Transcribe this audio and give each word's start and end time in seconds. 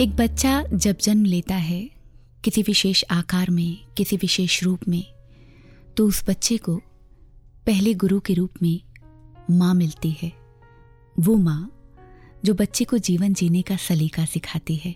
एक 0.00 0.14
बच्चा 0.16 0.62
जब 0.74 0.96
जन्म 0.96 1.24
लेता 1.24 1.54
है, 1.54 1.90
किसी 2.44 2.62
विशेष 2.62 3.02
आकार 3.10 3.50
में, 3.50 3.86
किसी 3.96 4.16
विशेष 4.16 4.62
रूप 4.62 4.80
में 4.88 5.04
तो 5.96 6.06
उस 6.06 6.22
बच्चे 6.28 6.56
को 6.56 6.76
पहले 7.66 7.94
गुरु 7.94 8.20
के 8.20 8.34
रूप 8.34 8.62
में 8.62 8.80
माँ 9.50 9.74
मिलती 9.74 10.10
है। 10.22 10.32
वो 11.16 11.36
माँ, 11.36 11.70
जो 12.44 12.54
बच्चे 12.54 12.84
को 12.84 12.98
जीवन 12.98 13.34
जीने 13.34 13.62
का 13.62 13.76
सलीका 13.76 14.24
सिखाती 14.24 14.76
है, 14.76 14.94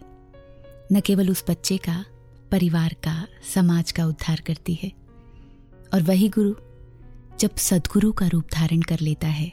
न 0.92 1.00
केवल 1.00 1.30
उस 1.30 1.44
बच्चे 1.50 1.76
का, 1.76 2.04
परिवार 2.50 2.96
का, 3.04 3.26
समाज 3.54 3.92
का 3.92 4.06
उद्धार 4.06 4.42
करती 4.46 4.78
है। 4.82 4.92
और 5.94 6.02
वही 6.02 6.28
गुरु, 6.28 6.54
जब 7.40 7.56
सदगुरु 7.56 8.12
का 8.12 8.26
रूप 8.26 8.44
धारण 8.52 8.82
कर 8.82 9.00
लेता 9.00 9.28
है 9.28 9.52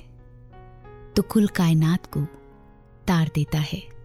तो 1.16 1.22
कुल 1.22 1.48
कायनात 1.48 2.06
को 2.06 2.26
तार 3.08 3.32
देता 3.36 3.60
है। 3.60 3.99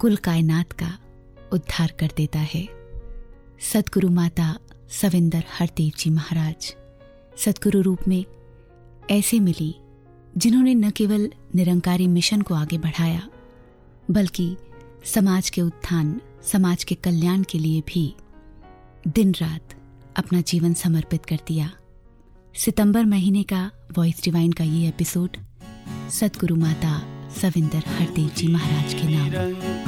कुल 0.00 0.16
कायनात 0.16 0.72
का 0.72 0.92
उद्धार 1.52 1.92
कर 2.00 2.10
देता 2.16 2.38
है। 2.38 2.66
सतगुरु 3.72 4.08
माता 4.08 4.58
सविंदर 4.90 5.44
हरदेव 5.50 5.92
जी 5.98 6.10
महाराज, 6.10 6.74
सतगुरु 7.36 7.80
रूप 7.80 8.06
में 8.08 8.24
ऐसे 9.10 9.40
मिली 9.40 9.74
जिन्होंने 10.36 10.74
न 10.74 10.90
केवल 10.90 11.28
निरंकारी 11.54 12.06
मिशन 12.06 12.42
को 12.42 12.54
आगे 12.54 12.78
बढ़ाया, 12.78 13.28
बल्कि 14.10 14.56
समाज 15.04 15.50
के 15.50 15.62
उत्थान, 15.62 16.20
समाज 16.42 16.84
के 16.84 16.94
कल्याण 16.94 17.42
के 17.42 17.58
लिए 17.58 17.80
भी 17.88 18.14
दिन 19.08 19.32
रात 19.32 19.74
अपना 20.16 20.40
जीवन 20.40 20.74
समर्पित 20.74 21.26
कर 21.26 21.38
दिया। 21.48 21.70
सितंबर 22.54 23.04
महीने 23.04 23.42
का 23.42 23.70
वॉइस 23.98 24.22
डिवाइन 24.24 24.52
का 24.52 24.64
ये 24.64 24.88
एपिसोड 24.88 25.36
सतगुरु 26.10 26.56
माता 26.56 26.98
सविंदर 27.40 27.82
हरदेव 27.88 28.30
जी 28.36 28.48
महाराज 28.48 28.94
के 28.94 29.08
नाम। 29.08 29.87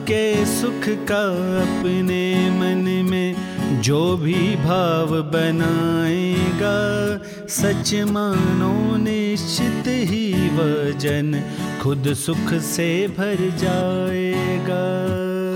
सबके 0.00 0.46
सुख 0.46 0.84
का 1.08 1.22
अपने 1.60 2.50
मन 2.50 2.84
में 3.10 3.80
जो 3.82 4.16
भी 4.16 4.56
भाव 4.56 5.10
बनाएगा 5.32 6.76
सच 7.48 7.94
मानो 8.10 8.96
निश्चित 8.96 9.88
ही 10.10 10.32
वज़न 10.56 11.28
खुद 11.82 12.12
सुख 12.16 12.54
से 12.70 12.88
भर 13.18 13.42
जाएगा। 13.58 14.80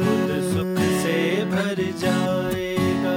खुद 0.04 0.31
सुख 0.53 0.84
से 1.03 1.16
भर 1.53 1.83
जाएगा। 2.03 3.16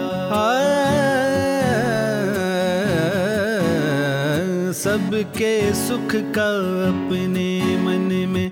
सबके 4.77 5.53
सुख 5.75 6.15
का 6.35 6.49
अपने 6.87 7.49
मन 7.83 8.09
में 8.29 8.51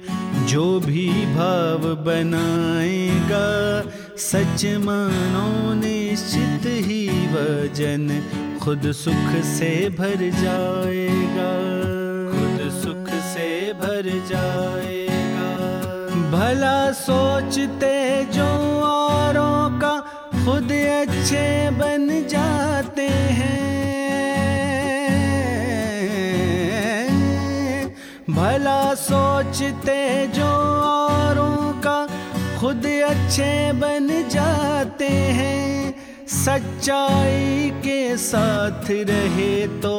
जो 0.56 0.80
भी 0.80 1.10
भाव 1.36 1.82
बनाएगा 2.06 3.48
सच 4.18 4.66
मानो 4.80 5.74
निश्चित 5.74 6.66
ही 6.86 7.02
वज़न 7.34 8.06
खुद 8.64 8.92
सुख 8.92 9.34
से 9.44 9.72
भर 9.90 10.24
जाएगा। 10.40 11.50
खुद 12.32 12.72
सुख 12.78 13.10
से 13.34 13.50
भर 13.74 14.10
जाएगा। 14.32 15.52
भला 16.32 16.92
सोचते 16.92 17.94
जो 18.32 18.48
औरों 18.86 19.80
का 19.80 19.94
खुद 20.46 20.72
अच्छे 21.02 21.46
बन 21.72 22.08
जाते 22.30 23.08
हैं। 23.40 23.75
भला 28.66 28.94
सोचते 28.98 29.96
जो 30.28 30.46
औरों 30.84 31.74
का 31.82 31.98
खुद 32.60 32.86
अच्छे 33.06 33.50
बन 33.72 34.08
जाते 34.30 35.08
हैं। 35.38 35.94
सच्चाई 36.28 37.70
के 37.86 38.18
साथ 38.18 38.90
रहे 39.10 39.68
तो 39.82 39.92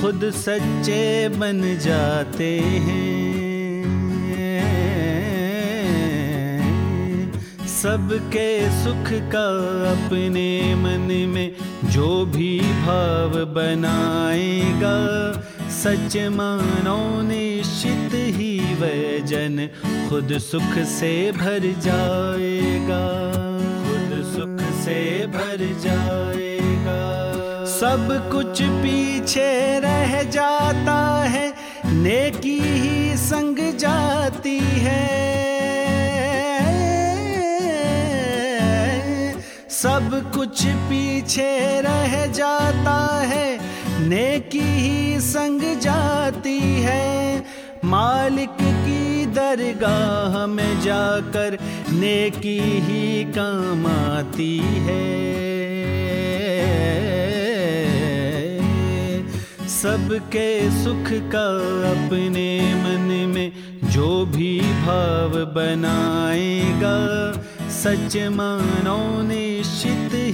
खुद 0.00 0.30
सच्चे 0.36 1.02
बन 1.36 1.60
जाते 1.80 2.48
हैं। 2.86 3.04
सबके 7.76 8.48
सुख 8.82 9.12
का 9.34 9.46
अपने 9.92 10.74
मन 10.74 11.12
में 11.28 11.52
जो 11.92 12.24
भी 12.26 12.58
भाव 12.86 13.44
बनाएगा 13.54 14.96
सच 15.86 16.16
मानो 16.32 17.22
निश्चित 17.22 18.14
ही 18.36 18.58
वज़न, 18.74 19.58
खुद 20.08 20.32
सुख 20.38 20.78
से 20.84 21.10
भर 21.32 21.66
जाएगा। 21.80 23.02
खुद 23.84 24.10
सुख 24.32 24.64
से 24.80 25.26
भर 25.26 25.62
जाएगा। 25.84 26.98
सब 27.74 28.30
कुछ 28.32 28.62
पीछे 28.62 29.78
रह 29.80 30.22
जाता 30.22 30.98
है, 31.28 31.54
नेकी 31.86 32.58
ही 32.60 33.16
संग 33.16 33.58
जाती 33.78 34.58
है। 34.58 35.04
सब 39.70 40.20
कुछ 40.34 40.66
पीछे 40.66 41.80
रह 41.80 42.26
जाता 42.32 42.98
है 43.24 43.46
नेकी 44.00 44.60
ही 44.60 45.20
संग 45.20 45.60
जाती 45.80 46.58
है। 46.60 47.44
मालिक 47.84 48.56
की 48.60 49.26
दरगाह 49.26 50.46
में 50.46 50.80
जाकर 50.80 51.58
नेकी 51.90 52.58
ही 52.58 53.24
काम 53.24 53.86
आती 53.86 54.58
है। 54.58 55.36
सबके 59.68 60.70
सुख 60.84 61.08
का 61.32 61.46
अपने 61.90 62.74
मन 62.74 63.32
में 63.34 63.52
जो 63.90 64.26
भी 64.26 64.60
भाव 64.60 65.30
बनाएगा, 65.30 66.96
सच 67.70 68.16
मानो 68.16 69.22
निश्चित 69.22 70.25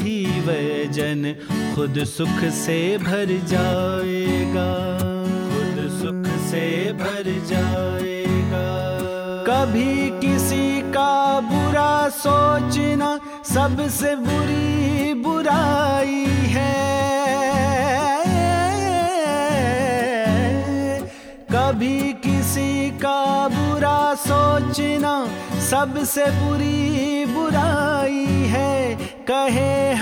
ही 0.42 0.86
वज़न 0.86 1.34
खुद 1.74 2.04
सुख 2.04 2.44
से 2.44 2.98
भर 2.98 3.26
जाएगा। 3.26 4.98
खुद 5.48 5.90
सुख 5.90 6.34
से 6.40 6.92
भर 6.92 7.46
जाएगा। 7.46 8.66
कभी 9.46 10.20
किसी 10.20 10.82
का 10.82 11.40
बुरा 11.40 12.08
सोचना 12.08 13.20
सबसे 13.54 14.16
बुरी 14.16 15.14
बुराई 15.14 16.24
है। 16.24 16.92
कभी 21.52 22.12
किसी 22.12 22.90
का 22.90 23.48
बुरा 23.48 24.14
सोचना 24.14 25.26
सबसे 25.70 26.24
बुरी 26.26 27.24
बुराई 27.26 28.26
है। 28.26 28.94
कहे 29.30 29.92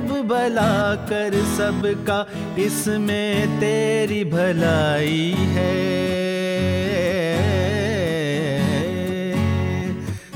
हरिदेव 0.00 0.22
भला 0.28 0.94
कर 1.08 1.34
सबका, 1.56 2.18
इसमें 2.58 3.60
तेरी 3.60 4.24
भलाई 4.24 5.34
है। 5.48 5.78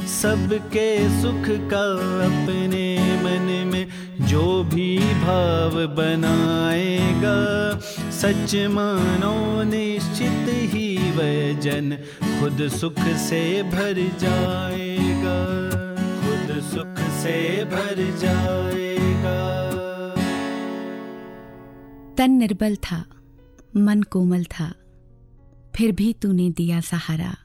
सबके 0.07 0.89
सुख 1.23 1.49
का 1.71 1.85
अपने 2.25 2.87
मन 3.23 3.49
में 3.73 3.87
जो 4.29 4.65
भी 4.65 4.99
भाव 5.23 5.75
बनाएगा, 5.97 7.37
सच 8.11 8.55
मानो 8.71 9.63
निश्चित 9.63 10.49
ही 10.75 10.97
वज़न 11.17 11.97
खुद 12.41 12.69
सुख 12.71 13.01
से 13.19 13.43
भर 13.73 14.01
जाएगा। 14.21 15.39
खुद 16.23 16.61
सुख 16.65 17.05
से 17.23 17.37
भर 17.65 18.03
जाएगा 18.21 18.84
तन 22.17 22.31
निर्बल 22.31 22.77
था, 22.77 23.07
मन 23.77 24.03
कोमल 24.03 24.45
था। 24.45 24.75
फिर 25.77 25.93
भी 25.93 26.13
तूने 26.13 26.51
दिया 26.51 26.81
सहारा। 26.81 27.37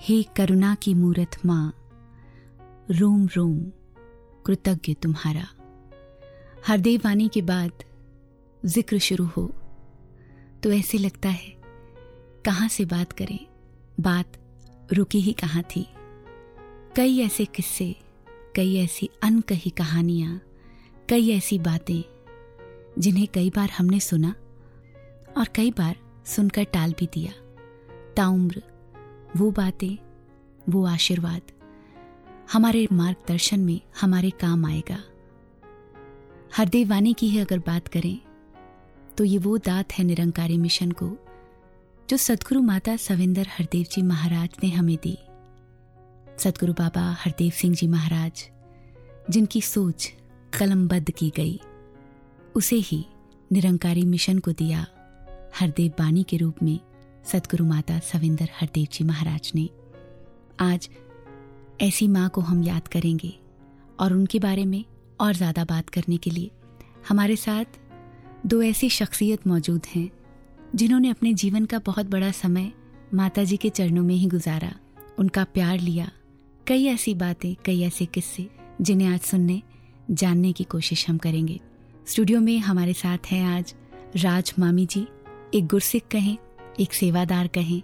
हे 0.00 0.22
करुणा 0.22 0.74
की 0.74 0.94
मूरत 0.94 1.30
माँ, 1.46 1.74
रोम 2.90 3.26
रोम, 3.26 3.60
कृतज्ञ 4.46 4.94
तुम्हारा। 4.94 5.48
हरदेव 6.66 7.00
वाणी 7.04 7.28
के 7.28 7.42
बाद 7.42 7.72
ज़िक्र 8.66 8.98
शुरू 8.98 9.26
हो। 9.26 9.54
तो 10.62 10.72
ऐसे 10.72 10.98
लगता 10.98 11.28
है, 11.28 11.56
कहाँ 12.44 12.68
से 12.68 12.84
बात 12.84 13.12
करें? 13.12 13.46
बात 14.00 14.32
रुकी 14.92 15.20
ही 15.20 15.32
कहाँ 15.32 15.62
थी? 15.62 15.86
कई 16.96 17.20
ऐसे 17.20 17.44
किस्से, 17.44 17.96
कई 18.56 18.76
ऐसी 18.76 19.10
अनकही 19.22 19.70
कहानियाँ, 19.70 20.40
कई 21.08 21.30
ऐसी 21.30 21.58
बातें 21.58 22.19
जिन्हें 22.98 23.26
कई 23.34 23.50
बार 23.50 23.70
हमने 23.70 24.00
सुना 24.00 24.34
और 25.36 25.48
कई 25.54 25.70
बार 25.70 25.96
सुनकर 26.26 26.64
टाल 26.64 26.94
भी 26.98 27.08
दिया। 27.14 27.32
ताउम्र, 28.16 28.62
वो 29.36 29.50
बातें, 29.50 29.96
वो 30.66 30.84
आशीर्वाद 30.86 31.52
हमारे 32.52 32.86
मार्गदर्शन 32.92 33.60
में 33.60 33.80
हमारे 34.00 34.30
काम 34.40 34.66
आएगा। 34.66 34.98
हरदेव 36.56 36.88
वाणी 36.88 37.12
की 37.12 37.28
ही 37.28 37.38
अगर 37.38 37.58
बात 37.58 37.88
करें 37.88 38.18
तो 39.18 39.24
ये 39.24 39.38
वो 39.38 39.56
दात 39.58 39.92
है 39.92 40.04
निरंकारी 40.04 40.56
मिशन 40.58 40.90
को, 40.92 41.10
जो 42.08 42.16
सदगुरु 42.16 42.60
माता 42.62 42.96
सविंदर 42.96 43.46
हरदेव 43.48 43.86
जी 43.92 44.02
महाराज 44.02 44.56
ने 44.62 44.70
हमें 44.70 44.96
दी। 44.96 45.16
सदगुरु 46.38 46.72
बाबा 46.72 47.02
हरदेव 47.20 47.50
सिंह 47.50 47.74
जी 47.74 47.86
महाराज, 47.88 48.44
जिनकी 49.30 49.60
सोच 49.60 50.12
कलमबद्ध 50.58 51.10
की 51.10 51.32
गई। 51.36 51.60
उसे 52.56 52.76
ही 52.76 53.04
निरंकारी 53.50 54.04
मिशन 54.04 54.38
को 54.38 54.52
दिया 54.52 54.86
हरदेव 55.54 55.92
बानी 55.98 56.22
के 56.22 56.36
रूप 56.36 56.62
में 56.62 56.78
सदगुरु 57.24 57.64
माता 57.64 57.98
सविंदर 57.98 58.48
हरदेव 58.54 58.86
जी 58.92 59.04
महाराज 59.04 59.50
ने। 59.54 59.68
आज 60.60 60.88
ऐसी 61.80 62.08
माँ 62.08 62.28
को 62.28 62.40
हम 62.40 62.62
याद 62.62 62.88
करेंगे 62.88 63.32
और 64.00 64.12
उनके 64.12 64.38
बारे 64.38 64.64
में 64.64 64.84
और 65.20 65.34
ज़्यादा 65.34 65.64
बात 65.64 65.88
करने 65.88 66.16
के 66.16 66.30
लिए 66.30 66.50
हमारे 67.08 67.36
साथ 67.36 67.78
दो 68.46 68.62
ऐसी 68.62 68.88
शख्सियत 68.90 69.46
मौजूद 69.46 69.86
हैं 69.94 70.10
जिन्होंने 70.74 71.10
अपने 71.10 71.32
जीवन 71.34 71.64
का 71.64 71.78
बहुत 71.78 72.06
बड़ा 72.06 72.30
समय 72.32 72.70
माता 73.14 73.44
जी 73.44 73.56
के 73.56 73.70
चरणों 73.70 74.02
में 74.02 74.14
ही 74.14 74.26
गुजारा। 74.26 74.72
उनका 75.18 75.44
प्यार 75.44 75.78
लिया, 75.78 76.10
कई 76.66 76.84
ऐसी 76.86 77.14
बातें, 77.14 77.54
कई 77.64 77.80
ऐसे 77.82 78.06
किस्से 78.06 78.48
जिन्हें 78.80 79.08
आज 79.08 79.20
सुनने, 79.20 79.62
जानने 80.10 80.52
की 80.52 80.64
कोशिश 80.64 81.08
हम 81.08 81.18
करेंगे। 81.18 81.60
स्टूडियो 82.10 82.40
में 82.40 82.58
हमारे 82.58 82.92
साथ 82.92 83.18
हैं 83.26 83.44
आज 83.44 83.74
राज 84.16 84.52
मामी 84.58 84.86
जी 84.86 85.06
एक 85.54 85.66
गुरसिक 85.66 86.04
कहें 86.10 86.38
एक 86.80 86.92
सेवादार 86.92 87.46
कहें 87.46 87.82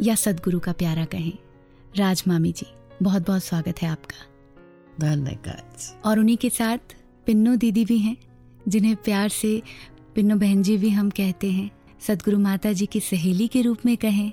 या 0.00 0.14
सदगुरु 0.14 0.60
का 0.60 0.72
प्यारा 0.72 1.04
कहें। 1.04 1.32
राज 1.96 2.24
मामी 2.28 2.52
जी 2.52 2.66
बहुत 3.02 3.26
बहुत 3.26 3.44
स्वागत 3.44 3.82
है 3.82 3.88
आपका। 3.88 4.26
धन्यवाद। 5.00 6.02
और 6.04 6.18
उन्हीं 6.18 6.36
के 6.36 6.50
साथ 6.50 6.78
पिन्नो 7.26 7.56
दीदी 7.56 7.84
भी 7.84 7.98
हैं 7.98 8.16
जिन्हें 8.68 8.96
प्यार 8.96 9.28
से 9.28 9.62
पिन्नो 10.14 10.36
बहन 10.36 10.62
जी 10.62 10.76
भी 10.76 10.90
हम 10.90 11.10
कहते 11.10 11.50
हैं। 11.50 11.70
सदगुरु 12.00 12.38
माता 12.38 12.72
जी 12.72 12.86
की 12.86 13.00
सहेली 13.00 13.48
के 13.48 13.62
रूप 13.62 13.78
में 13.86 13.96
कहें 13.96 14.32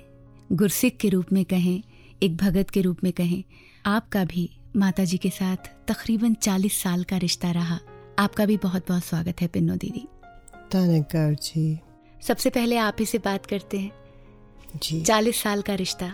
गुरसिक 0.52 0.98
के 0.98 1.08
रूप 1.08 1.26
में 1.32 1.44
कहें 1.44 1.82
एक 2.22 2.36
भगत 2.36 2.70
के 2.70 2.80
रूप 2.80 2.98
में 3.04 3.12
कहें 3.12 3.44
आपका 3.86 4.24
भी 4.24 4.50
माता 4.76 5.04
जी 5.04 5.18
के 5.18 5.30
साथ 5.30 5.56
तकरीबन 5.88 6.34
चालीस 6.34 6.82
साल 6.82 7.04
का 7.04 7.16
रिश्ता 7.16 7.50
रहा। 7.50 7.78
आपका 8.20 8.46
भी 8.46 8.56
बहुत 8.56 8.88
बहुत 8.88 9.04
स्वागत 9.04 9.40
है 9.40 9.46
पिन्नो 9.48 9.74
दीदी। 9.74 10.08
धन्यवाद 10.72 11.34
जी। 11.34 11.80
सबसे 12.22 12.50
पहले 12.50 12.76
आप 12.76 12.96
ही 13.00 13.06
से 13.06 13.18
बात 13.18 13.46
करते 13.46 13.78
हैं। 13.78 13.92
जी। 14.82 15.00
चालीस 15.02 15.42
साल 15.42 15.62
का 15.62 15.74
रिश्ता 15.74 16.12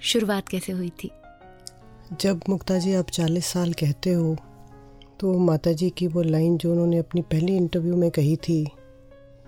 शुरुआत 0.00 0.48
कैसे 0.48 0.72
हुई 0.72 0.90
थी? 0.90 1.10
जब 2.20 2.40
मुक्ता 2.48 2.78
जी 2.78 2.94
आप 2.94 3.10
चालीस 3.10 3.46
साल 3.46 3.72
कहते 3.72 4.12
हो 4.12 4.36
तो 5.20 5.38
माता 5.38 5.72
जी 5.72 5.90
की 5.90 6.06
वो 6.06 6.22
लाइन 6.22 6.58
जो 6.58 6.72
उन्होंने 6.72 6.98
अपनी 6.98 7.22
पहली 7.22 7.56
इंटरव्यू 7.56 7.96
में 7.96 8.10
कही 8.10 8.36
थी 8.36 8.68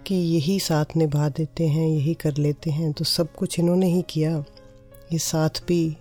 कि 0.06 0.14
यही 0.14 0.60
साथ 0.60 0.96
निभा 0.96 1.28
देते 1.28 1.68
हैं 1.68 1.88
यही 1.88 2.14
कर 2.14 2.36
लेते 2.36 2.70
हैं 2.70 2.92
तो 2.92 3.04
सब 3.04 3.34
कुछ 3.34 3.58
इन्होंने 3.58 3.86
ही 3.86 4.04
किया। 4.10 4.44
ये 5.12 5.18
साथ 5.18 5.62
भी 5.68 5.96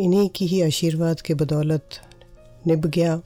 इन्हीं 0.00 0.28
की 0.28 0.46
ही 0.46 0.62
आशीर्वाद 0.62 1.20
के 1.20 1.34
बदौलत 1.34 1.88
निभ 2.66 2.86
गया। 2.86 3.20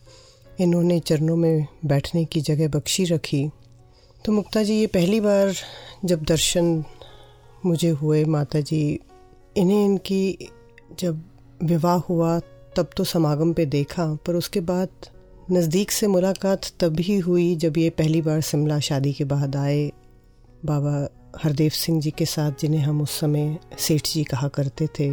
इन्होंने 0.60 0.98
चरणों 1.00 1.36
में 1.36 1.66
बैठने 1.86 2.24
की 2.24 2.40
जगह 2.40 2.68
बख्शी 2.68 3.04
रखी। 3.04 3.48
तो 4.24 4.32
मुक्ता 4.32 4.62
जी, 4.62 4.74
ये 4.74 4.86
पहली 4.86 5.20
बार 5.20 5.54
जब 6.04 6.24
दर्शन 6.24 6.84
मुझे 7.66 7.88
हुए 7.90 8.24
माता 8.24 8.60
जी 8.60 8.82
इन्हें 9.56 9.84
इनकी 9.84 10.48
जब 11.00 11.22
विवाह 11.62 11.96
हुआ 12.08 12.38
तब 12.76 12.90
तो 12.96 13.04
समागम 13.04 13.52
पे 13.52 13.66
देखा, 13.66 14.06
पर 14.16 14.34
उसके 14.34 14.60
बाद 14.62 14.88
नज़दीक 15.50 15.90
से 15.90 16.06
मुलाकात 16.06 16.70
तभी 16.80 17.18
हुई 17.18 17.54
जब 17.56 17.78
ये 17.78 17.90
पहली 17.90 18.20
बार 18.22 18.40
शिमला 18.40 18.78
शादी 18.80 19.12
के 19.12 19.24
बाद 19.24 19.56
आए। 19.56 19.90
बाबा 20.64 20.92
हरदेव 21.42 21.70
सिंह 21.70 22.00
जी 22.00 22.10
के 22.10 22.24
साथ, 22.24 22.52
जिन्हें 22.60 22.80
हम 22.80 23.00
उस 23.02 23.18
समय 23.20 23.58
सेठ 23.78 24.06
जी 24.06 24.24
कहा 24.24 24.48
करते 24.48 24.86
थे, 24.98 25.10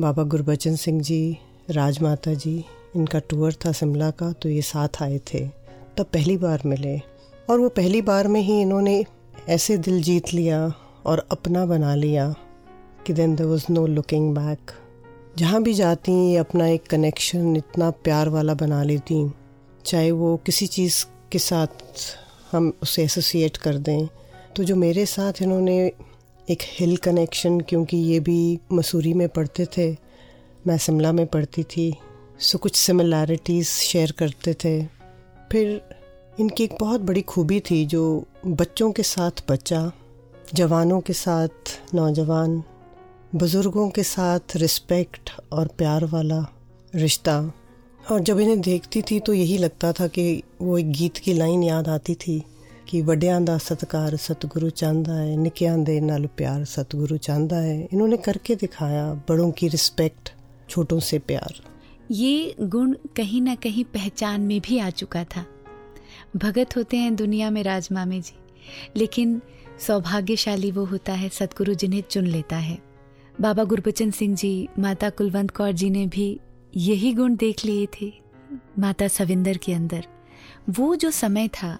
बाबा 0.00 0.22
गुरबचन 0.24 0.76
सिंह 0.76 1.00
जी, 1.00 1.36
राजमाता 1.70 2.34
जी 2.34 2.64
इनका 2.96 3.18
टूर 3.18 3.52
था 3.52 3.72
शिमला 3.72 4.10
का 4.10 4.32
तो 4.32 4.48
ये 4.48 4.62
साथ 4.62 5.02
आए 5.02 5.18
थे। 5.18 5.46
तब 5.96 6.02
पहली 6.02 6.36
बार 6.36 6.62
मिले। 6.66 6.98
और 7.50 7.60
वो 7.60 7.68
पहली 7.68 8.02
बार 8.02 8.28
में 8.28 8.40
ही 8.40 8.60
इन्होंने 8.60 9.04
ऐसे 9.48 9.76
दिल 9.78 10.02
जीत 10.02 10.34
लिया 10.34 10.72
और 11.06 11.26
अपना 11.30 11.66
बना 11.66 11.94
लिया 11.94 12.34
कि 13.06 13.12
then 13.12 13.36
there 13.36 13.46
was 13.46 13.64
no 13.70 13.86
looking 13.86 14.34
back 14.34 14.70
जहाँ 15.38 15.62
भी 15.62 15.74
जाती 15.74 16.12
ये 16.12 16.36
अपना 16.36 16.66
एक 16.66 16.86
कनेक्शन 16.86 17.56
इतना 17.56 17.90
प्यार 17.90 18.28
वाला 18.28 18.54
बना 18.54 18.82
लेती। 18.82 19.32
चाहे 19.84 20.10
वो 20.10 20.36
किसी 20.36 20.66
चीज़ 20.66 21.04
के 21.32 21.38
साथ 21.38 21.66
हम 22.52 22.72
उसे 22.82 23.04
एसोसिएट 23.04 23.56
कर 23.56 23.78
दें। 23.78 24.08
तो 24.56 24.64
जो 24.64 24.76
मेरे 24.76 25.06
साथ 25.06 25.32
इन्होंने 25.42 25.92
एक 26.50 26.58
हिल 26.62 26.96
कनेक्शन 26.96 27.60
क्योंकि 27.60 27.96
ये 27.96 28.20
भी 28.20 28.58
मसूरी 28.72 29.14
में 29.14 29.28
पढ़ते 29.28 29.66
थे, 29.78 29.96
मैं 30.66 30.78
शिमला 30.78 31.12
में 31.12 31.26
पढ़ती 31.26 31.62
थी 31.62 31.96
सो 32.39 32.57
कुछ 32.57 32.75
सिमिलैरिटीज़ 32.75 33.69
शेयर 33.81 34.11
करते 34.19 34.53
थे 34.63 34.75
फिर 35.51 35.81
इनकी 36.39 36.63
एक 36.63 36.75
बहुत 36.79 37.01
बड़ी 37.01 37.21
खूबी 37.23 37.59
थी 37.69 37.85
जो 37.85 38.03
बच्चों 38.47 38.91
के 38.91 39.03
साथ 39.05 39.43
बच्चा 39.49 39.91
जवानों 40.53 40.99
के 41.01 41.13
साथ 41.15 41.75
नौजवान 41.95 42.61
बुज़ुर्गों 43.35 43.89
के 43.89 44.03
साथ 44.05 44.55
रिस्पेक्ट 44.57 45.31
और 45.53 45.67
प्यार 45.77 46.05
वाला 46.05 46.45
रिश्ता 46.95 47.39
और 48.11 48.19
जब 48.21 48.39
इन्हें 48.39 48.59
देखती 48.61 49.01
थी 49.01 49.19
तो 49.19 49.33
यही 49.33 49.57
लगता 49.57 49.91
था 49.93 50.07
कि 50.07 50.27
वो 50.61 50.77
एक 50.77 50.91
गीत 50.91 51.17
की 51.17 51.33
लाइन 51.33 51.63
याद 51.63 51.89
आती 51.89 52.15
थी 52.17 52.43
कि 52.87 53.01
ਵੱਡਿਆਂ 53.01 53.39
ਦਾ 53.41 53.57
ਸਤਕਾਰ 53.57 54.15
सतगुरु 54.17 54.69
चाहता 54.71 55.13
है 55.13 55.35
ਨਿੱਕਿਆਂ 55.37 55.77
ਦੇ 55.79 55.99
ਨਾਲ 56.01 56.27
प्यार 56.37 56.59
सतगुरु 56.65 57.17
चाहता 57.19 57.61
है 57.61 57.77
इन्होंने 57.87 58.17
करके 58.19 58.55
दिखाया 58.63 59.05
बड़ों 59.29 59.47
की 59.51 59.69
रिस्पेक्ट 59.69 60.31
छोटों 60.69 60.99
से 61.07 61.19
प्यार 61.29 61.57
ये 62.10 62.54
गुण 62.60 62.94
कहीं 63.16 63.40
ना 63.40 63.54
कहीं 63.54 63.84
पहचान 63.84 64.40
में 64.40 64.60
भी 64.60 64.78
आ 64.78 64.88
चुका 64.90 65.22
था। 65.24 65.44
भगत 66.36 66.76
होते 66.76 66.96
हैं 66.96 67.14
दुनिया 67.16 67.50
में 67.50 67.62
राजमामे 67.62 68.20
जी, 68.20 68.34
लेकिन 68.96 69.40
सौभाग्यशाली 69.78 70.70
वो 70.70 70.84
होता 70.84 71.12
है 71.12 71.28
सतगुरु 71.28 71.74
जिन्हें 71.74 72.02
चुन 72.02 72.26
लेता 72.26 72.56
है। 72.56 72.78
बाबा 73.40 73.64
गुरबचन 73.64 74.10
सिंह 74.10 74.34
जी, 74.36 74.68
माता 74.78 75.10
कुलवंत 75.10 75.50
कौर 75.50 75.72
जी 75.72 75.90
ने 75.90 76.06
भी 76.06 76.38
यही 76.76 77.12
गुण 77.14 77.36
देख 77.36 77.64
लिए 77.64 77.86
थे, 78.00 78.12
माता 78.78 79.08
सविंदर 79.08 79.56
के 79.56 79.72
अंदर। 79.72 80.06
वो 80.70 80.94
जो 80.96 81.10
समय 81.10 81.48
था, 81.48 81.78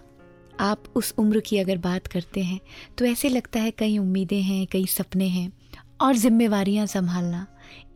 आप 0.61 0.85
उस 0.95 1.15
उम्र 1.19 1.41
की 1.41 1.59
अगर 1.59 1.79
बात 1.79 2.07
करते 2.07 2.43
हैं 2.43 2.61
तो 2.99 3.05
ऐसे 3.05 3.29
लगता 3.29 3.61
है 3.61 3.71
कई 3.71 3.99
उम्मीदें 3.99 4.43
हैं, 4.43 4.67
कई 4.67 4.87
सपने 4.87 5.29
हैं, 5.29 5.53
और 6.01 6.17
जिम्मेवारियाँ 6.17 6.87
संभालना, 6.87 7.47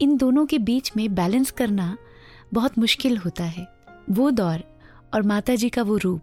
इन 0.00 0.16
दोनों 0.16 0.46
के 0.46 0.58
बीच 0.58 0.92
में 0.96 1.14
बैलेंस 1.14 1.50
करना 1.50 1.96
बहुत 2.52 2.78
मुश्किल 2.78 3.16
होता 3.16 3.44
है। 3.44 3.66
वो 4.10 4.30
दौर 4.30 4.62
और 5.14 5.22
माता 5.22 5.54
जी 5.54 5.68
का 5.68 5.82
वो 5.82 5.96
रूप, 5.96 6.22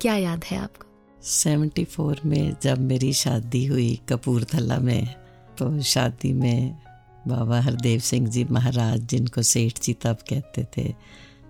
क्या 0.00 0.14
याद 0.16 0.44
है 0.44 0.58
आपको? 0.58 0.86
सेवेंटी 1.22 1.84
फोर 1.84 2.20
में 2.24 2.56
जब 2.62 2.80
मेरी 2.80 3.12
शादी 3.12 3.64
हुई 3.66 4.00
कपूरथला 4.08 4.78
में 4.78 5.14
तो 5.58 5.80
शादी 5.82 6.32
में 6.32 6.78
बाबा 7.28 7.60
हरदेव 7.60 8.00
सिंह 8.00 8.28
जी 8.28 8.44
महाराज, 8.44 9.00
जिनको 9.00 9.42
सेठ 9.42 9.80
जी 9.80 9.92
तब 9.94 10.16
कहते 10.28 10.66
थे 10.76 10.92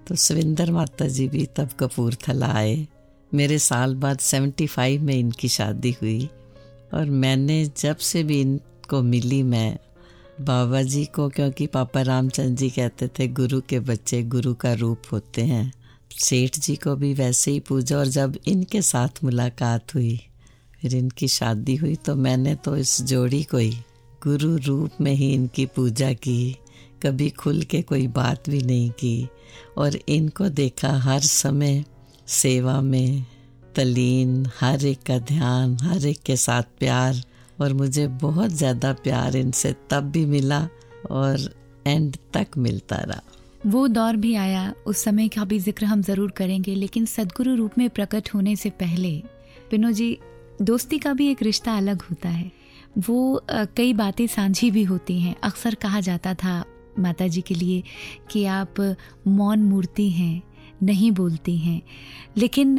तो 0.09 0.15
सविंदर 0.15 0.71
माता 0.71 1.07
जी 1.09 1.29
भी 1.29 1.47
तब 1.57 1.69
कपूरथला 1.81 2.47
आए। 2.47 2.87
मेरे 3.33 3.59
साल 3.59 3.95
बाद 3.95 4.19
सेवेंटी 4.19 4.67
फाइव 4.67 5.03
में 5.03 5.15
इनकी 5.15 5.49
शादी 5.49 5.97
हुई 6.03 6.29
और 6.95 7.11
मैंने 7.17 7.65
जब 7.77 7.97
से 7.97 8.23
भी 8.23 8.41
इनको 8.41 9.03
मिली, 9.03 9.43
मैं 9.43 9.79
बाबा 10.43 10.83
जी 10.83 11.05
को, 11.05 11.29
क्योंकि 11.29 11.67
पापा 11.67 12.03
रामचंद्र 12.03 12.55
जी 12.55 12.71
कहते 12.71 13.09
थे, 13.09 13.29
गुरु 13.29 13.61
के 13.61 13.81
बच्चे 13.81 14.23
गुरु 14.25 14.55
का 14.55 14.73
रूप 14.73 15.03
होते 15.13 15.43
हैं। 15.43 15.73
सेठ 16.19 16.59
जी 16.59 16.77
को 16.77 16.95
भी 16.97 17.13
वैसे 17.15 17.51
ही 17.51 17.61
पूजा, 17.61 17.99
और 17.99 18.07
जब 18.09 18.39
इनके 18.47 18.83
साथ 18.83 19.23
मुलाकात 19.25 19.95
हुई, 19.95 20.21
फिर 20.83 20.95
इनकी 20.95 21.29
शादी 21.29 21.77
हुई 21.77 21.95
तो 21.97 22.15
मैंने 22.17 22.55
तो 22.55 22.77
इस 22.77 23.01
जोड़ी 23.03 23.43
को 23.43 23.57
ही 23.57 23.77
गुरु 24.23 24.57
रूप 24.57 25.01
में 25.01 25.13
ही 25.13 25.33
इनकी 25.35 25.67
पूजा 25.67 26.13
की। 26.13 26.57
कभी 27.03 27.29
खुल 27.31 27.63
के 27.63 27.83
कोई 27.83 28.07
बात 28.07 28.49
भी 28.51 28.61
नहीं 28.63 28.91
की, 28.91 29.29
और 29.79 29.99
इनको 30.09 30.49
देखा 30.51 30.93
हर 31.01 31.21
समय 31.21 31.85
सेवा 32.29 32.81
में 32.81 33.25
तलीन 33.75 34.47
हर 34.61 34.85
एक 34.85 35.03
का 35.03 35.19
ध्यान, 35.19 35.77
हर 35.83 36.07
एक 36.07 36.23
के 36.23 36.37
साथ 36.37 36.63
प्यार 36.79 37.23
और 37.63 37.73
मुझे 37.75 38.07
बहुत 38.21 38.51
ज़्यादा 38.53 38.93
प्यार 39.03 39.37
इनसे 39.37 39.75
तब 39.91 40.11
भी 40.11 40.25
मिला 40.27 40.67
और 41.11 41.51
एंड 41.87 42.17
तक 42.35 42.59
मिलता 42.59 42.97
रहा। 42.99 43.23
वो 43.67 43.87
दौर 43.89 44.17
भी 44.17 44.35
आया, 44.37 44.73
उस 44.87 45.05
समय 45.05 45.29
का 45.29 45.45
भी 45.45 45.59
ज़िक्र 45.61 45.85
हम 45.85 46.03
ज़रूर 46.03 46.31
करेंगे, 46.31 46.75
लेकिन 46.75 47.05
सदगुरु 47.07 47.55
रूप 47.57 47.79
में 47.79 47.89
प्रकट 47.91 48.29
होने 48.35 48.57
से 48.57 48.71
पहले 48.73 49.11
पिनो 49.71 49.91
जी, 49.93 50.19
दोस्ती 50.63 50.99
का 50.99 51.13
भी 51.13 51.31
एक 51.31 51.43
रिश्ता 51.43 51.77
अलग 51.77 52.03
होता 52.03 52.29
है। 52.29 52.51
वो 52.99 53.43
कई 53.49 53.93
बातें 53.95 54.27
साझी 54.27 54.71
भी 54.71 54.83
होती 54.85 55.21
हैं। 55.21 55.35
अक्सर 55.45 55.75
कहा 55.75 56.01
जाता 56.01 56.35
था 56.35 56.65
माता 56.99 57.27
जी 57.27 57.41
के 57.41 57.55
लिए 57.55 57.83
कि 58.31 58.45
आप 58.47 58.81
मौन 59.29 59.63
मूर्ति 59.63 60.09
हैं, 60.11 60.43
नहीं 60.83 61.11
बोलती 61.13 61.57
हैं। 61.59 61.81
लेकिन 62.37 62.79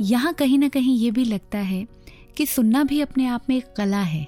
यहाँ 0.00 0.32
कहीं 0.34 0.58
ना 0.58 0.68
कहीं 0.68 0.96
ये 0.98 1.10
भी 1.10 1.24
लगता 1.24 1.58
है 1.60 1.86
कि 2.36 2.46
सुनना 2.46 2.82
भी 2.84 3.00
अपने 3.00 3.26
आप 3.26 3.48
में 3.48 3.56
एक 3.56 3.72
कला 3.76 4.00
है। 4.00 4.26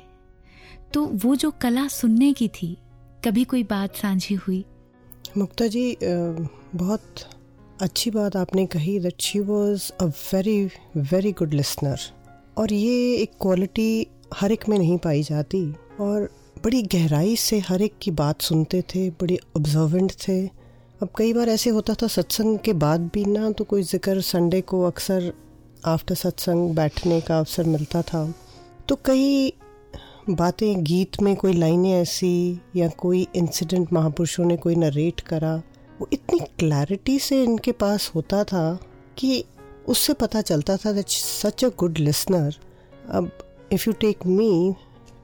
तो 0.95 1.05
वो 1.17 1.35
जो 1.37 1.51
कला 1.63 1.87
सुनने 1.89 2.33
की 2.33 2.49
थी, 2.51 2.77
कभी 3.25 3.45
कोई 3.45 3.63
बात 3.65 3.97
साझी 3.97 4.35
हुई? 4.37 4.65
मुक्ता 5.37 5.67
जी 5.67 5.97
बहुत 6.03 7.25
अच्छी 7.83 8.11
बात 8.11 8.37
आपने 8.37 8.67
कही 8.67 8.99
that 9.01 9.21
she 9.21 9.39
was 9.41 9.91
a 10.01 10.05
very 10.05 10.65
very 10.97 11.33
good 11.33 11.55
listener 11.55 12.01
और 12.59 12.73
ये 12.73 13.15
एक 13.17 13.33
क्वालिटी 13.41 14.07
हर 14.35 14.53
एक 14.53 14.69
में 14.69 14.79
नहीं 14.79 14.99
पाई 14.99 15.23
जाती। 15.23 15.65
और 16.01 16.29
बड़ी 16.65 16.83
गहराई 16.83 17.35
से 17.37 17.59
हर 17.59 17.83
एक 17.83 17.95
की 18.03 18.11
बात 18.11 18.43
सुनते 18.43 18.83
थे, 18.85 19.09
बड़े 19.11 19.39
ऑब्जर्वेंट 19.57 20.13
थे। 20.19 20.47
अब 21.03 21.09
कई 21.19 21.33
बार 21.33 21.49
ऐसे 21.49 21.71
होता 21.71 21.95
था, 21.95 22.07
सत्संग 22.07 22.59
के 22.59 22.73
बाद 22.75 23.11
भी 23.15 23.25
ना 23.25 23.51
तो 23.51 23.65
कोई 23.65 23.83
ज़िक्र 23.83 24.21
संडे 24.23 24.61
को 24.61 24.83
अक्सर 24.83 25.33
आफ्टर 25.87 26.15
सत्संग 26.15 26.75
बैठने 26.77 27.21
का 27.21 27.39
अवसर 27.39 27.65
मिलता 27.67 28.03
था। 28.03 28.33
तो 28.89 28.99
कई 29.05 29.53
बातें, 30.31 30.85
गीत 30.85 31.21
में 31.23 31.35
कोई 31.37 31.53
लाइनें 31.53 31.93
ऐसी 31.93 32.61
या 32.77 32.89
कोई 32.99 33.27
इंसिडेंट 33.37 33.93
महापुरुषों 33.93 34.45
ने 34.45 34.57
कोई 34.57 34.75
नरेट 34.77 35.21
करा, 35.21 35.55
वो 36.01 36.09
इतनी 36.13 36.39
क्लैरिटी 36.59 37.19
से 37.19 37.43
इनके 37.45 37.73
पास 37.75 38.11
होता 38.15 38.43
था 38.45 38.79
कि 39.19 39.45
उससे 39.89 40.13
पता 40.15 40.41
चलता 40.43 40.77
था 40.77 40.93
that 40.93 41.09
such 41.09 41.65
a 41.65 41.69
good 41.79 41.99
listener 41.99 42.55
अब 43.11 43.31
इफ़ 43.73 43.85
यू 43.89 43.93
टेक 44.01 44.27
मी 44.27 44.75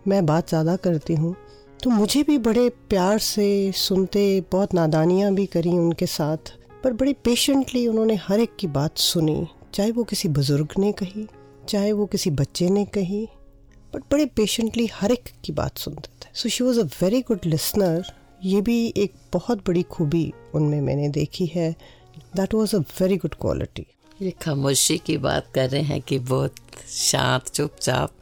मैं 0.08 0.24
बात 0.26 0.48
ज़्यादा 0.48 0.76
करती 0.78 1.14
हूँ 1.14 1.34
तो 1.82 1.90
मुझे 1.90 2.22
भी 2.22 2.36
बड़े 2.38 2.68
प्यार 2.90 3.18
से 3.18 3.72
सुनते, 3.74 4.40
बहुत 4.52 4.74
नादानियाँ 4.74 5.32
भी 5.34 5.46
करी 5.46 5.70
उनके 5.70 6.06
साथ, 6.08 6.52
पर 6.84 6.92
बड़ी 6.92 7.12
पेशेंटली 7.24 7.86
उन्होंने 7.86 8.14
हर 8.22 8.40
एक 8.40 8.56
की 8.60 8.66
बात 8.68 8.98
सुनी। 8.98 9.46
चाहे 9.74 9.90
वो 9.90 10.04
किसी 10.04 10.28
बुज़ुर्ग 10.28 10.74
ने 10.78 10.92
कही, 10.92 11.26
चाहे 11.68 11.92
वो 11.92 12.06
किसी 12.06 12.30
बच्चे 12.30 12.68
ने 12.70 12.84
कही 12.84 13.26
बट 13.94 14.02
बड़े 14.12 14.26
पेशेंटली 14.26 14.86
हर 14.94 15.12
एक 15.12 15.28
की 15.44 15.52
बात 15.52 15.78
सुनते 15.78 16.08
थे। 16.22 16.28
So 16.34 16.48
she 16.48 16.64
was 16.64 16.80
a 16.80 16.84
very 17.02 17.20
good 17.20 17.46
listener 17.46 18.12
ये 18.44 18.60
भी 18.60 18.94
एक 18.96 19.14
बहुत 19.32 19.66
बड़ी 19.66 19.82
खूबी 19.82 20.32
उनमें 20.54 20.80
मैंने 20.80 21.08
देखी 21.08 21.46
है। 21.46 21.70
That 22.36 22.54
was 22.54 22.76
a 22.76 22.78
very 22.78 23.16
good 23.16 23.34
quality 23.34 23.86
ये 24.22 24.30
खामोशी 24.42 24.96
की 24.98 25.16
बात 25.18 25.46
कर 25.54 25.68
रहे 25.70 25.82
हैं 25.82 26.00
कि 26.00 26.18
बहुत 26.18 26.54
शांत, 26.88 27.48
चुपचाप। 27.48 28.12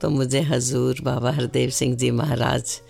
तो 0.00 0.10
मुझे 0.10 0.40
हजूर 0.40 1.00
बाबा 1.02 1.30
हरदेव 1.30 1.70
सिंह 1.70 1.96
जी 1.96 2.10
महाराज 2.10 2.80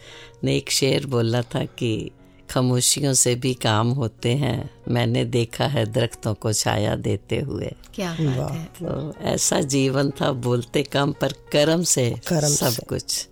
ने 0.45 0.57
एक 0.57 0.71
शेर 0.71 1.07
बोला 1.07 1.43
था 1.43 1.65
कि 1.65 2.11
खामोशियों 2.51 3.13
से 3.15 3.35
भी 3.35 3.53
काम 3.55 3.89
होते 3.91 4.33
हैं। 4.35 4.71
मैंने 4.89 5.25
देखा 5.25 5.67
है 5.67 5.85
दरख्तों 5.93 6.35
को 6.35 6.53
छाया 6.53 6.95
देते 6.97 7.39
हुए। 7.41 7.73
क्या 7.95 8.15
बात 8.21 8.53
है। 8.53 8.65
तो 8.81 9.15
ऐसा 9.25 9.61
जीवन 9.61 10.11
था 10.11 10.33
बोलते 10.33 10.83
कम 10.83 11.13
पर 11.13 11.33
कर्म 11.53 11.83
से 11.83 12.11
कर्म 12.29 12.49
सबसे। 12.49 12.87
कुछ 12.89 13.27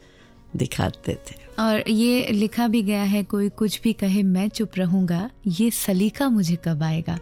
दिखाते 0.57 1.15
थे। 1.29 1.35
और 1.59 1.89
ये 1.91 2.29
लिखा 2.31 2.67
भी 2.69 2.83
गया 2.83 3.03
है 3.03 3.23
कोई 3.25 3.49
कुछ 3.49 3.81
भी 3.83 3.93
कहे 3.93 4.23
मैं 4.23 4.49
चुप 4.49 4.73
रहूँगा 4.77 5.31
ये 5.47 5.71
सलीका 5.71 6.29
मुझे 6.29 6.57
कब 6.65 6.83
आएगा? 6.83 7.19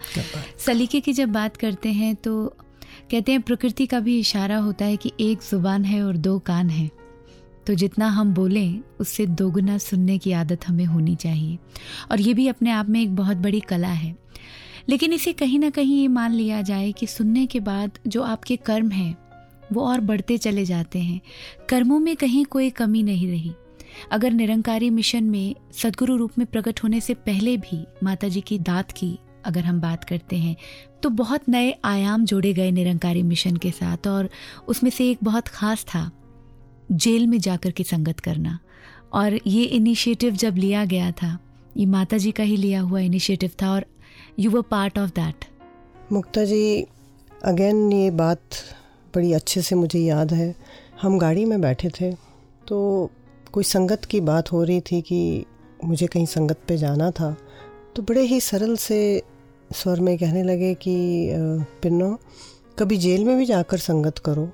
सलीके 0.66 1.00
की 1.00 1.12
जब 1.12 1.28
बात 1.28 1.56
करते 1.56 1.92
हैं 1.92 2.14
तो 2.16 2.46
कहते 3.10 3.32
हैं 3.32 3.40
प्रकृति 3.42 3.86
का 3.86 4.00
भी 4.00 4.18
इशारा 4.18 4.56
होता 4.56 4.84
है 4.84 4.96
कि 4.96 5.12
एक 5.20 5.40
ज़ुबान 5.42 5.84
है 5.84 6.02
और 6.02 6.16
दो 6.16 6.38
कान 6.38 6.70
हैं। 6.70 6.90
तो 7.66 7.74
जितना 7.74 8.08
हम 8.08 8.34
बोलें, 8.34 8.80
उससे 9.00 9.26
दोगुना 9.26 9.78
सुनने 9.78 10.18
की 10.18 10.32
आदत 10.32 10.68
हमें 10.68 10.84
होनी 10.84 11.14
चाहिए। 11.16 11.58
और 12.10 12.20
ये 12.20 12.34
भी 12.34 12.48
अपने 12.48 12.70
आप 12.70 12.88
में 12.88 13.02
एक 13.02 13.16
बहुत 13.16 13.36
बड़ी 13.36 13.60
कला 13.60 13.88
है। 13.88 14.16
लेकिन 14.88 15.12
इसे 15.12 15.32
कहीं 15.32 15.58
ना 15.58 15.70
कहीं 15.70 16.00
ये 16.00 16.08
मान 16.08 16.32
लिया 16.32 16.62
जाए 16.62 16.92
कि 16.92 17.06
सुनने 17.06 17.46
के 17.46 17.60
बाद 17.60 17.98
जो 18.06 18.22
आपके 18.22 18.56
कर्म 18.56 18.90
हैं, 18.90 19.16
वो 19.72 19.82
और 19.82 20.00
बढ़ते 20.00 20.38
चले 20.38 20.64
जाते 20.64 20.98
हैं। 20.98 21.20
कर्मों 21.68 21.98
में 21.98 22.16
कहीं 22.16 22.44
कोई 22.44 22.70
कमी 22.70 23.02
नहीं 23.02 23.28
रही। 23.28 23.52
अगर 24.12 24.32
निरंकारी 24.32 24.90
मिशन 24.90 25.24
में 25.24 25.54
सदगुरु 25.72 26.16
रूप 26.16 26.32
में 26.38 26.46
प्रकट 26.46 26.80
होने 26.84 27.00
से 27.00 27.14
पहले 27.14 27.56
भी 27.56 27.86
माता 28.02 28.28
जी 28.28 28.40
की 28.40 28.58
दात 28.58 28.92
की 28.92 29.18
अगर 29.44 29.64
हम 29.64 29.80
बात 29.80 30.04
करते 30.04 30.36
हैं 30.36 30.56
तो 31.02 31.10
बहुत 31.10 31.48
नए 31.48 31.74
आयाम 31.84 32.24
जोड़े 32.24 32.52
गए 32.52 32.70
निरंकारी 32.70 33.22
मिशन 33.22 33.56
के 33.56 33.70
साथ 33.70 34.06
और 34.06 34.30
उसमें 34.68 34.90
से 34.90 35.10
एक 35.10 35.18
बहुत 35.24 35.48
खास 35.48 35.84
था। 35.84 36.10
जेल 36.92 37.26
में 37.26 37.38
जाकर 37.38 37.70
के 37.70 37.84
संगत 37.84 38.20
करना। 38.20 38.58
और 39.12 39.38
ये 39.46 39.62
इनिशिएटिव 39.64 40.34
जब 40.34 40.56
लिया 40.56 40.84
गया 40.84 41.10
था, 41.12 41.38
ये 41.76 41.86
माता 41.86 42.18
जी 42.18 42.32
का 42.32 42.42
ही 42.42 42.56
लिया 42.56 42.80
हुआ 42.80 43.00
इनिशिएटिव 43.00 43.50
था 43.62 43.72
और 43.72 43.84
you 44.38 44.50
were 44.50 44.62
part 44.70 44.98
of 44.98 45.10
that 45.10 45.44
Mukta 46.12 46.44
ji 46.44 46.86
again 47.44 47.92
ये 47.92 48.10
बात 48.10 48.40
बड़ी 49.14 49.32
अच्छे 49.32 49.62
से 49.62 49.74
मुझे 49.74 49.98
याद 49.98 50.32
है। 50.32 50.54
हम 51.02 51.18
गाड़ी 51.18 51.44
में 51.44 51.60
बैठे 51.60 51.88
थे 51.90 52.12
तो 52.68 53.10
कोई 53.52 53.64
संगत 53.64 54.04
की 54.04 54.20
बात 54.20 54.52
हो 54.52 54.62
रही 54.64 54.80
थी 54.80 55.00
कि 55.02 55.44
मुझे 55.84 56.06
कहीं 56.06 56.26
संगत 56.26 56.60
पे 56.68 56.76
जाना 56.76 57.10
था। 57.10 57.36
तो 57.96 58.02
बड़े 58.02 58.22
ही 58.22 58.40
सरल 58.40 58.76
से 58.76 59.22
स्वर 59.70 60.00
में 60.00 60.16
कहने 60.18 60.42
लगे 60.42 60.74
कि 60.74 60.96
पिन्नो, 61.82 62.18
कभी 62.78 62.96
जेल 62.96 63.24
में 63.24 63.36
भी 63.36 63.44
जाकर 63.46 63.78
संगत 63.78 64.18
करो। 64.18 64.48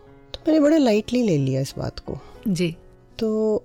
मैंने 0.46 0.60
बड़े 0.60 0.78
लाइटली 0.78 1.22
ले 1.22 1.36
लिया 1.38 1.60
इस 1.60 1.74
बात 1.78 1.98
को। 1.98 2.18
जी। 2.48 2.76
तो 3.18 3.64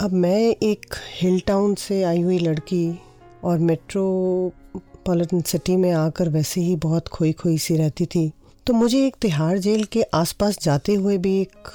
अब 0.00 0.12
मैं 0.12 0.56
एक 0.62 0.94
हिल 1.20 1.40
टाउन 1.40 1.74
से 1.74 2.02
आई 2.02 2.20
हुई 2.20 2.38
लड़की 2.38 2.98
और 3.44 3.58
मेट्रोपॉलिटन 3.58 5.40
सिटी 5.40 5.76
में 5.76 5.90
आकर 5.92 6.28
वैसे 6.28 6.60
ही 6.60 6.76
बहुत 6.76 7.08
खोई 7.08 7.32
खोई 7.32 7.58
सी 7.58 7.76
रहती 7.76 8.06
थी। 8.06 8.32
तो 8.66 8.72
मुझे 8.72 9.06
एक 9.06 9.16
तिहाड़ 9.20 9.58
जेल 9.58 9.84
के 9.84 10.02
आसपास 10.14 10.58
जाते 10.62 10.94
हुए 10.94 11.18
भी 11.18 11.40
एक 11.40 11.68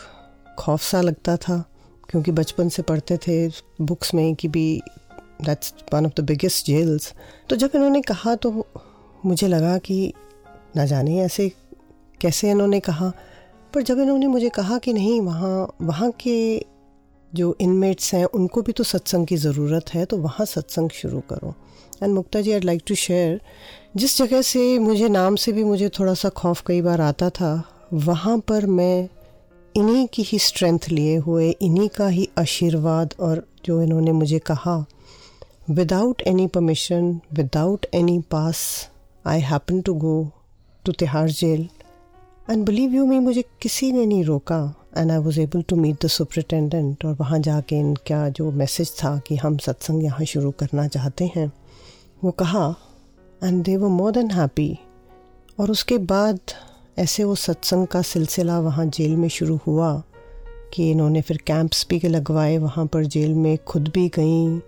खौफ 0.59 0.81
सा 0.81 1.01
लगता 1.01 1.37
था 1.37 1.63
क्योंकि 2.09 2.31
बचपन 2.31 2.69
से 2.69 2.81
पढ़ते 2.81 3.17
थे 3.17 3.47
बुक्स 3.81 4.13
में 4.13 4.35
कि 4.35 4.47
भी 4.47 4.81
that's 5.45 5.73
one 5.93 6.05
of 6.05 6.21
the 6.21 6.23
biggest 6.25 6.65
jails 6.65 7.13
तो 7.49 7.55
जब 7.55 7.71
इन्होंने 7.75 8.01
कहा 8.01 8.35
तो 8.35 8.65
मुझे 9.25 9.47
लगा 9.47 9.77
कि 9.77 10.13
ना 10.75 10.85
जाने 10.85 11.19
ऐसे 11.21 11.51
कैसे 12.21 12.51
इन्होंने 12.51 12.79
कहा। 12.79 13.11
पर 13.77 13.83
जब 13.83 13.99
इन्होंने 13.99 14.27
मुझे 14.27 14.49
कहा 14.49 14.77
कि 14.77 14.93
नहीं, 14.93 15.19
वहाँ 15.21 15.77
वहाँ 15.81 16.09
के 16.19 16.65
जो 17.31 17.55
इनमेट्स 17.61 18.13
हैं, 18.13 18.23
उनको 18.25 18.61
भी 18.61 18.71
तो 18.71 18.83
सत्संग 18.83 19.27
की 19.27 19.35
ज़रूरत 19.37 19.93
है 19.93 20.05
तो 20.05 20.17
वहाँ 20.17 20.45
सत्संग 20.45 20.89
शुरू 20.89 21.19
करो। 21.29 21.53
And 22.03 22.13
Mukta 22.13 22.41
ji 22.41 22.51
I 22.51 22.59
like 22.59 22.81
to 22.87 22.95
share 22.95 23.39
जिस 23.95 24.17
जगह 24.17 24.41
से 24.41 24.79
मुझे, 24.79 25.09
नाम 25.09 25.35
से 25.35 25.51
भी 25.51 25.63
मुझे 25.63 25.89
थोड़ा 25.89 26.13
सा 26.13 26.29
खौफ 26.29 26.63
कई 26.67 26.81
बार 26.81 27.01
आता 27.01 27.29
था, 27.29 27.51
वहाँ 27.93 28.37
पर 28.39 28.65
मैं 28.65 29.09
इन्हीं 29.75 30.07
की 30.13 30.23
ही 30.23 30.39
स्ट्रेंथ 30.39 30.89
लिए 30.89 31.15
हुए, 31.17 31.49
इन्हीं 31.51 31.89
का 31.89 32.07
ही 32.07 32.27
आशीर्वाद 32.39 33.13
और 33.19 33.45
जो 33.65 33.81
इन्होंने 33.83 34.11
मुझे 34.11 34.39
कहा 34.39 34.85
without 35.69 36.21
any 36.27 36.47
permission 36.47 37.19
without 37.33 37.85
any 37.93 38.19
pass 38.31 38.67
I 39.25 39.41
happen 39.43 39.81
to 39.81 39.93
go 39.93 40.19
to 40.85 40.91
Tihar 40.91 41.29
jail 41.29 41.67
and 42.49 42.63
believe 42.65 42.93
you 42.93 43.05
me 43.05 43.17
मुझे 43.19 43.41
किसी 43.61 43.91
ने 43.91 44.05
नहीं 44.05 44.23
रोका 44.23 44.57
and 44.97 45.11
I 45.11 45.17
was 45.17 45.39
able 45.39 45.61
to 45.61 45.75
meet 45.75 46.05
the 46.05 46.07
superintendent 46.07 47.05
और 47.05 47.13
वहाँ 47.13 47.39
जाके 47.39 47.75
इनका 47.75 48.27
जो 48.29 48.51
मैसेज 48.51 48.91
था 48.93 49.17
कि 49.27 49.35
हम 49.35 49.57
सत्संग 49.57 50.03
यहाँ 50.03 50.25
शुरू 50.25 50.51
करना 50.51 50.87
चाहते 50.87 51.29
हैं, 51.35 51.51
वो 52.23 52.31
कहा 52.31 52.75
एंड 53.43 53.63
दे 53.63 53.75
वो 53.77 53.89
मोर 53.89 54.11
देन 54.11 54.31
हैप्पी 54.31 54.77
और 55.59 55.71
उसके 55.71 55.97
बाद 55.97 56.39
ऐसे 56.99 57.23
वो 57.23 57.35
सत्संग 57.35 57.87
का 57.87 58.01
सिलसिला 58.01 58.59
वहाँ 58.59 58.85
जेल 58.85 59.15
में 59.15 59.27
शुरू 59.29 59.59
हुआ, 59.67 60.03
कि 60.73 60.89
इन्होंने 60.91 61.21
फिर 61.21 61.37
कैंप्स 61.47 61.85
भी 61.89 61.99
लगवाए, 62.07 62.57
वहाँ 62.57 62.85
पर 62.85 63.05
जेल 63.05 63.33
में 63.33 63.57
खुद 63.57 63.87
भी 63.87 64.07
गई 64.09 64.61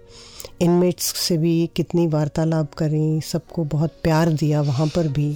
इनमेट्स 0.62 1.14
से 1.18 1.38
भी 1.38 1.70
कितनी 1.76 2.08
वार्तालाप 2.08 2.74
करी, 2.74 3.22
सबको 3.22 3.64
बहुत 3.64 4.00
प्यार 4.04 4.32
दिया 4.34 4.62
वहाँ 4.62 4.88
पर 4.88 5.08
भी। 5.08 5.36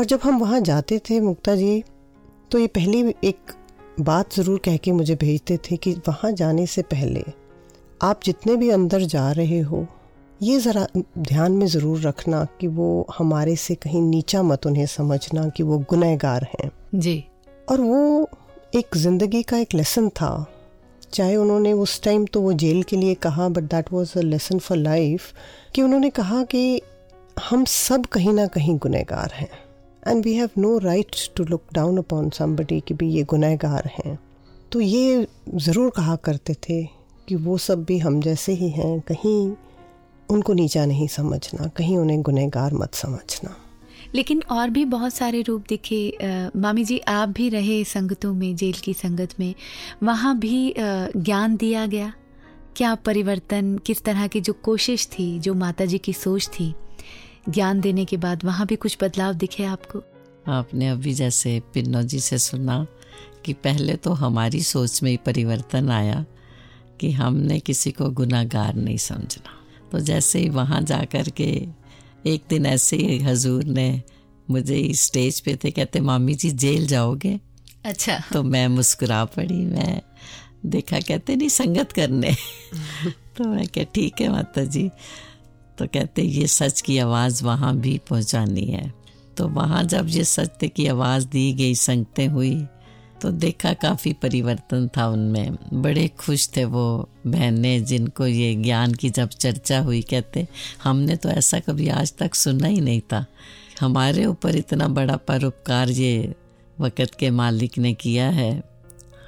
और 0.00 0.06
जब 0.06 0.20
हम 0.22 0.38
वहाँ 0.38 0.60
जाते 0.60 0.98
थे 0.98 1.18
मुक्ता 1.20 1.54
जी 1.56 1.82
तो 2.50 2.58
ये 2.58 2.66
पहली 2.66 3.00
एक 3.24 3.52
बात 4.00 4.34
ज़रूर 4.34 4.60
कह 4.64 4.76
के 4.76 4.92
मुझे 4.92 5.14
भेजते 5.14 5.56
थे 5.56 5.76
कि 5.76 5.92
वहाँ 6.08 6.30
जाने 6.32 6.66
से 6.66 6.82
पहले 6.82 7.24
आप 8.02 8.20
जितने 8.24 8.56
भी 8.56 8.70
अंदर 8.70 9.02
जा 9.04 9.32
रहे 9.32 9.58
हो 9.60 9.86
ये 10.42 10.58
ज़रा 10.58 10.86
ध्यान 11.18 11.52
में 11.52 11.66
ज़रूर 11.66 12.00
रखना 12.00 12.44
कि 12.60 12.66
वो 12.66 13.06
हमारे 13.18 13.56
से 13.56 13.74
कहीं 13.74 14.02
नीचा 14.02 14.42
मत 14.42 14.66
उन्हें 14.66 14.86
समझना 14.86 15.48
कि 15.48 15.62
वो 15.62 15.78
गुनहगार 15.90 16.48
हैं। 16.52 16.70
जी। 16.94 17.24
और 17.70 17.80
वो 17.80 18.28
एक 18.74 18.96
ज़िंदगी 18.96 19.42
का 19.42 19.58
एक 19.58 19.74
लेसन 19.74 20.08
था। 20.08 20.46
चाहे 21.12 21.36
उन्होंने 21.36 21.72
उस 21.72 22.02
टाइम 22.02 22.26
तो 22.26 22.40
वो 22.40 22.52
जेल 22.52 22.82
के 22.82 22.96
लिए 22.96 23.14
कहा 23.14 23.48
but 23.48 23.62
that 23.62 23.92
was 23.92 24.12
a 24.16 24.20
lesson 24.20 24.58
for 24.58 24.78
life 24.78 25.32
कि 25.74 25.82
उन्होंने 25.82 26.10
कहा 26.10 26.42
कि 26.44 26.80
हम 27.50 27.64
सब 27.64 28.06
कहीं 28.06 28.32
ना 28.32 28.46
कहीं 28.46 28.78
गुनहगार 28.78 29.32
हैं। 29.34 29.69
And 30.06 30.24
we 30.24 30.34
have 30.34 30.50
no 30.58 30.76
right 30.78 31.16
to 31.36 31.44
look 31.44 31.62
down 31.72 31.98
upon 31.98 32.30
somebody 32.30 32.80
कि 32.80 32.94
भी 32.94 33.10
ये 33.10 33.22
गुनहगार 33.24 33.90
हैं। 33.96 34.18
तो 34.72 34.80
ये 34.80 35.26
ज़रूर 35.56 35.90
कहा 35.90 36.16
करते 36.16 36.54
थे 36.68 36.82
कि 37.28 37.34
वो 37.36 37.56
सब 37.58 37.84
भी 37.84 37.98
हम 37.98 38.20
जैसे 38.20 38.52
ही 38.52 38.68
हैं, 38.70 39.00
कहीं 39.00 39.52
उनको 40.28 40.52
नीचा 40.52 40.84
नहीं 40.86 41.06
समझना, 41.08 41.66
कहीं 41.66 41.96
उन्हें 41.98 42.20
गुनहगार 42.22 42.74
मत 42.74 42.94
समझना। 42.94 43.56
लेकिन 44.14 44.42
और 44.50 44.70
भी 44.70 44.84
बहुत 44.84 45.14
सारे 45.14 45.40
रूप 45.42 45.64
दिखे। 45.68 46.50
मामी 46.56 46.84
जी, 46.84 46.98
आप 46.98 47.28
भी 47.28 47.48
रहे 47.48 47.82
संगतों 47.84 48.32
में, 48.34 48.54
जेल 48.56 48.78
की 48.84 48.94
संगत 48.94 49.34
में। 49.40 49.54
वहाँ 50.02 50.38
भी 50.38 50.74
ज्ञान 50.76 51.56
दिया 51.56 51.86
गया। 51.86 52.12
क्या 52.76 52.94
परिवर्तन, 52.94 53.76
किस 53.78 54.02
तरह 54.02 54.26
की 54.26 54.40
जो 54.40 54.52
कोशिश 54.62 55.06
थी, 55.08 55.38
जो 55.38 55.54
माता 55.54 55.84
जी 55.84 55.98
की 55.98 56.12
सोच 56.12 56.48
थी 56.48 56.74
ज्ञान 57.50 57.80
देने 57.80 58.04
के 58.04 58.16
बाद 58.16 58.44
वहाँ 58.44 58.66
भी 58.66 58.76
कुछ 58.76 58.98
बदलाव 59.02 59.32
दिखे 59.32 59.64
आपको? 59.64 60.02
आपने 60.48 60.88
अभी 60.88 61.14
जैसे 61.14 61.62
पिन्नो 61.74 62.02
जी 62.02 62.20
से 62.20 62.38
सुना 62.38 62.86
कि 63.44 63.52
पहले 63.52 63.96
तो 63.96 64.12
हमारी 64.12 64.62
सोच 64.62 65.02
में 65.02 65.10
ही 65.10 65.16
परिवर्तन 65.16 65.90
आया 65.90 66.24
कि 67.00 67.12
हमने 67.12 67.60
किसी 67.60 67.90
को 67.90 68.10
गुनागार 68.10 68.74
नहीं 68.74 68.96
समझना। 68.96 69.50
तो 69.92 70.00
जैसे 70.00 70.38
ही 70.38 70.48
वहाँ 70.48 70.82
जा 70.82 71.04
कर 71.04 71.28
के 71.28 71.68
एक 72.26 72.42
दिन 72.48 72.66
ऐसे 72.66 72.96
ही 72.96 73.18
हजूर 73.18 73.64
ने 73.64 74.02
मुझे 74.50 74.94
स्टेज 74.94 75.40
पे 75.40 75.58
थे 75.64 75.70
कहते 75.70 76.00
मामी 76.00 76.34
जी 76.34 76.50
जेल 76.50 76.86
जाओगे? 76.86 77.40
अच्छा। 77.84 78.22
तो 78.32 78.42
मैं 78.42 78.68
मुस्कुरा 78.68 79.24
पड़ी 79.24 79.64
मैं 79.64 80.02
देखा 80.66 81.00
कहते 81.00 81.36
नहीं 81.36 81.48
संगत 81.48 81.92
करने। 81.92 82.32
तो 83.36 83.44
मैं 83.44 83.66
क्या 83.66 83.84
ठीक 83.84 84.20
है 84.20 84.28
माता 84.28 84.64
जी। 84.64 84.90
तो 85.80 85.86
कहते 85.86 86.22
ये 86.22 86.46
सच 86.46 86.80
की 86.80 86.98
आवाज़ 86.98 87.42
वहाँ 87.44 87.76
भी 87.76 87.96
पहुँचानी 88.08 88.64
है। 88.64 88.92
तो 89.36 89.46
वहाँ 89.48 89.82
जब 89.84 90.06
ये 90.08 90.24
सत्य 90.24 90.68
की 90.68 90.86
आवाज़ 90.86 91.26
दी 91.26 91.52
गई, 91.52 91.74
संगतें 91.74 92.26
हुई 92.28 92.66
तो 93.22 93.30
देखा 93.30 93.72
काफ़ी 93.72 94.12
परिवर्तन 94.12 94.88
था 94.96 95.06
उनमें। 95.08 95.56
बड़े 95.72 96.06
खुश 96.08 96.48
थे 96.56 96.64
वो 96.64 97.08
बहनें 97.26 97.84
जिनको 97.84 98.26
ये 98.26 98.54
ज्ञान 98.54 98.94
की 98.94 99.10
जब 99.10 99.28
चर्चा 99.28 99.78
हुई, 99.80 100.02
कहते, 100.02 100.46
हमने 100.82 101.16
तो 101.16 101.28
ऐसा 101.28 101.60
कभी 101.60 101.88
आज 101.88 102.12
तक 102.18 102.34
सुना 102.34 102.66
ही 102.66 102.80
नहीं 102.80 103.00
था। 103.00 103.24
हमारे 103.80 104.26
ऊपर 104.26 104.56
इतना 104.56 104.88
बड़ा 104.88 105.16
परोपकार 105.16 105.90
ये 105.90 106.34
वक़्त 106.80 107.14
के 107.14 107.30
मालिक 107.30 107.78
ने 107.78 107.92
किया 107.92 108.28
है। 108.30 108.62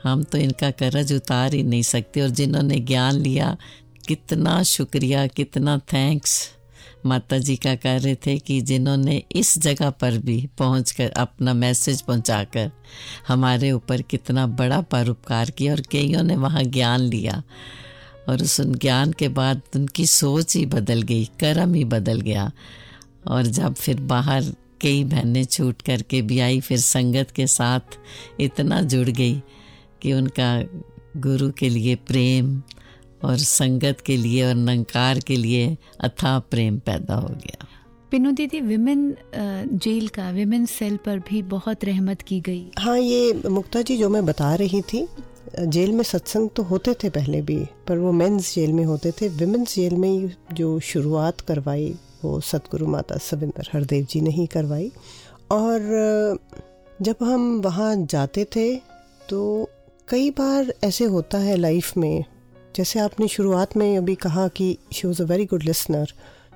हम 0.02 0.22
तो 0.22 0.38
इनका 0.38 0.70
कर्ज 0.70 1.12
उतार 1.12 1.54
ही 1.54 1.62
नहीं 1.62 1.82
सकते 1.82 2.20
और 2.20 2.28
जिन्होंने 2.28 2.78
ज्ञान 2.80 3.14
लिया 3.14 3.56
कितना 4.08 4.62
शुक्रिया, 4.62 5.26
कितना 5.26 5.78
थैंक्स 5.78 6.50
माता 7.06 7.38
जी 7.38 7.56
का 7.56 7.74
कह 7.74 7.96
रहे 7.96 8.14
थे 8.14 8.38
कि 8.38 8.60
जिन्होंने 8.60 9.22
इस 9.32 9.58
जगह 9.58 9.90
पर 9.90 10.18
भी 10.18 10.48
पहुंचकर 10.58 11.10
अपना 11.10 11.54
मैसेज 11.54 12.02
पहुंचाकर 12.02 12.70
हमारे 13.28 13.72
ऊपर 13.72 14.02
कितना 14.02 14.46
बड़ा 14.46 14.80
परोपकार 14.80 15.50
किया 15.50 15.72
और 15.72 15.80
कईयों 15.80 16.22
ने 16.22 16.36
वहाँ 16.36 16.62
ज्ञान 16.62 17.00
लिया। 17.00 17.42
और 18.28 18.42
उस 18.42 18.60
ज्ञान 18.60 19.12
के 19.12 19.28
बाद 19.28 19.62
उनकी 19.76 20.06
सोच 20.06 20.56
ही 20.56 20.66
बदल 20.66 21.02
गई, 21.02 21.24
कर्म 21.24 21.74
ही 21.74 21.84
बदल 21.84 22.20
गया। 22.20 22.52
और 23.26 23.42
जब 23.42 23.74
फिर 23.74 24.00
बाहर 24.00 24.44
कई 24.80 25.04
बहनें 25.04 25.44
छूट 25.44 25.82
करके 25.82 26.22
भी 26.22 26.38
आई, 26.38 26.60
फिर 26.60 26.78
संगत 26.78 27.30
के 27.30 27.46
साथ 27.46 27.98
इतना 28.40 28.82
जुड़ 28.82 29.08
गई 29.08 29.42
कि 30.02 30.12
उनका 30.12 30.62
गुरु 31.16 31.50
के 31.50 31.68
लिए 31.68 31.94
प्रेम 31.94 32.62
और 33.24 33.36
संगत 33.38 34.00
के 34.06 34.16
लिए 34.16 34.46
और 34.46 34.54
नंकार 34.54 35.18
के 35.18 35.36
लिए 35.36 35.76
अथा 36.00 36.38
प्रेम 36.50 36.78
पैदा 36.78 37.14
हो 37.14 37.28
गया। 37.28 37.66
पिनु 38.10 38.30
दीदी 38.30 38.60
विमेन 38.60 39.14
जेल 39.74 40.08
का 40.08 40.30
विमेन 40.30 40.66
सेल 40.66 40.96
पर 40.96 41.18
भी 41.28 41.42
बहुत 41.48 41.84
रहमत 41.84 42.22
की 42.22 42.40
गई। 42.40 42.70
हाँ 42.78 42.98
ये 42.98 43.48
मुक्ता 43.48 43.82
जी 43.82 43.96
जो 43.96 44.08
मैं 44.08 44.24
बता 44.26 44.54
रही 44.54 44.80
थी 44.82 45.06
जेल 45.58 45.92
में 45.92 46.02
सत्संग 46.04 46.48
तो 46.56 46.62
होते 46.62 46.94
थे 46.94 47.10
पहले 47.10 47.40
भी 47.42 47.56
पर 47.88 47.98
वो 47.98 48.12
मेंस 48.12 48.54
जेल 48.54 48.72
में 48.72 48.84
होते 48.84 49.12
थे। 49.12 49.28
विमेंस 49.28 49.74
जेल 49.74 49.94
में 49.96 50.30
जो 50.52 50.78
शुरुआत 50.80 51.40
करवाई 51.40 51.94
वो 52.24 52.38
सतगुरु 52.40 52.86
माता 52.86 53.16
सविंदर 53.20 53.68
हरदेव 53.72 54.06
जी 54.10 54.20
ने 54.20 54.30
ही 54.30 54.46
करवाई। 54.46 54.90
और 55.50 56.38
जब 57.02 57.16
हम 57.22 57.60
वहाँ 57.60 57.94
जाते 58.00 58.44
थे 58.56 58.74
तो 59.28 59.68
कई 60.08 60.30
बार 60.30 60.72
ऐसे 60.84 61.04
होता 61.04 61.38
है 61.38 61.56
लाइफ 61.56 61.96
में 61.96 62.24
जैसे 62.76 62.98
आपने 63.00 63.28
शुरुआत 63.28 63.76
में 63.76 63.96
अभी 63.98 64.14
कहा 64.14 64.46
कि 64.48 64.76
she 64.92 65.06
was 65.08 65.22
a 65.22 65.24
very 65.26 65.44
good 65.44 65.62
listener 65.62 66.12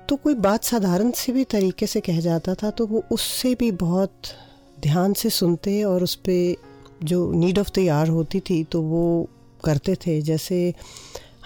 तो 0.09 0.15
कोई 0.15 0.33
बात 0.35 0.63
साधारण 0.63 1.11
से 1.11 1.31
भी 1.31 1.43
तरीके 1.43 1.87
से 1.87 1.99
कह 2.01 2.19
जाता 2.21 2.53
था 2.55 2.69
तो 2.69 2.85
वो 2.87 3.03
उससे 3.11 3.53
भी 3.55 3.71
बहुत 3.81 4.31
ध्यान 4.81 5.13
से 5.13 5.29
सुनते 5.29 5.83
और 5.83 6.03
उस 6.03 6.15
पर 6.27 6.55
जो 7.03 7.31
नीड 7.31 7.59
ऑफ़ 7.59 7.69
द 7.75 7.87
आर 7.89 8.07
होती 8.09 8.39
थी 8.39 8.63
तो 8.63 8.81
वो 8.81 9.03
करते 9.63 9.95
थे। 9.95 10.21
जैसे 10.21 10.73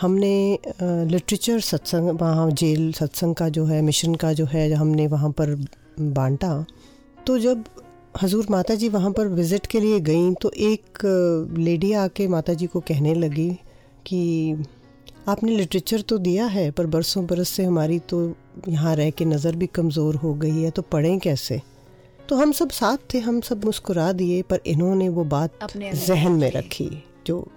हमने 0.02 0.60
लिटरेचर 0.82 1.60
सत्संग, 1.60 2.10
वहाँ 2.22 2.50
जेल 2.52 2.92
सत्संग 2.94 3.36
का 3.36 3.50
जो 3.50 3.66
है 3.66 3.82
मिशन 3.82 4.16
का 4.16 4.32
जो 4.34 4.46
है, 4.46 4.72
हमने 4.74 5.08
वहाँ 5.08 5.30
पर 5.32 5.56
बांटा। 6.00 6.54
तो 7.28 7.38
जब 7.40 7.64
हजूर 8.22 8.48
माता 8.50 8.76
जी 8.76 8.90
वहाँ 8.90 9.12
पर 9.12 9.28
विज़िट 9.30 9.66
के 9.66 9.80
लिए 9.80 10.00
गई 10.00 10.34
तो 10.34 10.52
एक 10.52 11.06
लेडी 11.58 11.92
आके 11.94 12.28
माता 12.28 12.54
जी 12.54 12.68
को 12.68 12.80
कहने 12.80 13.14
लगी 13.16 13.50
कि 14.06 14.64
आपने 15.28 15.56
लिटरेचर 15.58 16.02
तो 16.02 16.18
दिया 16.18 16.46
है 16.46 16.70
पर 16.72 16.86
बरसों 16.86 17.26
बरस 17.26 17.50
से 17.50 17.64
हमारी 17.64 18.00
तो 18.00 18.22
यहाँ 18.70 18.96
रह 18.96 19.10
के 19.10 19.26
नज़र 19.26 19.56
भी 19.56 19.68
कमज़ोर 19.68 20.16
हो 20.16 20.34
गई 20.34 20.62
है 20.62 20.72
तो 20.72 20.82
पढ़ें 20.82 21.20
कैसे? 21.20 21.62
तो 22.30 22.36
हम 22.36 22.52
सब 22.52 22.70
साथ 22.70 23.14
थे 23.14 23.20
हम 23.20 23.40
सब 23.42 23.66
मुस्कुरा 23.66 24.12
दिए 24.12 24.42
पर 24.42 24.60
इन्होंने 24.66 25.10
वो 25.10 25.24
बात 25.24 25.78
जहन 25.78 26.32
में 26.32 26.52
रखी 26.52 26.90
जो 27.26 27.48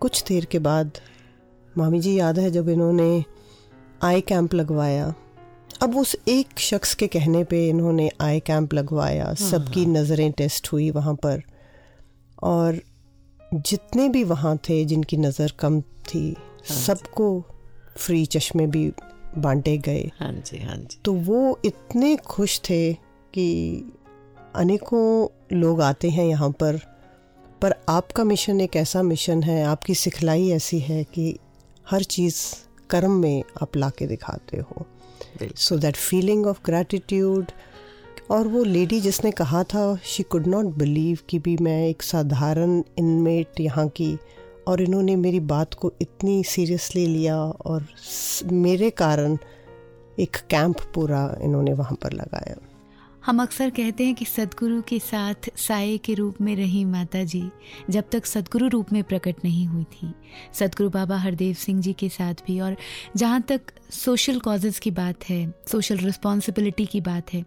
कुछ 0.00 0.22
देर 0.28 0.44
के 0.44 0.58
बाद 0.58 0.98
मामी 1.78 2.00
जी 2.00 2.18
याद 2.18 2.38
है 2.38 2.50
जब 2.50 2.68
इन्होंने 2.68 3.24
आई 4.02 4.20
कैंप 4.20 4.54
लगवाया। 4.54 5.14
अब 5.82 5.96
उस 5.96 6.16
एक 6.28 6.58
शख्स 6.58 6.94
के 6.94 7.06
कहने 7.06 7.42
पे 7.44 7.68
इन्होंने 7.68 8.10
आई 8.20 8.40
कैंप 8.40 8.74
लगवाया 8.74 9.24
हाँ, 9.24 9.34
सबकी 9.34 9.84
हाँ। 9.84 9.92
नज़रें 9.92 10.30
टेस्ट 10.32 10.72
हुई 10.72 10.90
वहाँ 10.90 11.14
पर। 11.14 11.42
और 12.42 12.80
जितने 13.54 14.08
भी 14.08 14.24
वहाँ 14.24 14.56
थे 14.68 14.84
जिनकी 14.84 15.16
नज़र 15.16 15.52
कम 15.58 15.80
थी 15.80 16.36
हाँ 16.68 16.76
सबको 16.76 17.44
फ्री 17.96 18.26
चश्मे 18.26 18.66
भी 18.66 18.92
बांटे 19.38 19.76
गए। 19.78 20.10
हाँ 20.20 20.32
जी 20.32 20.58
हाँ 20.58 20.76
जी। 20.76 20.98
तो 21.04 21.12
वो 21.12 21.58
इतने 21.64 22.16
खुश 22.16 22.60
थे 22.60 22.92
कि 23.34 23.48
अनेकों 24.54 25.28
लोग 25.56 25.80
आते 25.82 26.10
हैं 26.10 26.24
यहाँ 26.24 26.50
पर। 26.50 26.80
पर 27.62 27.74
आपका 27.88 28.24
मिशन 28.24 28.60
एक 28.60 28.76
ऐसा 28.76 29.02
मिशन 29.02 29.42
है 29.42 29.64
आपकी 29.64 29.94
सिखलाई 29.94 30.50
ऐसी 30.50 30.78
है 30.78 31.04
कि 31.04 31.38
हर 31.90 32.02
चीज़ 32.02 32.42
कर्म 32.90 33.10
में 33.10 33.42
आप 33.62 33.76
ला 33.76 33.90
के 33.90 34.06
दिखाते 34.06 34.56
हो। 34.56 34.86
So 35.56 35.76
that 35.76 35.96
feeling 35.96 36.46
of 36.46 36.60
gratitude 36.64 37.52
और 38.30 38.48
वो 38.48 38.64
लेडी 38.64 39.00
जिसने 39.00 39.30
कहा 39.30 39.64
था 39.64 39.96
शी 40.04 40.22
कुड 40.22 40.46
नॉट 40.46 40.64
बिलीव 40.64 41.18
कि 41.28 41.38
भी 41.38 41.56
मैं 41.56 41.88
एक 41.88 42.02
साधारण 42.02 42.82
इनमेट 42.98 43.60
यहाँ 43.60 43.88
की 43.88 44.18
और 44.68 44.82
इन्होंने 44.82 45.16
मेरी 45.16 45.40
बात 45.40 45.74
को 45.74 45.92
इतनी 46.02 46.44
सीरियसली 46.44 47.06
लिया 47.06 47.36
और 47.40 47.86
मेरे 48.52 48.90
कारण 48.90 49.38
एक 50.18 50.36
कैंप 50.50 50.80
पूरा 50.94 51.38
इन्होंने 51.42 51.72
वहाँ 51.72 51.96
पर 52.02 52.12
लगाया। 52.12 52.56
हम 53.28 53.42
अक्सर 53.42 53.70
कहते 53.70 54.04
हैं 54.04 54.14
कि 54.14 54.24
सदगुरु 54.24 54.80
के 54.82 54.98
साथ 54.98 55.48
साय 55.56 55.96
के 55.98 56.14
रूप 56.14 56.40
में 56.40 56.54
रही 56.56 56.84
माता 56.84 57.24
जी 57.24 57.42
जब 57.90 58.04
तक 58.12 58.26
सदगुरु 58.26 58.68
रूप 58.68 58.92
में 58.92 59.02
प्रकट 59.04 59.44
नहीं 59.44 59.66
हुई 59.66 59.84
थी। 59.84 60.12
सदगुरु 60.54 60.90
बाबा 60.90 61.16
हरदेव 61.16 61.54
सिंह 61.54 61.80
जी 61.80 61.92
के 61.92 62.08
साथ 62.08 62.34
भी 62.46 62.58
और 62.60 62.76
जहाँ 63.16 63.42
तक 63.42 63.60
सोशल 63.90 64.38
कॉजेज़ 64.38 64.80
की 64.80 64.90
बात 64.90 65.28
है 65.30 65.54
सोशल 65.66 65.96
रिस्पॉन्सिबिलिटी 65.96 66.86
की 66.86 67.00
बात 67.00 67.34
है 67.34 67.44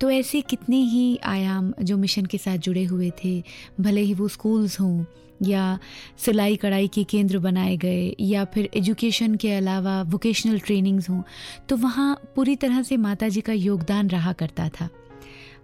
तो 0.00 0.10
ऐसे 0.10 0.40
कितने 0.40 0.82
ही 0.84 1.18
आयाम 1.24 1.74
जो 1.82 1.96
मिशन 1.96 2.26
के 2.26 2.38
साथ 2.38 2.58
जुड़े 2.58 2.84
हुए 2.84 3.10
थे, 3.24 3.42
भले 3.80 4.00
ही 4.00 4.14
वो 4.14 4.28
स्कूल्स 4.28 4.80
हों 4.80 5.04
या 5.42 5.78
सिलाई 6.24 6.56
कढ़ाई 6.56 6.88
के 6.88 7.04
केंद्र 7.04 7.38
बनाए 7.38 7.76
गए 7.76 8.14
या 8.20 8.44
फिर 8.44 8.70
एजुकेशन 8.76 9.34
के 9.34 9.52
अलावा 9.52 10.02
वोकेशनल 10.02 10.58
ट्रेनिंग्स 10.58 11.10
हों 11.10 11.22
तो 11.68 11.76
वहाँ 11.76 12.20
पूरी 12.36 12.56
तरह 12.56 12.82
से 12.82 12.96
माता 12.96 13.28
जी 13.28 13.40
का 13.40 13.52
योगदान 13.52 14.08
रहा 14.10 14.32
करता 14.32 14.68
था। 14.68 14.88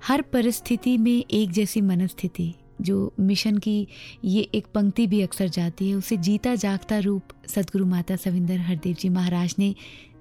हर 0.02 0.22
परिस्थिति 0.22 0.96
में 0.98 1.24
एक 1.30 1.50
जैसी 1.50 1.80
मनस्थिति, 1.80 2.54
जो 2.80 3.12
मिशन 3.20 3.58
की 3.58 3.86
ये 4.24 4.42
एक 4.54 4.66
पंक्ति 4.74 5.06
भी 5.06 5.20
अक्सर 5.22 5.48
जाती 5.48 5.88
है, 5.90 5.94
उसे 5.94 6.16
जीता 6.16 6.54
जागता 6.54 6.98
रूप 6.98 7.22
सदगुरु 7.48 7.86
माता 7.86 8.16
सविंदर 8.16 8.58
हरदेव 8.58 8.96
जी 9.00 9.08
महाराज 9.08 9.54
ने 9.58 9.74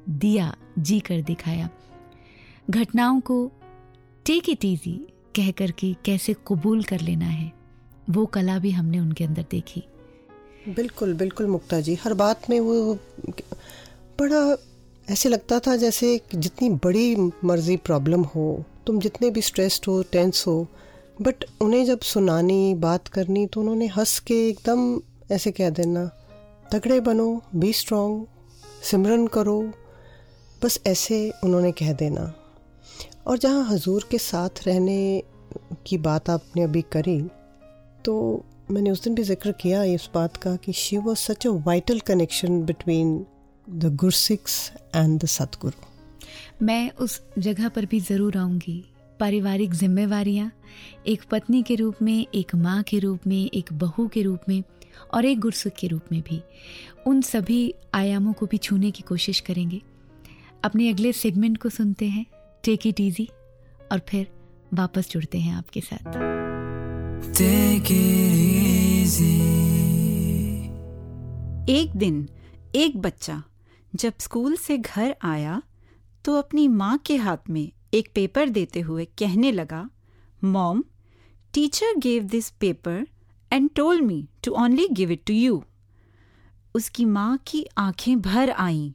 दिया, 0.10 0.56
जी 0.80 1.00
कर 1.00 1.22
दिखाया। 1.22 1.70
घटनाओं 2.70 3.20
को 3.20 3.52
टेक 4.26 4.50
इट 4.50 4.66
ईजी 4.66 4.94
कह 5.36 5.52
कर 5.52 5.72
के 5.72 5.94
कैसे 6.06 6.36
कबूल 6.48 6.84
कर 6.84 7.02
लेना 7.02 7.26
है, 7.26 7.52
वो 8.10 8.26
कला 8.26 8.58
भी 8.60 8.72
हमने 8.72 9.00
उनके 9.00 9.24
अंदर 9.24 9.46
देखी। 9.52 9.84
बिल्कुल 10.68 11.14
बिल्कुल 11.14 11.48
मुक्ता 11.48 11.80
जी, 11.82 11.96
हर 11.96 12.14
बात 12.14 12.50
में 12.50 12.60
वो 12.60 12.94
बड़ा 14.20 14.58
ऐसे 15.08 15.30
लगता 15.30 15.60
था 15.60 15.76
जैसे 15.76 16.20
जितनी 16.36 16.70
बड़ी 16.84 17.16
मर्ज़ी 17.46 17.78
प्रॉब्लम 17.78 18.24
हो 18.26 18.66
तुम 18.88 19.00
जितने 19.00 19.30
भी 19.30 19.42
स्ट्रेस्ड 19.42 19.86
हो 19.88 20.02
टेंस 20.12 20.44
हो 20.48 20.68
बट 21.22 21.46
उन्हें 21.62 21.86
जब 21.86 22.00
सुनानी, 22.02 22.74
बात 22.76 23.08
करनी 23.08 23.46
तो 23.48 23.60
उन्होंने 23.62 23.88
हंस 23.88 24.20
के 24.20 24.48
एकदम 24.50 25.02
ऐसे 25.32 25.52
कह 25.52 25.70
देना, 25.70 26.06
तगड़े 26.72 27.00
बनो 27.00 27.42
बी 27.56 27.72
स्ट्रॉन्ग 27.74 28.26
सिमरन 28.84 29.26
करो। 29.28 29.62
बस 30.64 30.80
ऐसे 30.88 31.18
उन्होंने 31.44 31.72
कह 31.72 31.94
देना। 31.94 32.34
और 33.28 33.38
जहाँ 33.38 33.66
हजूर 33.70 34.08
के 34.12 34.18
साथ 34.18 34.64
रहने 34.68 35.24
की 35.88 35.98
बात 35.98 36.30
आपने 36.30 36.64
अभी 36.64 36.82
करी 36.92 37.22
तो 38.06 38.16
मैंने 38.72 38.92
उस 38.92 39.04
दिन 39.04 39.16
भी 39.16 39.24
ज़िक्र 39.24 39.52
किया 39.52 39.84
इस 39.84 40.10
बात 40.14 40.38
का 40.38 40.56
कि 40.56 40.74
she 40.74 40.98
was 40.98 41.18
such 41.18 41.48
a 41.48 41.52
vital 41.66 42.00
connection 42.00 42.62
between 42.66 43.26
the 43.68 43.96
Gursikhs 43.96 44.72
and 44.96 45.20
the 45.20 45.26
Satguru 45.26 45.89
मैं 46.62 46.92
उस 46.92 47.22
जगह 47.38 47.70
पर 47.70 47.86
भी 47.86 48.00
ज़रूर 48.00 48.38
आऊँगी। 48.38 48.84
पारिवारिक 49.20 49.74
जिम्मेवारियाँ 49.74 50.52
एक 51.08 51.22
पत्नी 51.32 51.62
के 51.64 51.76
रूप 51.76 51.96
में 52.02 52.28
एक 52.36 52.56
माँ 52.56 52.82
के 52.84 53.00
रूप 53.00 53.28
में 53.28 53.50
एक 53.54 53.72
बहू 53.74 54.08
के 54.08 54.22
रूप 54.22 54.40
में 54.50 54.64
और 55.14 55.26
एक 55.26 55.40
गुरसुख 55.40 55.74
के 55.74 55.88
रूप 55.88 56.12
में 56.12 56.22
भी। 56.22 56.42
उन 57.08 57.22
सभी 57.22 57.74
आयामों 57.94 58.34
को 58.34 58.46
भी 58.46 58.58
छूने 58.58 58.92
की 58.92 59.04
कोशिश 59.04 59.40
करेंगे। 59.40 59.82
अपने 60.64 60.90
अगले 60.90 61.12
सेगमेंट 61.14 61.58
को 61.58 61.70
सुनते 61.70 62.06
हैं। 62.06 62.26
टेक 62.64 62.88
इट 62.88 63.00
ईजी 63.00 63.30
और 63.92 64.02
फिर 64.10 64.28
वापस 64.74 65.10
जुड़ते 65.12 65.40
हैं 65.40 65.54
आपके 65.54 65.82
साथ। 65.82 66.18
एक 71.70 71.96
दिन 71.96 72.28
एक 72.76 72.98
बच्चा 72.98 73.44
जब 73.94 74.14
स्कूल 74.20 74.56
से 74.56 74.78
घर 74.78 75.16
आया 75.24 75.62
तो 76.30 76.38
अपनी 76.38 76.68
माँ 76.68 76.98
के 76.98 77.16
हाथ 77.16 77.50
में 77.50 77.72
एक 77.94 78.10
पेपर 78.16 78.50
देते 78.50 78.80
हुए 78.80 79.06
कहने 79.18 79.52
लगा, 79.52 79.90
mom, 80.44 80.84
teacher 81.54 81.96
gave 81.98 82.24
this 82.24 82.50
paper 82.50 83.08
and 83.52 83.70
told 83.76 84.04
me 84.04 84.28
to 84.44 84.52
only 84.52 84.88
give 84.92 85.12
it 85.12 85.24
to 85.28 85.34
you. 85.34 85.64
उसकी 86.76 87.06
माँ 87.06 87.38
की 87.48 87.66
आँखें 87.78 88.22
भर 88.22 88.50
आईं। 88.50 88.92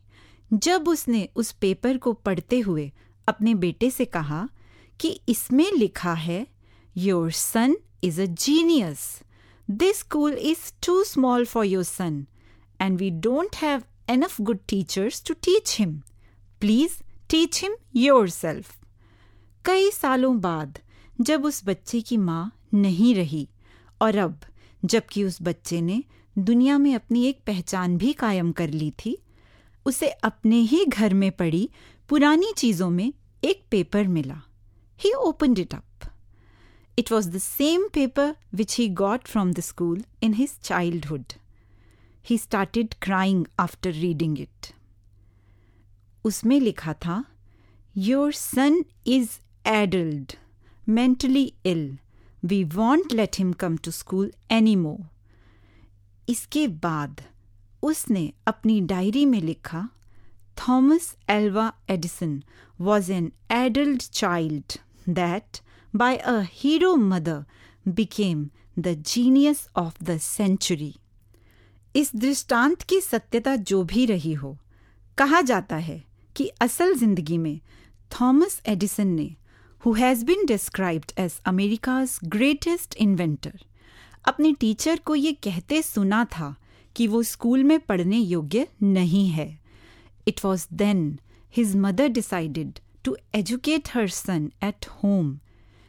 जब 0.59 0.89
उसने 0.89 1.29
उस 1.37 1.53
पेपर 1.53 1.99
को 1.99 2.13
पढ़ते 2.13 2.61
हुए 2.61 2.91
अपने 3.29 3.55
बेटे 3.55 3.91
से 3.91 4.05
कहा 4.05 4.49
कि 5.01 5.21
इसमें 5.29 5.73
लिखा 5.73 6.15
है 6.15 6.47
your 6.97 7.31
son 7.31 7.77
is 8.05 8.23
a 8.23 8.27
genius 8.27 9.23
this 9.71 9.99
school 9.99 10.33
is 10.33 10.73
too 10.87 11.03
small 11.05 11.47
for 11.47 11.65
your 11.65 11.85
son 11.85 12.27
and 12.81 12.99
we 12.99 13.11
don't 13.11 13.57
have 13.57 13.83
enough 14.11 14.41
good 14.41 14.59
teachers 14.69 15.25
to 15.25 15.35
teach 15.35 15.77
him 15.79 16.01
please 16.61 17.04
teach 17.31 17.63
him 17.63 17.75
yourself 18.29 18.77
कई 19.65 19.91
सालों 19.91 20.41
बाद, 20.41 20.79
जब 21.21 21.45
उस 21.45 21.63
बच्चे 21.67 22.01
की 22.01 22.17
माँ 22.17 22.53
नहीं 22.75 23.15
रही 23.15 23.49
और 24.01 24.17
अब, 24.17 24.41
जबकि 24.83 25.25
उस 25.25 25.39
बच्चे 25.43 25.81
ने 25.81 26.03
दुनिया 26.37 26.79
में 26.79 26.95
अपनी 26.95 27.25
एक 27.27 27.39
पहचान 27.47 27.97
भी 27.99 28.13
कायम 28.13 28.53
कर 28.53 28.71
ली 28.71 28.91
थी, 29.05 29.17
उसे 29.87 30.09
अपने 30.09 30.61
ही 30.63 30.85
घर 30.85 31.15
में 31.15 31.31
पड़ी 31.33 31.69
पुरानी 32.09 32.53
चीज़ों 32.57 32.91
में 32.91 33.13
एक 33.45 33.65
पेपर 33.71 34.09
मिला। 34.09 34.41
He 35.01 35.13
opened 35.13 35.59
it 35.59 35.75
up 35.75 36.11
it 36.99 37.13
was 37.13 37.31
the 37.31 37.39
same 37.39 37.89
paper 37.95 38.35
which 38.55 38.77
he 38.79 38.89
got 38.95 39.27
from 39.29 39.53
the 39.53 39.61
school 39.61 40.05
in 40.23 40.35
his 40.35 40.59
childhood 40.63 41.33
he 42.25 42.39
started 42.39 42.95
crying 43.03 43.45
after 43.59 43.93
reading 43.93 44.41
it 44.41 44.73
उसमें 46.25 46.61
लिखा 46.61 46.93
था 46.93 47.25
your 47.97 48.33
son 48.33 48.85
is 49.07 49.31
addled 49.69 50.33
mentally 50.89 51.53
ill 51.67 51.99
we 52.45 52.65
won't 52.65 53.13
let 53.13 53.37
him 53.39 53.53
come 53.53 53.77
to 53.77 53.91
school 53.91 54.33
any 54.51 54.77
more 54.77 55.09
इसके 56.29 56.69
बाद 56.69 57.21
उसने 57.83 58.33
अपनी 58.47 58.81
diary 58.81 59.27
में 59.27 59.41
लिखा 59.41 59.89
Thomas 60.69 61.17
Alva 61.31 61.73
Edison 61.91 62.43
was 62.81 63.13
an 63.13 63.33
addled 63.53 64.03
child 64.03 64.79
that 65.09 65.61
by 65.97 66.17
a 66.17 66.41
hero 66.51 66.97
mother 66.97 67.45
became 67.89 68.49
the 68.79 69.03
genius 69.07 69.69
of 69.77 70.05
the 70.05 70.19
century 70.19 70.95
इस 71.95 72.17
दृष्टांत 72.17 72.83
की 72.83 73.01
सत्यता 73.01 73.57
जो 73.57 73.83
भी 73.85 74.07
रही 74.07 74.33
हो, 74.33 74.59
कहा 75.19 75.41
जाता 75.41 75.77
है 75.77 76.05
कि 76.37 76.47
असल 76.61 76.95
ज़िंदगी 76.99 77.39
में 77.39 77.61
थॉमस 78.21 78.61
एडिसन 78.69 79.07
ने 79.07 79.35
who 79.87 79.93
has 79.93 80.25
been 80.25 80.45
described 80.47 81.13
as 81.21 81.41
America's 81.47 82.19
greatest 82.37 82.97
inventor 83.01 83.61
अपने 84.29 84.53
टीचर 84.61 85.01
को 85.07 85.15
ये 85.15 85.33
कहते 85.45 85.83
सुना 85.83 86.25
था 86.39 86.55
कि 86.97 87.07
वो 87.07 87.23
स्कूल 87.23 87.65
में 87.65 87.79
पढ़ने 87.81 88.19
योग्य 88.19 88.67
नहीं 88.83 89.29
है। 89.29 89.49
It 90.29 90.45
was 90.45 90.67
then 90.73 91.19
his 91.57 91.77
mother 91.77 92.09
decided 92.19 92.79
to 93.05 93.17
educate 93.35 93.89
her 93.95 94.09
son 94.09 94.51
at 94.65 94.87
home 95.03 95.39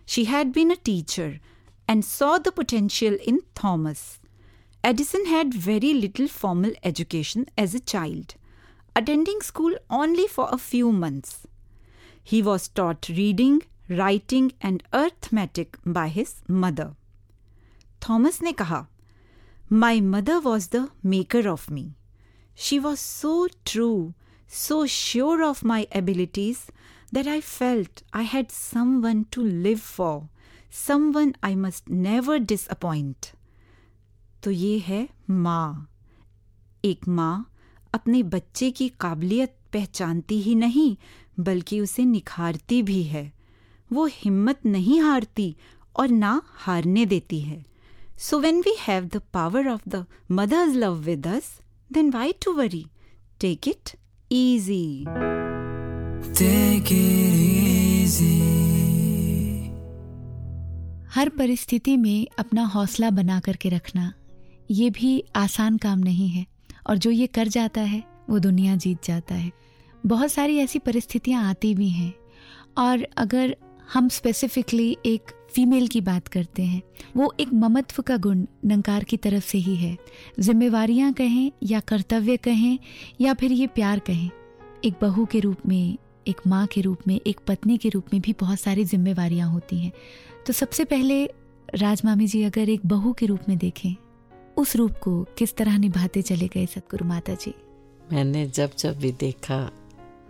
she 0.08 0.24
had 0.26 0.52
been 0.54 0.72
a 0.72 0.78
teacher 0.86 1.40
and 1.88 2.04
saw 2.06 2.28
the 2.46 2.52
potential 2.52 3.16
in 3.32 3.36
Thomas. 3.58 4.00
Edison 4.84 5.28
had 5.32 5.58
very 5.66 5.92
little 5.94 6.30
formal 6.36 6.72
education 6.90 7.44
as 7.64 7.76
a 7.76 7.82
child, 7.92 8.34
attending 8.95 9.41
school 9.41 9.75
only 9.89 10.27
for 10.27 10.49
a 10.51 10.59
few 10.59 10.93
months. 10.93 11.47
He 12.23 12.43
was 12.43 12.69
taught 12.69 13.09
reading, 13.09 13.63
writing, 13.89 14.53
and 14.61 14.83
arithmetic 14.93 15.79
by 15.85 16.09
his 16.09 16.43
mother. 16.49 16.95
Thomas 18.01 18.41
ने 18.43 18.53
कहा 18.53 18.87
My 19.69 20.01
mother 20.01 20.41
was 20.41 20.69
the 20.69 20.91
maker 21.03 21.49
of 21.49 21.71
me. 21.71 21.95
She 22.55 22.79
was 22.79 23.01
so 23.01 23.49
true, 23.65 24.15
so 24.47 24.87
sure 24.87 25.43
of 25.45 25.65
my 25.65 25.87
abilities 25.93 26.67
that 27.13 27.27
I 27.27 27.41
felt 27.41 28.03
I 28.13 28.23
had 28.23 28.51
someone 28.51 29.27
to 29.31 29.43
live 29.43 29.81
for, 29.81 30.29
someone 30.71 31.35
I 31.43 31.55
must 31.55 31.89
never 31.89 32.39
disappoint. 32.39 33.33
तो 34.43 34.51
ये 34.51 34.79
है 34.79 35.09
माँ 35.31 35.89
एक 36.85 37.09
माँ 37.09 37.51
अपने 37.96 38.24
बच्चे 38.24 38.72
की 38.72 38.88
काबिलियत 39.00 39.56
पहचानती 39.74 40.42
ही 40.42 40.56
नहीं 40.56 40.96
बल्कि 41.40 41.80
उसे 41.80 42.06
निखारती 42.06 42.82
भी 42.84 43.02
है। 43.04 43.32
वो 43.94 44.06
हिम्मत 44.12 44.66
नहीं 44.66 45.00
हारती 45.02 45.56
और 45.96 46.10
ना 46.10 46.42
हारने 46.46 47.06
देती 47.06 47.40
है। 47.42 47.64
So 48.20 48.40
when 48.40 48.62
we 48.62 48.76
have 48.80 49.06
the 49.06 49.22
power 49.34 49.68
of 49.68 49.90
the 49.90 50.06
mother's 50.32 50.76
love 50.76 50.94
with 50.94 51.28
us 51.28 51.60
then 51.94 52.10
why 52.10 52.32
to 52.32 52.54
worry 52.54 52.86
take 53.42 53.68
it 53.68 53.96
easy 54.32 55.06
Take 56.36 56.90
it 56.92 57.36
easy. 58.06 58.36
हर 61.16 61.30
परिस्थिति 61.30 61.98
में 61.98 62.28
अपना 62.40 62.64
हौसला 62.66 63.10
बना 63.10 63.40
करके 63.40 63.70
रखना 63.70 64.14
ये 64.72 64.90
भी 64.90 65.24
आसान 65.36 65.78
काम 65.78 66.00
नहीं 66.00 66.28
है। 66.30 66.46
और 66.88 66.98
जो 66.98 67.12
ये 67.12 67.28
कर 67.28 67.48
जाता 67.48 67.82
है, 67.82 68.04
वो 68.30 68.40
दुनिया 68.40 68.76
जीत 68.76 69.06
जाता 69.06 69.36
है। 69.36 69.52
बहुत 70.06 70.32
सारी 70.32 70.58
ऐसी 70.58 70.80
परिस्थितियाँ 70.80 71.50
आती 71.50 71.76
भी 71.76 71.90
हैं। 71.90 72.14
और 72.78 73.08
अगर 73.18 73.58
हम 73.94 74.10
स्पेसिफिकली 74.10 74.98
एक 75.06 75.22
फीमेल 75.50 75.88
की 75.88 76.02
बात 76.02 76.28
करते 76.28 76.64
हैं, 76.64 76.82
वो 77.18 77.34
एक 77.40 77.54
ममत्व 77.54 78.02
का 78.02 78.18
गुण 78.18 78.46
नंकार 78.66 79.04
की 79.04 79.18
तरफ़ 79.18 79.46
से 79.46 79.58
ही 79.58 79.76
है। 79.76 79.98
जिम्मेवारियाँ 80.40 81.14
कहें 81.14 81.52
या 81.64 81.80
कर्तव्य 81.80 82.38
कहें 82.38 82.80
या 83.22 83.34
फिर 83.34 83.52
ये 83.52 83.68
प्यार 83.68 84.00
कहें, 84.00 84.30
एक 84.86 84.94
बहू 85.02 85.26
के 85.26 85.40
रूप 85.40 85.58
में, 85.68 85.98
एक 86.28 86.42
माँ 86.48 86.68
के 86.68 86.82
रूप 86.82 86.98
में, 87.08 87.22
एक 87.28 87.40
पत्नी 87.48 87.78
के 87.78 87.90
रूप 87.90 88.06
में 88.14 88.22
भी 88.22 88.36
बहुत 88.40 88.60
सारी 88.60 88.84
जिम्मेवारियाँ 88.84 89.50
होती 89.50 89.80
हैं। 89.80 89.92
तो 90.48 90.54
सबसे 90.54 90.86
पहले 90.86 91.26
राजमामी 91.76 92.28
जी 92.28 92.44
अगर 92.44 92.70
एक 92.70 92.86
बहू 92.86 93.14
के 93.14 93.26
रूप 93.26 93.40
में 93.50 93.58
देखें 93.58 93.96
उस 94.58 94.76
रूप 94.76 94.92
को 94.92 95.24
किस 95.38 95.56
तरह 95.56 95.78
निभाते 95.78 96.22
चले 96.22 96.48
गए 96.48 96.66
सतगुरु 96.66 97.06
माता 97.06 97.34
जी 97.34 97.54
मैंने 98.14 98.46
जब 98.48 98.72
जब 98.78 98.98
भी 98.98 99.12
देखा 99.12 99.72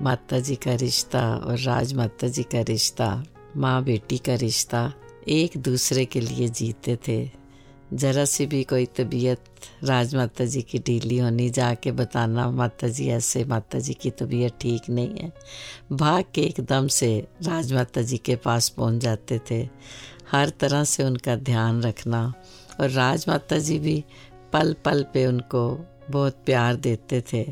माता 0.02 0.40
जी 0.40 0.56
का 0.56 0.76
रिश्ता 0.76 1.22
और 1.36 1.60
राज 1.60 1.94
माता 1.94 2.28
जी 2.28 2.44
का 2.44 2.62
रिश्ता, 2.62 3.24
माँ 3.58 3.84
बेटी 3.84 4.18
का 4.18 4.36
रिश्ता 4.36 4.94
एक 5.28 5.58
दूसरे 5.58 6.06
के 6.06 6.20
लिए 6.22 6.48
जीते 6.48 6.98
थे। 7.08 7.32
ज़रा 7.94 8.26
सी 8.26 8.46
भी 8.46 8.64
कोई 8.64 8.86
तबीयत 8.86 9.44
राज 9.84 10.16
माता 10.16 10.46
जी 10.46 10.62
की 10.62 10.80
ढीली 10.80 11.18
होनी, 11.18 11.50
जाके 11.50 11.92
बताना 11.92 12.50
माता 12.52 12.88
जी 12.88 13.08
ऐसे 13.08 13.44
माता 13.46 13.80
जी 13.80 13.94
की 13.94 14.10
तबीयत 14.12 14.58
ठीक 14.62 14.90
नहीं 14.90 15.20
है। 15.20 15.32
भाग 15.92 16.24
के 16.34 16.42
एकदम 16.42 16.88
से 16.88 17.28
राज 17.44 17.74
माता 17.74 18.02
जी 18.02 18.18
के 18.18 18.36
पास 18.36 18.70
पहुँच 18.70 19.02
जाते 19.02 19.40
थे। 19.52 19.68
हर 20.32 20.50
तरह 20.50 20.84
से 20.84 21.04
उनका 21.04 21.36
ध्यान 21.36 21.82
रखना 21.84 22.34
और 22.82 22.90
राज 22.90 23.26
माता 23.28 23.58
जी 23.58 23.80
भी 23.80 24.04
पल 24.54 24.76
पल 24.86 25.06
पे 25.14 25.26
उनको 25.26 25.86
बहुत 26.10 26.42
प्यार 26.46 26.76
देते 26.76 27.24
थे। 27.34 27.44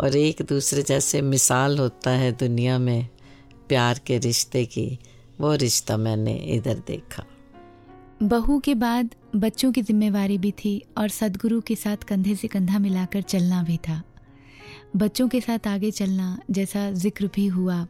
और 0.00 0.16
एक 0.16 0.42
दूसरे 0.42 0.82
जैसे 0.82 1.22
मिसाल 1.22 1.78
होता 1.78 2.10
है 2.10 2.32
दुनिया 2.32 2.78
में 2.78 3.08
प्यार 3.68 4.00
के 4.06 4.18
रिश्ते 4.18 4.64
की, 4.64 4.98
वो 5.40 5.54
रिश्ता 5.54 5.96
मैंने 5.96 6.34
इधर 6.34 6.82
देखा। 6.86 7.24
बहू 8.22 8.58
के 8.58 8.74
बाद 8.74 9.14
बच्चों 9.36 9.72
की 9.72 9.82
जिम्मेवारी 9.82 10.38
भी 10.38 10.50
थी 10.50 10.82
और 10.98 11.08
सदगुरु 11.08 11.60
के 11.60 11.74
साथ 11.74 11.96
कंधे 11.96 12.34
से 12.34 12.48
कंधा 12.48 12.78
मिलाकर 12.78 13.22
चलना 13.22 13.62
भी 13.62 13.76
था। 13.76 14.02
बच्चों 14.96 15.28
के 15.28 15.40
साथ 15.40 15.66
आगे 15.66 15.90
चलना 15.90 16.38
जैसा 16.50 16.90
ज़िक्र 16.90 17.30
भी 17.34 17.46
हुआ 17.46 17.86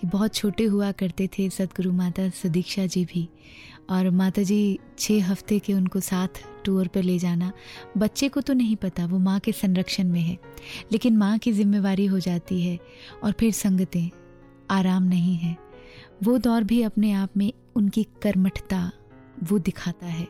कि 0.00 0.06
बहुत 0.06 0.34
छोटे 0.34 0.64
हुआ 0.64 0.92
करते 0.92 1.28
थे 1.38 1.50
सदगुरु 1.50 1.92
माता 1.92 2.28
सदीक्षा 2.28 2.86
जी 2.86 3.04
भी। 3.04 3.28
और 3.90 4.10
माता 4.10 4.42
जी 4.42 4.78
छः 4.98 5.24
हफ़्ते 5.24 5.58
के 5.58 5.74
उनको 5.74 6.00
साथ 6.00 6.42
टूर 6.64 6.88
पर 6.88 7.02
ले 7.02 7.18
जाना, 7.18 7.52
बच्चे 7.98 8.28
को 8.28 8.40
तो 8.40 8.52
नहीं 8.52 8.76
पता, 8.76 9.06
वो 9.06 9.18
माँ 9.18 9.38
के 9.40 9.52
संरक्षण 9.52 10.08
में 10.08 10.20
है। 10.20 10.38
लेकिन 10.92 11.16
माँ 11.16 11.36
की 11.38 11.52
जिम्मेवारी 11.52 12.06
हो 12.06 12.18
जाती 12.18 12.60
है 12.62 12.78
और 13.24 13.32
फिर 13.32 13.52
संगतें, 13.52 14.10
आराम 14.70 15.02
नहीं 15.02 15.36
है। 15.36 15.56
वो 16.24 16.36
दौर 16.38 16.64
भी 16.64 16.82
अपने 16.82 17.12
आप 17.12 17.36
में 17.36 17.52
उनकी 17.76 18.04
कर्मठता, 18.22 18.90
वो 19.42 19.58
दिखाता 19.58 20.06
है। 20.06 20.26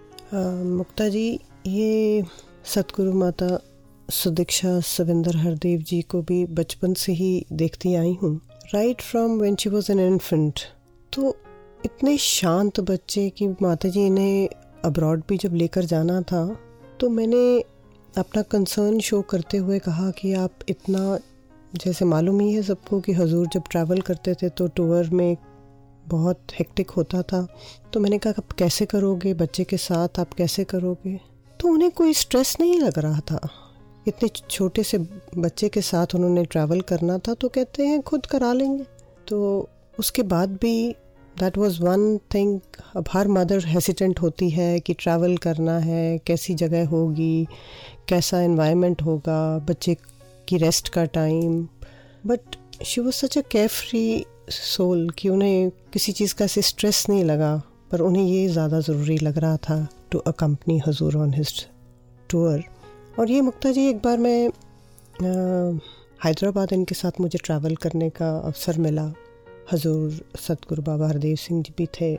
मुक्ता 0.66 1.08
जी 1.08 1.28
ये 1.66 2.24
सतगुरु 2.64 3.12
माता 3.12 3.58
सुदीक्षा 4.10 4.78
सविंदर 4.80 5.36
हरदेव 5.36 5.80
जी 5.80 6.00
को 6.02 6.20
भी 6.22 6.44
बचपन 6.46 6.94
से 6.94 7.12
ही 7.12 7.46
देखती 7.52 7.94
आई 7.94 8.16
हूँ। 8.22 8.34
Right 8.74 9.00
from 9.00 9.38
when 9.40 9.56
she 9.56 9.70
was 9.70 9.90
an 9.92 10.00
infant 10.00 10.60
तो 11.12 11.36
इतने 11.84 12.16
शांत 12.16 12.80
बच्चे 12.80 13.28
कि 13.30 13.48
माता 13.48 13.88
जी 13.88 14.06
इन्हें 14.06 14.48
अब्रॉड 14.84 15.22
भी 15.28 15.36
जब 15.36 15.54
लेकर 15.54 15.84
जाना 15.84 16.20
था 16.22 16.44
तो 17.00 17.08
मैंने 17.08 17.60
अपना 18.18 18.42
कंसर्न 18.42 18.98
शो 19.00 19.20
करते 19.22 19.56
हुए 19.56 19.78
कहा 19.78 20.10
कि 20.10 20.32
आप 20.34 20.50
इतना, 20.68 21.18
जैसे 21.74 22.04
मालूम 22.04 22.40
ही 22.40 22.52
है 22.54 22.62
सबको 22.62 23.00
कि 23.00 23.12
हजूर 23.12 23.46
जब 23.46 23.62
ट्रैवल 23.70 24.00
करते 24.00 24.34
थे 24.34 24.48
तो 24.48 24.66
टूर 24.66 25.10
में 25.10 25.36
बहुत 26.06 26.40
हेक्टिक 26.52 26.90
होता 26.90 27.22
था। 27.22 27.46
तो 27.92 28.00
मैंने 28.00 28.18
कहा, 28.18 28.32
आप 28.38 28.52
कैसे 28.52 28.86
करोगे? 28.86 29.34
बच्चे 29.34 29.64
के 29.64 29.76
साथ 29.76 30.18
आप 30.18 30.34
कैसे 30.34 30.64
करोगे? 30.64 31.20
तो 31.60 31.68
उन्हें 31.68 31.90
कोई 31.90 32.12
स्ट्रेस 32.12 32.56
नहीं 32.60 32.78
लग 32.80 32.98
रहा 32.98 33.20
था। 33.20 33.48
इतने 34.08 34.28
छोटे 34.28 34.82
से 34.82 34.98
बच्चे 35.38 35.68
के 35.68 35.80
साथ 35.80 36.14
उन्होंने 36.14 36.44
ट्रैवल 36.44 36.80
करना 36.80 37.18
था 37.18 37.34
तो 37.34 37.48
कहते 37.48 37.86
हैं, 37.86 38.00
खुद 38.02 38.26
करा 38.26 38.52
लेंगे। 38.52 38.84
तो 39.28 39.68
उसके 39.98 40.22
बाद 40.22 40.48
भी 40.52 40.94
दैट 41.38 41.58
वॉज़ 41.58 41.80
वन 41.82 42.16
थिंग 42.34 42.58
अब 42.96 43.08
हर 43.12 43.28
मदर 43.28 43.66
हेसिटेंट 43.66 44.20
होती 44.20 44.48
है 44.50 44.78
कि 44.80 44.94
ट्रैवल 44.94 45.36
करना 45.36 45.78
है, 45.78 46.18
कैसी 46.18 46.54
जगह 46.54 46.86
होगी, 46.88 47.46
कैसा 48.08 48.40
इन्वायरमेंट 48.42 49.02
होगा, 49.02 49.58
बच्चे 49.58 49.96
की 50.48 50.56
रेस्ट 50.56 50.88
का 50.88 51.04
time 51.14 51.62
but 52.26 52.56
she 52.84 53.00
was 53.00 53.14
such 53.14 53.38
a 53.38 53.42
carefree 53.68 54.24
soul 54.50 55.08
कि 55.18 55.28
उन्हें 55.28 55.70
किसी 55.92 56.12
चीज़ 56.12 56.34
का 56.34 56.44
ऐसे 56.44 56.62
स्ट्रेस 56.62 57.04
नहीं 57.08 57.24
लगा, 57.24 57.56
पर 57.90 58.00
उन्हें 58.00 58.24
ये 58.24 58.48
ज़्यादा 58.48 58.80
ज़रूरी 58.80 59.18
लग 59.18 59.38
रहा 59.38 59.56
था 59.58 59.86
टू 60.10 60.18
अकम्पनी 60.18 60.80
हजूर 60.86 61.16
ऑन 61.16 61.34
हिज 61.34 61.66
टूर 62.30 62.62
और 63.18 63.30
ये 63.30 63.40
मुक्ता 63.40 63.72
जी, 63.72 63.88
एक 63.88 63.96
बार 63.96 64.18
मैं 64.18 64.50
हैदराबाद 66.24 66.72
इनके 66.72 66.94
साथ 66.94 67.20
मुझे 67.20 67.38
ट्रैवल 67.44 67.74
करने 67.76 68.08
का 68.10 68.30
अवसर 68.38 68.78
मिला। 68.78 69.12
हजूर 69.72 70.24
सतगुरु 70.36 70.82
बाबा 70.82 71.08
हरदेव 71.08 71.36
सिंह 71.36 71.62
जी 71.62 71.74
भी 71.78 71.86
थे। 71.86 72.18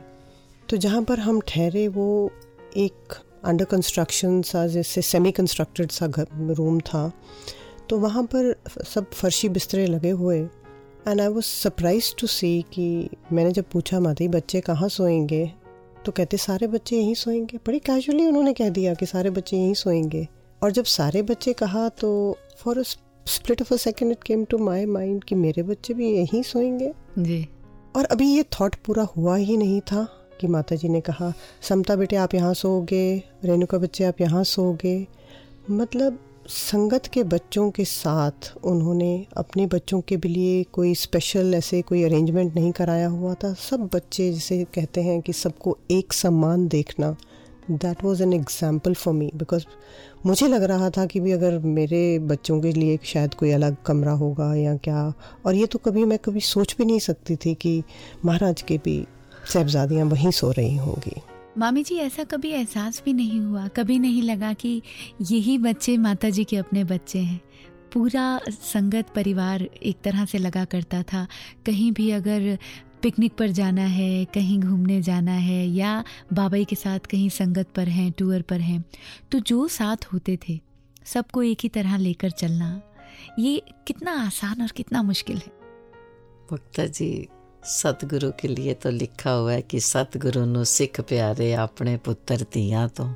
तो 0.68 0.76
जहाँ 0.76 1.02
पर 1.02 1.18
हम 1.18 1.40
ठहरे, 1.40 1.88
वो 1.88 2.30
एक 2.76 3.14
अंडर 3.44 3.64
कंस्ट्रक्शन 3.64 4.42
सा, 4.42 4.66
जैसे 4.66 5.02
सेमी 5.02 5.32
कंस्ट्रक्टेड 5.32 5.90
सा 5.90 6.06
घर 6.06 6.26
रूम 6.32 6.80
था। 6.80 7.12
तो 7.88 7.98
वहाँ 7.98 8.24
पर 8.24 8.56
सब 8.86 9.10
फर्शी 9.10 9.48
बिस्तरे 9.48 9.86
लगे 9.86 10.10
हुए। 10.10 10.40
And 11.08 11.20
I 11.20 11.28
was 11.28 11.44
surprise 11.44 12.14
to 12.20 12.26
see 12.26 12.64
कि 12.72 13.08
मैंने 13.32 13.52
जब 13.52 13.64
पूछा, 13.72 14.00
माता 14.00 14.26
बच्चे 14.26 14.60
कहाँ 14.60 14.88
सोएँगे? 14.88 15.52
तो 16.04 16.12
कहते, 16.12 16.36
सारे 16.36 16.66
बच्चे 16.66 16.96
यहीं 16.96 17.14
सोएँगे। 17.14 17.56
बड़ी 17.56 17.78
कैजुअली 17.78 18.26
उन्होंने 18.26 18.52
कह 18.52 18.68
दिया 18.68 18.94
कि 18.94 19.06
सारे 19.06 19.30
बच्चे 19.30 19.56
यहीं 19.56 19.74
सोएँगे। 19.74 20.28
और 20.62 20.70
जब 20.70 20.84
सारे 20.84 21.22
बच्चे 21.22 21.52
कहा 21.52 21.88
तो 21.88 22.38
for 22.58 22.78
a 22.78 22.82
split 23.26 23.62
of 23.62 23.74
a 23.74 23.76
second 23.76 24.12
it 24.12 24.22
came 24.22 24.44
to 24.44 24.58
my 24.58 24.86
mind 24.86 25.24
कि 25.24 25.34
मेरे 25.34 25.62
बच्चे 25.62 25.94
भी 25.94 26.12
यहीं 26.12 26.42
सोएँगे। 26.42 26.92
जी। 27.18 27.46
और 27.96 28.04
अभी 28.04 28.26
ये 28.26 28.42
थॉट 28.42 28.74
पूरा 28.74 29.06
हुआ 29.16 29.36
ही 29.36 29.56
नहीं 29.56 29.80
था 29.80 30.06
कि 30.40 30.46
माता 30.46 30.76
जी 30.76 30.88
ने 30.88 31.00
कहा, 31.00 31.32
समता 31.62 31.96
बेटे 31.96 32.16
आप 32.16 32.34
यहाँ 32.34 32.54
सोओगे, 32.54 33.22
रेणुका 33.44 33.78
बच्चे 33.78 34.04
आप 34.04 34.20
यहाँ 34.20 34.44
सोओगे। 34.44 35.06
मतलब 35.70 36.18
संगत 36.48 37.06
के 37.06 37.22
बच्चों 37.24 37.70
के 37.70 37.84
साथ 37.84 38.52
उन्होंने 38.64 39.26
अपने 39.36 39.66
बच्चों 39.66 40.00
के 40.00 40.16
लिए 40.16 40.62
कोई 40.64 40.94
स्पेशल 40.94 41.54
ऐसे 41.54 41.82
कोई 41.82 42.02
अरेंजमेंट 42.04 42.54
नहीं 42.54 42.72
कराया 42.72 43.08
हुआ 43.08 43.34
था। 43.34 43.52
सब 43.60 43.88
बच्चे 43.94 44.30
जिसे 44.32 44.62
कहते 44.64 45.02
हैं 45.02 45.20
कि 45.20 45.32
सबको 45.32 45.76
एक 45.90 46.12
समान 46.12 46.66
देखना 46.68 47.16
that 47.70 48.04
was 48.04 48.22
an 48.22 48.32
example 48.32 48.94
for 48.94 49.14
me 49.14 49.30
because 49.36 49.64
मुझे 50.26 50.48
लग 50.48 50.62
रहा 50.62 50.90
था 50.90 51.06
कि 51.06 51.20
भी 51.20 51.32
अगर 51.32 51.58
मेरे 51.58 52.18
बच्चों 52.18 52.60
के 52.60 52.72
लिए 52.72 52.98
शायद 53.04 53.34
कोई 53.34 53.50
अलग 53.50 53.76
कमरा 53.86 54.12
होगा 54.12 54.54
या 54.54 54.76
क्या, 54.76 55.12
और 55.46 55.54
ये 55.54 55.66
तो 55.66 55.78
कभी 55.78 56.04
मैं 56.04 56.18
कभी 56.18 56.40
सोच 56.40 56.76
भी 56.78 56.84
नहीं 56.84 56.98
सकती 56.98 57.36
थी 57.36 57.54
कि 57.54 57.82
महाराज 58.24 58.62
के 58.62 58.78
भी 58.78 59.06
साहबजादियाँ 59.52 60.06
वहीं 60.06 60.30
सो 60.30 60.50
रही 60.50 60.76
होंगी। 60.76 61.20
मामी 61.58 61.82
जी, 61.82 61.96
ऐसा 61.96 62.24
कभी 62.24 62.50
एहसास 62.50 63.02
भी 63.04 63.12
नहीं 63.12 63.40
हुआ? 63.40 63.68
कभी 63.68 63.98
नहीं 63.98 64.22
लगा 64.22 64.52
कि 64.52 64.82
यही 65.20 65.58
बच्चे 65.58 65.96
माता 65.96 66.30
जी 66.30 66.44
के 66.44 66.56
अपने 66.56 66.84
बच्चे 66.84 67.18
हैं? 67.18 67.40
पूरा 67.92 68.40
संगत 68.48 69.06
परिवार 69.14 69.62
एक 69.62 69.96
तरह 70.04 70.24
से 70.24 70.38
लगा 70.38 70.64
करता 70.64 71.02
था। 71.02 71.26
कहीं 71.66 71.92
भी 71.92 72.10
अगर 72.10 72.58
पिकनिक 73.02 73.32
पर 73.36 73.50
जाना 73.50 73.84
है, 73.84 74.24
कहीं 74.24 74.58
घूमने 74.60 75.00
जाना 75.02 75.32
है 75.32 75.66
या 75.66 75.92
बाबाई 76.32 76.64
के 76.64 76.76
साथ 76.76 77.06
कहीं 77.10 77.28
संगत 77.30 77.68
पर 77.76 77.88
हैं, 77.88 78.10
टूर 78.12 78.42
पर 78.42 78.60
हैं 78.60 78.84
तो 79.32 79.38
जो 79.40 79.66
साथ 79.70 80.04
होते 80.12 80.38
थे, 80.38 80.58
सबको 81.06 81.42
एक 81.42 81.58
ही 81.62 81.68
तरह 81.68 81.96
लेकर 81.98 82.30
चलना, 82.32 82.80
ये 83.38 83.62
कितना 83.86 84.12
आसान 84.22 84.62
और 84.62 84.70
कितना 84.76 85.02
मुश्किल 85.02 85.36
है। 85.36 85.52
मुक्ता 86.52 86.86
जी, 86.86 87.28
सतगुरु 87.64 88.30
के 88.40 88.48
लिए 88.48 88.74
तो 88.74 88.90
लिखा 88.90 89.30
हुआ 89.30 89.52
है 89.52 89.62
कि 89.62 89.80
सतगुरु 89.80 90.44
नु 90.46 90.64
सिख 90.66 91.00
प्यारे 91.00 91.52
अपने 91.58 91.96
पुत्र 91.96 92.46
धिया 92.54 92.86
तो 92.88 93.08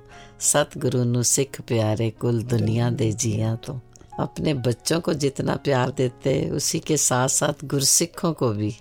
सतगुरु 0.42 1.04
नु 1.04 1.22
सिख 1.22 1.60
प्यारे 1.60 2.10
कुल 2.20 2.42
दुनिया 2.44 2.90
दे 2.92 3.12
जिया 3.14 3.54
तो। 3.56 3.80
अपने 4.20 4.54
बच्चों 4.56 5.00
को 5.00 5.14
जितना 5.14 5.56
प्यार 5.56 5.90
देते, 5.90 6.32
उसी 6.50 6.78
के 6.80 6.96
साथ 6.96 7.28
साथ 7.30 7.64
गुरसिखों 7.64 8.32
को 8.32 8.48
भी। 8.52 8.74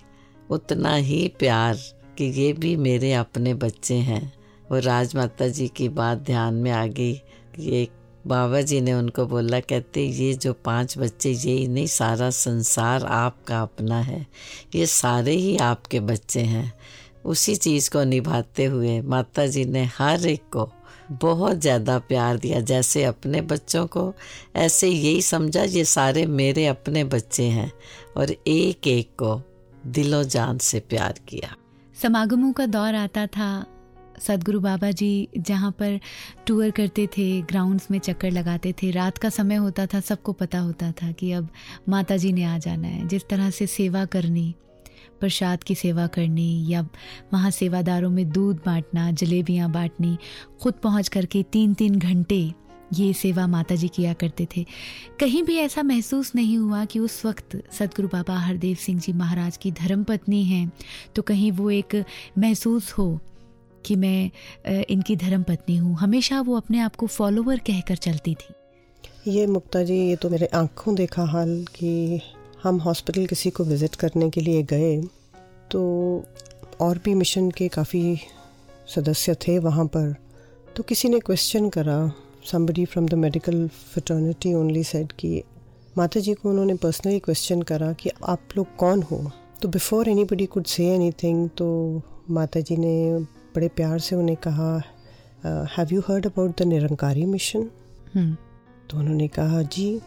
उतना 0.50 0.94
ही 0.94 1.32
प्यार 1.38 1.76
कि 2.18 2.24
ये 2.24 2.52
भी 2.52 2.76
मेरे 2.76 3.12
अपने 3.12 3.54
बच्चे 3.54 3.94
हैं। 3.94 4.32
वो 4.70 4.78
राजमाता 4.78 5.48
जी 5.48 5.68
की 5.68 5.88
बात 5.88 6.18
ध्यान 6.18 6.54
में 6.54 6.70
आ 6.70 6.86
गई। 6.86 7.20
ये 7.58 7.88
बाबा 8.26 8.60
जी 8.60 8.80
ने 8.80 8.92
उनको 8.92 9.26
बोला, 9.26 9.60
कहते, 9.60 10.04
ये 10.04 10.34
जो 10.34 10.52
पाँच 10.52 10.98
बच्चे, 10.98 11.30
ये 11.30 11.52
ही 11.52 11.68
नहीं 11.68 11.86
सारा 11.86 12.30
संसार 12.30 13.04
आपका 13.04 13.62
अपना 13.62 14.00
है। 14.00 14.26
ये 14.74 14.86
सारे 14.86 15.32
ही 15.32 15.56
आपके 15.56 16.00
बच्चे 16.00 16.40
हैं। 16.40 16.72
उसी 17.24 17.56
चीज़ 17.56 17.90
को 17.90 18.04
निभाते 18.04 18.64
हुए 18.64 19.00
माता 19.00 19.46
जी 19.46 19.64
ने 19.64 19.84
हर 19.84 20.26
एक 20.26 20.42
को 20.52 20.72
बहुत 21.10 21.56
ज़्यादा 21.56 21.98
प्यार 21.98 22.36
दिया। 22.36 22.60
जैसे 22.60 23.04
अपने 23.04 23.40
बच्चों 23.40 23.86
को 23.86 24.14
ऐसे 24.56 24.88
यही 24.88 25.22
समझा, 25.22 25.62
ये 25.62 25.84
सारे 25.84 26.26
मेरे 26.26 26.66
अपने 26.66 27.04
बच्चे 27.04 27.42
हैं। 27.42 27.72
और 28.16 28.30
एक 28.30 28.86
एक 28.86 29.10
को 29.18 29.42
दिलो 29.86 30.24
जान 30.24 30.58
से 30.58 30.80
प्यार 30.80 31.14
किया। 31.28 31.56
समागमों 32.02 32.52
का 32.52 32.66
दौर 32.66 32.94
आता 32.94 33.26
था। 33.26 33.66
सदगुरु 34.20 34.60
बाबा 34.60 34.90
जी 34.90 35.28
जहाँ 35.38 35.70
पर 35.70 36.00
टूर 36.46 36.70
करते 36.70 37.06
थे 37.06 37.42
ग्राउंड्स 37.42 37.90
में 37.90 37.98
चक्कर 37.98 38.30
लगाते 38.30 38.72
थे। 38.72 38.90
रात 38.90 39.18
का 39.18 39.28
समय 39.28 39.54
होता 39.54 39.86
था, 39.86 40.00
सबको 40.00 40.32
पता 40.32 40.58
होता 40.58 40.92
था 40.92 41.12
कि 41.12 41.32
अब 41.32 41.48
माता 41.88 42.16
जी 42.16 42.32
ने 42.32 42.44
आ 42.44 42.58
जाना 42.58 42.88
है। 42.88 43.08
जिस 43.08 43.28
तरह 43.28 43.50
से 43.50 43.66
सेवा 43.66 44.04
करनी, 44.04 44.54
प्रसाद 45.20 45.62
की 45.64 45.74
सेवा 45.74 46.06
करनी 46.06 46.68
या 46.68 46.88
वहाँ 47.32 47.50
सेवादारों 47.50 48.10
में 48.10 48.30
दूध 48.30 48.56
बांटना, 48.66 49.10
जलेबियाँ 49.10 49.70
बांटनी, 49.70 50.18
खुद 50.62 50.74
पहुँच 50.74 51.08
करके 51.08 51.42
तीन 51.42 51.74
तीन 51.74 51.98
घंटे 51.98 52.52
ये 52.94 53.12
सेवा 53.12 53.46
माता 53.46 53.74
जी 53.74 53.88
किया 53.88 54.12
करते 54.12 54.46
थे। 54.56 54.64
कहीं 55.20 55.42
भी 55.42 55.56
ऐसा 55.56 55.82
महसूस 55.82 56.34
नहीं 56.34 56.56
हुआ 56.58 56.84
कि 56.84 56.98
उस 56.98 57.24
वक्त 57.24 57.56
सदगुरु 57.72 58.08
बाबा 58.08 58.38
हरदेव 58.38 58.76
सिंह 58.76 59.00
जी 59.00 59.12
महाराज 59.12 59.56
की 59.56 59.72
धर्मपत्नी 59.72 60.42
हैं 60.44 60.70
तो 61.14 61.22
कहीं 61.22 61.50
वो 61.52 61.70
एक 61.70 62.04
महसूस 62.38 62.92
हो 62.92 63.08
कि 63.84 63.96
मैं 63.96 64.30
इनकी 64.82 65.16
धर्म 65.16 65.42
पत्नी 65.42 65.76
हूँ। 65.76 65.96
हमेशा 65.96 66.40
वो 66.40 66.56
अपने 66.56 66.78
आप 66.78 66.96
को 66.96 67.06
फॉलोवर 67.06 67.58
कहकर 67.58 67.96
चलती 67.96 68.34
थी। 68.34 68.54
ये 69.32 69.46
मुक्ता 69.46 69.82
जी, 69.82 69.98
ये 70.08 70.16
तो 70.16 70.30
मेरे 70.30 70.46
आँखों 70.46 70.94
देखा 70.94 71.24
हाल 71.24 71.64
कि 71.74 72.20
हम 72.62 72.76
हॉस्पिटल 72.76 73.26
किसी 73.26 73.50
को 73.50 73.64
विज़िट 73.64 73.94
करने 73.94 74.30
के 74.30 74.40
लिए 74.40 74.62
गए 74.62 74.96
तो 75.70 75.82
और 76.80 76.98
भी 77.04 77.14
मिशन 77.14 77.50
के 77.50 77.68
काफ़ी 77.68 78.18
सदस्य 78.94 79.34
थे 79.34 79.58
वहाँ 79.58 79.84
पर 79.86 80.14
तो 80.76 80.82
किसी 80.82 81.08
ने 81.08 81.20
क्वेश्चन 81.20 81.68
करा 81.68 81.98
somebody 82.46 82.86
from 82.86 83.06
the 83.08 83.14
medical 83.14 83.68
fraternity 83.68 84.54
only 84.54 84.84
said 84.84 85.12
कि 85.12 85.42
माता 85.98 86.20
जी 86.20 86.34
को 86.34 86.50
उन्होंने 86.50 86.74
पर्सनली 86.74 87.18
क्वेश्चन 87.18 87.62
करा 87.62 87.92
कि 87.92 88.10
आप 88.24 88.56
लोग 88.56 88.76
कौन 88.76 89.02
हो? 89.02 89.30
तो 89.62 89.68
before 89.68 90.08
anybody 90.24 90.46
could 90.46 90.64
say 90.64 90.88
any 90.88 91.48
तो 91.48 91.66
माता 92.30 92.60
जी 92.60 92.76
ने 92.76 93.18
बड़े 93.56 93.68
प्यार 93.68 93.98
से 93.98 94.16
उन्हें 94.16 94.36
कहा 94.46 94.70
have 95.78 95.88
you 95.92 96.00
heard 96.00 96.26
about 96.26 96.62
the 96.62 96.62
Nirankari 96.62 97.24
mission 97.24 97.64
तो 98.90 98.98
उन्होंने 98.98 99.28
कहा 99.28 99.62
जी। 99.62 100.00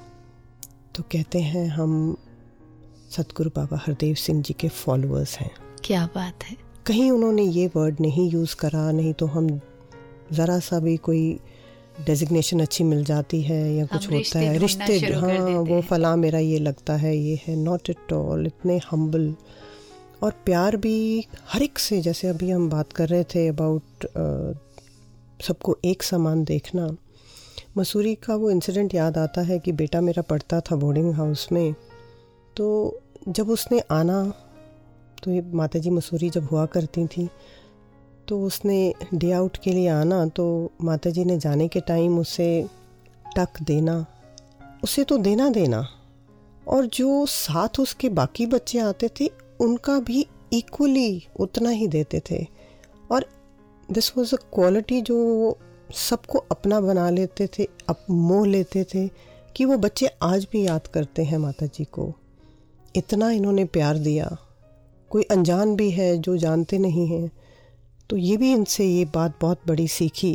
तो 0.96 1.04
कहते 1.12 1.40
हैं 1.42 1.68
हम 1.68 2.16
सतगुरु 3.12 3.50
बाबा 3.50 3.78
हरदेव 3.78 4.16
सिंह 4.16 4.42
जी 4.44 4.54
के 4.54 4.68
फॉलोअर्स 4.68 5.38
हैं। 5.38 5.52
क्या 5.84 6.06
बात 6.16 6.44
है। 6.44 6.56
कहीं 6.86 7.12
उन्होंने 7.12 7.44
ये 7.44 7.68
वर्ड 7.76 7.98
नहीं 8.02 8.30
यूज़ 8.32 8.56
करा 8.56 8.92
नहीं 8.92 9.14
तो 9.14 9.26
हम 9.26 9.60
ज़रा 10.32 10.60
सा 10.60 10.80
भी 10.80 10.98
कोई 10.98 11.40
डेजिग्नेशन 12.06 12.60
अच्छी 12.60 12.84
मिल 12.84 13.04
जाती 13.06 13.42
है 13.42 13.62
या 13.74 13.86
कुछ 13.86 14.10
होता 14.12 14.40
है। 14.40 14.58
रिश्ते 14.58 14.98
हाँ 15.16 15.60
वो 15.62 15.82
फला 15.82 16.16
मेरा 16.16 16.40
ये 16.40 16.60
लगता 16.60 16.94
है 16.96 17.16
ये 17.18 17.40
है 17.48 17.56
नॉट 17.56 17.90
एट 17.90 18.14
ऑल 18.14 18.46
इतने 18.48 18.80
हम्बल 18.92 19.34
और 20.24 20.32
प्यार 20.46 20.76
भी 20.78 21.26
हर 21.50 21.64
एक 21.64 21.80
से 21.80 22.02
जैसे 22.02 22.28
अभी 22.28 22.50
हम 22.52 22.70
बात 22.70 22.94
कर 22.94 23.10
रहे 23.10 23.24
थे 23.24 23.48
अबाउट 23.48 24.08
सबको 25.44 25.78
एक 25.86 26.04
समान 26.04 26.44
देखना। 26.44 26.90
मसूरी 27.78 28.16
का 28.16 28.36
वो 28.36 28.50
इंसिडेंट 28.52 28.96
याद 28.96 29.18
आता 29.18 29.42
है 29.42 29.60
कि 29.60 29.72
बेटा 29.72 30.02
मेरा 30.02 30.22
पढ़ता 30.22 30.60
था 30.62 30.76
बोर्डिंग 30.76 31.14
हाउस 31.14 31.48
में। 31.52 31.74
तो 32.56 33.00
जब 33.28 33.50
उसने 33.50 33.80
आना 33.92 34.22
तो 35.24 35.32
ये 35.32 35.42
माता 35.54 35.80
जी 35.80 35.90
मसूरी 35.90 36.30
जब 36.30 36.48
हुआ 36.52 36.66
करती 36.66 37.06
थी 37.08 37.28
तो 38.30 38.44
उसने 38.44 38.94
डे 39.14 39.32
आउट 39.32 39.58
के 39.58 39.72
लिए 39.72 39.88
आना 39.88 40.28
तो 40.28 40.72
माता 40.82 41.10
जी 41.10 41.26
ने 41.26 41.38
जाने 41.38 41.68
के 41.68 41.80
टाइम 41.80 42.20
उसे 42.20 42.68
टक 43.36 43.50
देना। 43.62 44.06
उसे 44.84 45.04
तो 45.04 45.18
देना 45.18 45.50
देना। 45.50 45.88
और 46.68 46.86
जो 46.86 47.26
साथ 47.26 47.80
उसके 47.80 48.10
बाकी 48.10 48.46
बच्चे 48.46 48.80
आते 48.80 49.10
थे, 49.22 49.32
उनका 49.60 50.00
भी 50.00 50.28
इक्वली 50.54 51.28
उतना 51.40 51.70
ही 51.70 51.88
देते 51.88 52.22
थे। 52.32 52.48
और 53.12 53.26
दिस 53.92 54.18
वॉज़ 54.18 54.36
अ 54.36 54.38
क्वालिटी 54.54 55.02
जो 55.02 55.18
वो 55.18 55.58
सबको 55.94 56.38
अपना 56.38 56.82
बना 56.82 57.10
लेते 57.10 57.48
थे, 57.48 57.68
अप, 57.90 58.06
मोह 58.10 58.48
लेते 58.48 58.84
थे, 58.84 59.10
कि 59.56 59.66
वो 59.66 59.78
बच्चे 59.78 60.10
आज 60.22 60.48
भी 60.52 60.66
याद 60.66 60.88
करते 60.88 61.24
हैं 61.24 61.38
माता 61.38 61.66
जी 61.66 61.84
को। 61.84 62.14
इतना 62.96 63.32
इन्होंने 63.32 63.66
प्यार 63.66 63.98
दिया। 63.98 64.38
कोई 65.10 65.24
अनजान 65.24 65.76
भी 65.76 65.92
है 65.92 66.18
जो 66.18 66.38
जानते 66.38 66.78
नहीं 66.78 67.08
हैं। 67.08 67.32
तो 68.10 68.18
ये 68.18 68.38
भी 68.38 68.52
इनसे 68.52 68.86
ये 68.86 69.06
बात 69.06 69.38
बहुत 69.42 69.62
बड़ी 69.68 69.88
सीखी 69.88 70.34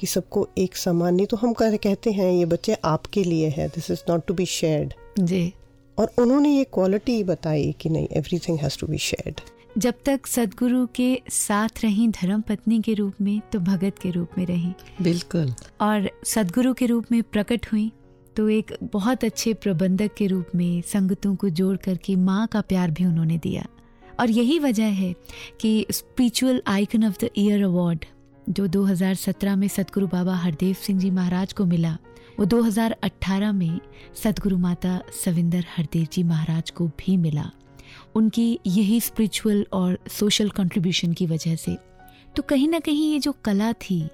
कि 0.00 0.06
सबको 0.06 0.48
एक 0.58 0.76
समान 0.76 1.14
नहीं 1.14 1.26
तो 1.26 1.36
हम 1.36 1.52
कहते 1.52 2.10
हैं 2.10 2.32
ये 2.32 2.44
बच्चे 2.44 2.74
आपके 2.84 3.24
लिए 3.24 3.48
है 3.48 3.68
this 3.68 3.90
is 3.90 4.00
not 4.10 4.26
to 4.26 4.34
be 4.34 4.46
shared 4.46 4.92
जी। 5.20 5.52
और 5.98 6.12
उन्होंने 6.18 6.56
ये 6.56 6.64
क्वालिटी 6.64 7.22
बताई 7.24 7.74
कि 7.80 7.88
नहीं 7.88 8.08
everything 8.12 8.58
has 8.58 8.78
to 8.78 8.86
be 8.86 8.98
shared 8.98 9.40
जब 9.78 9.94
तक 10.04 10.26
सदगुरु 10.26 10.86
के 10.86 11.22
साथ 11.30 11.82
रही 11.82 12.08
धर्म 12.08 12.40
पत्नी 12.40 12.80
के 12.80 12.94
रूप 12.94 13.14
में 13.20 13.40
तो 13.52 13.58
भगत 13.60 13.98
के 13.98 14.10
रूप 14.10 14.38
में 14.38 14.44
रही। 14.46 14.72
बिल्कुल। 15.02 15.54
और 15.80 16.10
सदगुरु 16.26 16.74
के 16.74 16.86
रूप 16.86 17.12
में 17.12 17.22
प्रकट 17.22 17.66
हुई 17.72 17.90
तो 18.36 18.48
एक 18.48 18.76
बहुत 18.82 19.24
अच्छे 19.24 19.54
प्रबंधक 19.54 20.14
के 20.14 20.26
रूप 20.26 20.54
में 20.54 20.82
संगतों 20.82 21.34
को 21.36 21.48
जोड़ 21.50 21.76
करके 21.76 22.16
माँ 22.16 22.46
का 22.46 22.60
प्यार 22.60 22.90
भी 22.90 23.04
उन्होंने 23.04 23.38
दिया। 23.38 23.66
और 24.20 24.30
यही 24.30 24.58
वजह 24.58 24.86
है 24.86 25.14
कि 25.60 25.86
spiritual 25.90 26.62
icon 26.66 27.04
of 27.04 27.24
the 27.24 27.28
year 27.38 27.64
award 27.64 28.04
जो 28.50 28.66
2017 28.66 29.56
में 29.56 29.68
सतगुरु 29.68 30.06
बाबा 30.06 30.34
हरदेव 30.36 30.74
सिंह 30.74 31.00
जी 31.00 31.10
महाराज 31.10 31.52
को 31.52 31.64
मिला, 31.64 31.98
वो 32.38 32.44
2018 32.44 33.52
में 33.52 33.80
सतगुरु 34.22 34.58
माता 34.58 35.00
सविंदर 35.24 35.64
हरदेव 35.76 36.06
जी 36.12 36.22
महाराज 36.22 36.70
को 36.70 36.86
भी 36.86 37.16
मिला। 37.16 37.50
उनकी 38.14 38.60
यही 38.66 39.00
स्पिरिचुअल 39.00 39.66
और 39.72 39.98
सोशल 40.08 40.48
कंट्रीब्यूशन 40.48 41.12
की 41.12 41.26
वजह 41.26 41.56
से। 41.56 41.76
तो 42.36 42.42
कहीं 42.42 42.68
ना 42.68 42.78
कहीं 42.78 43.12
ये 43.12 43.18
जो 43.18 43.32
कला 43.32 43.72
थी, 43.72 44.08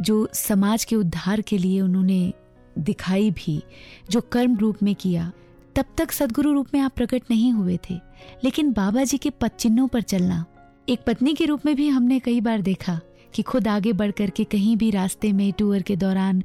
जो 0.00 0.28
समाज 0.34 0.84
के 0.84 0.96
उद्धार 0.96 1.40
के 1.40 1.58
लिए 1.58 1.80
उन्होंने 1.80 2.32
दिखाई 2.78 3.30
भी, 3.30 3.62
जो 4.10 4.20
कर्म 4.20 4.56
रूप 4.56 4.82
में 4.82 4.94
किया 4.94 5.32
तब 5.76 5.84
तक 5.98 6.12
सदगुरु 6.12 6.52
रूप 6.52 6.66
में 6.74 6.80
आप 6.80 6.92
प्रकट 6.96 7.22
नहीं 7.30 7.52
हुए 7.52 7.78
थे। 7.90 8.00
लेकिन 8.44 8.72
बाबा 8.72 9.04
जी 9.04 9.18
के 9.18 9.30
पच्चिन्नों 9.30 9.88
पर 9.88 10.02
चलना। 10.02 10.44
एक 10.88 11.00
पत्नी 11.06 11.34
के 11.34 11.44
रूप 11.44 11.66
में 11.66 11.76
भी 11.76 11.88
हमने 11.88 12.18
कई 12.18 12.40
बार 12.40 12.60
देखा 12.60 13.00
कि 13.34 13.42
खुद 13.42 13.68
आगे 13.68 13.92
बढ़ 13.92 14.10
करके 14.10 14.44
कहीं 14.44 14.76
भी 14.76 14.90
रास्ते 14.90 15.32
में 15.32 15.52
टूर 15.52 15.82
के 15.82 15.96
दौरान 15.96 16.42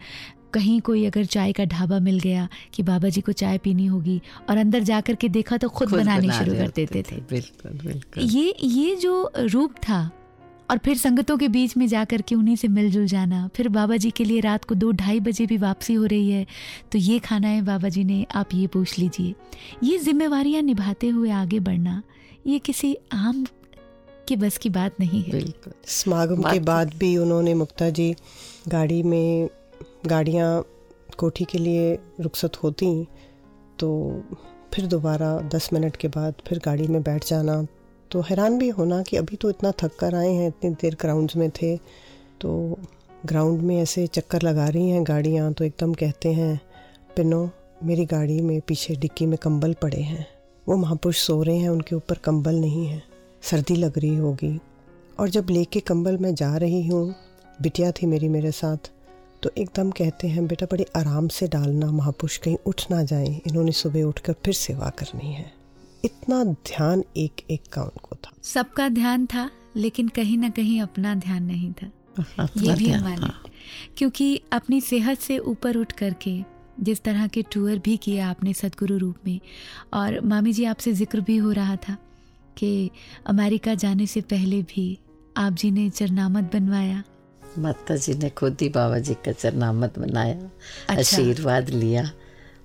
कहीं 0.53 0.81
कोई 0.81 1.05
अगर 1.05 1.25
चाय 1.25 1.51
का 1.51 1.65
ढाबा 1.65 1.99
मिल 1.99 2.19
गया 2.19 2.49
कि 2.73 2.83
बाबा 2.83 3.09
जी 3.09 3.21
को 3.21 3.31
चाय 3.31 3.57
पीनी 3.57 3.85
होगी 3.85 4.21
और 4.49 4.57
अंदर 4.57 4.79
जाकर 4.79 5.15
के 5.15 5.29
देखा 5.29 5.57
तो 5.57 5.69
खुद, 5.69 5.89
खुद 5.89 5.99
बनाने 5.99 6.27
बना 6.27 6.39
शुरू 6.39 6.55
कर 6.55 6.71
देते 6.75 7.03
थे, 7.03 7.03
थे। 7.11 7.21
बिल्कुल 7.21 7.79
बिल्कुल। 7.87 8.23
ये 8.23 8.55
ये 8.63 8.95
जो 8.95 9.31
रूप 9.37 9.71
था 9.71 10.11
और 10.71 10.77
फिर 10.77 10.97
संगतों 10.97 11.37
के 11.37 11.47
बीच 11.47 11.75
में 11.77 11.85
जाकर 11.87 12.21
के 12.21 12.35
उन्हीं 12.35 12.55
से 12.55 12.67
मिलजुल 12.67 13.05
जाना। 13.05 13.47
फिर 13.55 13.67
बाबा 13.69 13.95
जी 13.97 14.11
के 14.11 14.23
लिए 14.23 14.39
रात 14.39 14.65
को 14.65 14.75
दो 14.75 14.91
ढाई 14.91 15.19
बजे 15.19 15.45
भी 15.45 15.57
वापसी 15.57 15.93
हो 15.93 16.05
रही 16.05 16.29
है। 16.31 16.45
तो 16.91 16.97
ये 16.97 17.17
खाना 17.19 17.47
है 17.47 17.61
बाबा 17.61 17.89
जी 17.89 18.03
ने 18.03 18.25
आप 18.35 18.53
ये 18.53 18.67
पूछ 18.67 18.97
लीजिए। 18.99 19.33
ये 19.83 19.97
जिम्मेवारियाँ 19.97 20.61
निभाते 20.61 21.07
हुए 21.07 21.31
आगे 21.31 21.59
बढ़ना 21.59 22.01
ये 22.47 22.59
किसी 22.59 22.95
आम 23.13 23.45
के 24.27 24.35
बस 24.35 24.57
की 24.57 24.69
बात 24.69 24.99
नहीं 24.99 25.23
है। 25.23 25.43
समागम 25.85 26.41
के 26.41 26.59
बाद 26.59 26.93
भी 26.93 27.15
उन्होंने 27.17 27.53
मुक्ता 27.53 27.89
जी 27.89 28.13
गाड़ी 28.67 29.01
में 29.03 29.49
गाड़ियाँ 30.05 30.63
कोठी 31.17 31.45
के 31.45 31.57
लिए 31.57 31.93
रुखसत 32.21 32.63
होती 32.63 32.87
तो 33.79 33.89
फिर 34.73 34.85
दोबारा 34.85 35.37
दस 35.55 35.69
मिनट 35.73 35.95
के 35.95 36.07
बाद 36.07 36.41
फिर 36.47 36.59
गाड़ी 36.65 36.87
में 36.87 37.01
बैठ 37.03 37.25
जाना 37.25 37.65
तो 38.11 38.21
हैरान 38.21 38.57
भी 38.57 38.67
होना 38.69 39.01
कि 39.01 39.17
अभी 39.17 39.35
तो 39.35 39.49
इतना 39.49 39.71
थक 39.81 39.95
कर 39.95 40.15
आए 40.15 40.31
हैं, 40.31 40.47
इतनी 40.47 40.69
देर 40.71 40.97
ग्राउंड्स 41.01 41.35
में 41.35 41.49
थे 41.51 41.75
तो 42.41 42.77
ग्राउंड 43.25 43.61
में 43.61 43.75
ऐसे 43.77 44.05
चक्कर 44.07 44.41
लगा 44.41 44.67
रही 44.67 44.89
हैं 44.89 45.03
गाड़ियाँ 45.03 45.51
तो 45.53 45.63
एकदम 45.63 45.93
कहते 45.93 46.31
हैं, 46.33 46.59
पिनो, 47.15 47.49
मेरी 47.83 48.05
गाड़ी 48.05 48.39
में 48.41 48.59
पीछे 48.61 48.95
डिक्की 48.95 49.25
में 49.25 49.37
कंबल 49.37 49.73
पड़े 49.73 50.01
हैं। 50.01 50.25
वो 50.67 50.75
महापुरुष 50.77 51.17
सो 51.17 51.41
रहे 51.43 51.57
हैं, 51.57 51.69
उनके 51.69 51.95
ऊपर 51.95 52.17
कंबल 52.17 52.55
नहीं 52.55 52.85
है। 52.87 53.01
सर्दी 53.41 53.75
लग 53.75 53.97
रही 53.97 54.15
होगी। 54.15 54.59
और 55.19 55.29
जब 55.29 55.47
लेके 55.49 55.79
कंबल 55.79 56.17
मैं 56.17 56.33
जा 56.35 56.55
रही 56.57 56.85
हूँ, 56.87 57.13
बिटिया 57.61 57.91
थी 57.91 58.05
मेरी 58.05 58.29
मेरे 58.29 58.51
साथ 58.51 58.91
तो 59.43 59.51
एकदम 59.57 59.91
कहते 59.91 60.27
हैं, 60.27 60.45
बेटा 60.47 60.65
बड़े 60.71 60.85
आराम 60.95 61.27
से 61.27 61.47
डालना, 61.47 61.91
महापुरुष 61.91 62.37
कहीं 62.37 62.57
उठ 62.65 62.81
ना 62.91 63.03
जाए। 63.03 63.41
इन्होंने 63.47 63.71
सुबह 63.71 64.03
उठकर 64.03 64.35
फिर 64.45 64.53
सेवा 64.53 64.89
करनी 64.99 65.33
है। 65.33 65.51
इतना 66.05 66.43
ध्यान 66.43 67.03
एक 67.17 67.41
एक 67.51 67.63
का 67.73 67.81
उनको 67.81 68.15
था 68.15 68.31
सबका 68.43 68.87
ध्यान 68.89 69.25
था 69.25 69.49
लेकिन 69.75 70.07
कहीं 70.07 70.37
ना 70.37 70.49
कहीं 70.49 70.81
अपना 70.81 71.13
ध्यान 71.15 71.43
नहीं 71.43 71.71
था 71.73 71.91
ये 72.57 72.73
भी 72.75 72.89
हमारे 72.89 73.21
हाँ। 73.21 73.43
क्योंकि 73.97 74.41
अपनी 74.53 74.79
सेहत 74.81 75.19
से 75.19 75.37
ऊपर 75.37 75.77
उठ 75.77 75.91
करके 75.91 76.39
जिस 76.79 77.01
तरह 77.03 77.27
के 77.27 77.41
टूर 77.51 77.77
भी 77.77 77.95
किया 77.97 78.29
आपने 78.29 78.53
सदगुरु 78.53 78.97
रूप 78.97 79.15
में 79.25 79.39
और 79.93 80.19
मामी 80.21 80.53
जी 80.53 80.65
आपसे 80.65 80.93
ज़िक्र 80.93 81.21
भी 81.21 81.37
हो 81.37 81.51
रहा 81.51 81.75
था 81.75 81.97
कि 82.57 82.89
अमेरिका 83.27 83.73
जाने 83.75 84.07
से 84.07 84.21
पहले 84.21 84.61
भी 84.63 84.97
आप 85.37 85.53
जी 85.53 85.71
ने 85.71 85.89
चरनामत 85.89 86.49
बनवाया 86.53 87.03
माता 87.57 87.95
जी 87.95 88.13
ने 88.13 88.29
खुद 88.29 88.57
ही 88.61 88.69
बाबा 88.69 88.97
जी 88.99 89.13
का 89.25 89.31
चरनामत 89.31 89.99
बनाया 89.99 90.35
अच्छा। 90.35 90.99
आशीर्वाद 90.99 91.69
लिया 91.69 92.09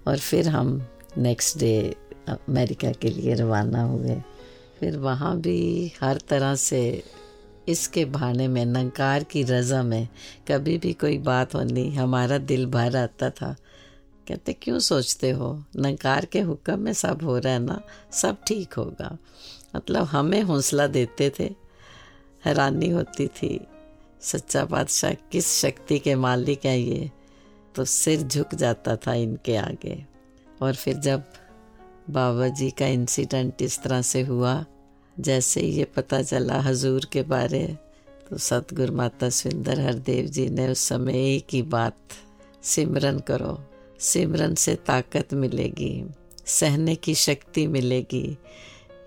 और 0.07 0.18
फिर 0.18 0.49
हम 0.49 0.80
नेक्स्ट 1.18 1.59
डे 1.59 1.95
अमेरिका 2.29 2.93
के 2.93 3.09
लिए 3.09 3.35
रवाना 3.35 3.83
हुए। 3.83 4.22
फिर 4.81 4.97
वहाँ 4.97 5.41
भी 5.41 5.93
हर 6.01 6.18
तरह 6.29 6.55
से 6.55 7.03
इसके 7.68 8.05
बहाने 8.05 8.49
में, 8.49 8.66
नंकार 8.66 9.24
की 9.24 9.43
रज़ा 9.43 9.83
में 9.83 10.09
कभी 10.49 10.79
भी 10.79 10.93
कोई 10.93 11.18
बात 11.18 11.55
होनी, 11.55 11.95
हमारा 11.95 12.39
दिल 12.39 12.66
भर 12.66 12.97
आता 12.97 13.31
था। 13.31 13.57
कहते, 14.29 14.53
क्यों 14.53 14.79
सोचते 14.79 15.31
हो? 15.31 15.64
नंकार 15.77 16.24
के 16.24 16.41
हुक्म 16.41 16.79
में 16.79 16.93
सब 16.93 17.22
हो 17.22 17.39
रहा 17.39 17.53
है 17.53 17.59
ना? 17.59 17.83
सब 18.12 18.37
ठीक 18.47 18.74
होगा। 18.74 19.18
मतलब 19.77 20.05
हमें 20.05 20.43
हौसला 20.43 20.87
देते 20.87 21.33
थे। 21.39 21.55
हैरानी 22.45 22.89
होती 22.89 23.27
थी, 23.27 23.66
सच्चा 24.20 24.64
बादशाह 24.64 25.12
किस 25.12 25.61
शक्ति 25.61 25.99
के 25.99 26.14
मालिक 26.14 26.64
हैं 26.64 26.77
ये? 26.77 27.11
तो 27.74 27.85
सिर 27.85 28.22
झुक 28.22 28.55
जाता 28.55 28.97
था 28.97 29.14
इनके 29.14 29.57
आगे। 29.57 30.07
और 30.62 30.74
फिर 30.74 30.97
जब 30.97 31.22
बाबा 32.11 32.49
जी 32.49 32.71
का 32.71 32.87
इंसिडेंट 32.87 33.63
इस 33.63 33.83
तरह 33.83 34.03
से 34.03 34.21
हुआ। 34.23 34.65
जैसे 35.17 35.61
ये 35.61 35.85
पता 35.85 36.23
चला 36.23 36.61
हजूर 36.61 37.07
के 37.13 37.23
बारे 37.23 37.67
तो 38.31 38.39
सतगुरु 38.39 38.93
माता 38.93 39.29
सुंदर 39.31 39.81
हरदेव 39.81 40.27
जी 40.27 40.49
ने 40.49 40.69
उस 40.69 40.81
समय 40.81 41.35
एक 41.35 41.47
ही 41.53 41.63
बात, 41.63 41.97
सिमरन 42.63 43.19
करो। 43.19 43.59
सिमरन 44.01 44.55
से 44.55 44.75
ताकत 44.77 45.35
मिलेगी, 45.35 46.05
सहने 46.47 46.95
की 46.95 47.15
शक्ति 47.15 47.67
मिलेगी। 47.67 48.39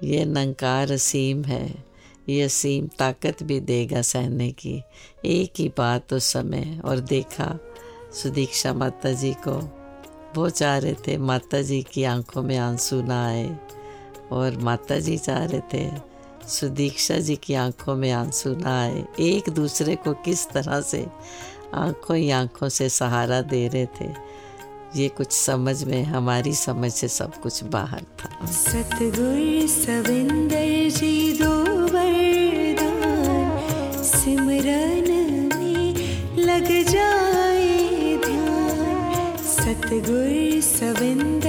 ये 0.04 0.26
नंकार 0.26 0.92
असीम 0.92 1.44
है, 1.44 1.84
ये 2.30 2.42
असीम 2.42 2.88
ताकत 3.00 3.44
भी 3.44 3.60
देगा 3.60 4.02
सहने 4.02 4.52
की। 4.52 4.82
एक 5.26 5.60
ही 5.60 5.68
बात 5.78 6.14
उस 6.14 6.32
समय 6.34 6.80
और 6.86 7.00
देखा, 7.00 7.58
सुदीक्षा 8.14 8.74
माता 8.74 9.12
जी 9.12 9.34
को। 9.48 9.60
वो 10.36 10.50
चाह 10.50 10.78
रहे 10.78 10.94
थे 11.08 11.18
माता 11.18 11.62
जी 11.62 11.82
की 11.84 12.04
आँखों 12.04 12.42
में 12.42 12.58
आँसू 12.58 13.02
ना 13.02 13.26
आए। 13.28 13.50
और 14.32 14.58
माता 14.58 15.00
जी 15.00 15.18
चाह 15.18 15.44
रहे 15.46 15.62
थे 15.74 15.90
सुदीक्षा 16.48 17.18
जी 17.18 17.36
की 17.36 17.54
आँखों 17.54 17.96
में 17.96 18.12
आँसू 18.12 18.56
ना 18.56 18.82
आए। 18.82 19.04
एक 19.20 19.50
दूसरे 19.50 19.96
को 19.96 20.14
किस 20.26 20.48
तरह 20.50 20.82
से 20.82 21.06
आँखों 21.74 22.18
ही 22.18 22.30
आँखों 22.32 22.70
से 22.70 22.90
सहारा 22.90 23.42
दे 23.42 23.68
रहे 23.68 23.86
थे, 24.00 24.10
ये 24.96 25.08
कुछ 25.10 25.32
समझ 25.32 25.84
में, 25.84 26.04
हमारी 26.04 26.54
समझ 26.56 26.92
से 26.92 27.08
सब 27.08 27.42
कुछ 27.42 27.64
बाहर 27.64 28.04
था। 28.20 28.46
सतगुर 28.52 29.68
सविंदर 29.68 30.90
जी 30.90 31.38
दो 31.42 31.58
सिमरन 34.04 35.09
सतगुर 39.90 40.62
सविंदर 40.62 41.49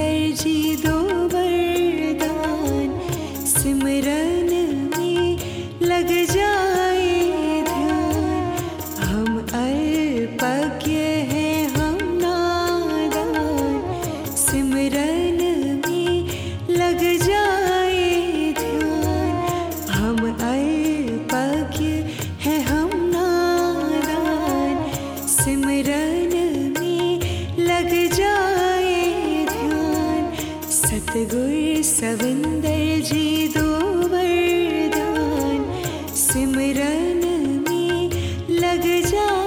लग 38.71 38.83
जाए 39.11 39.40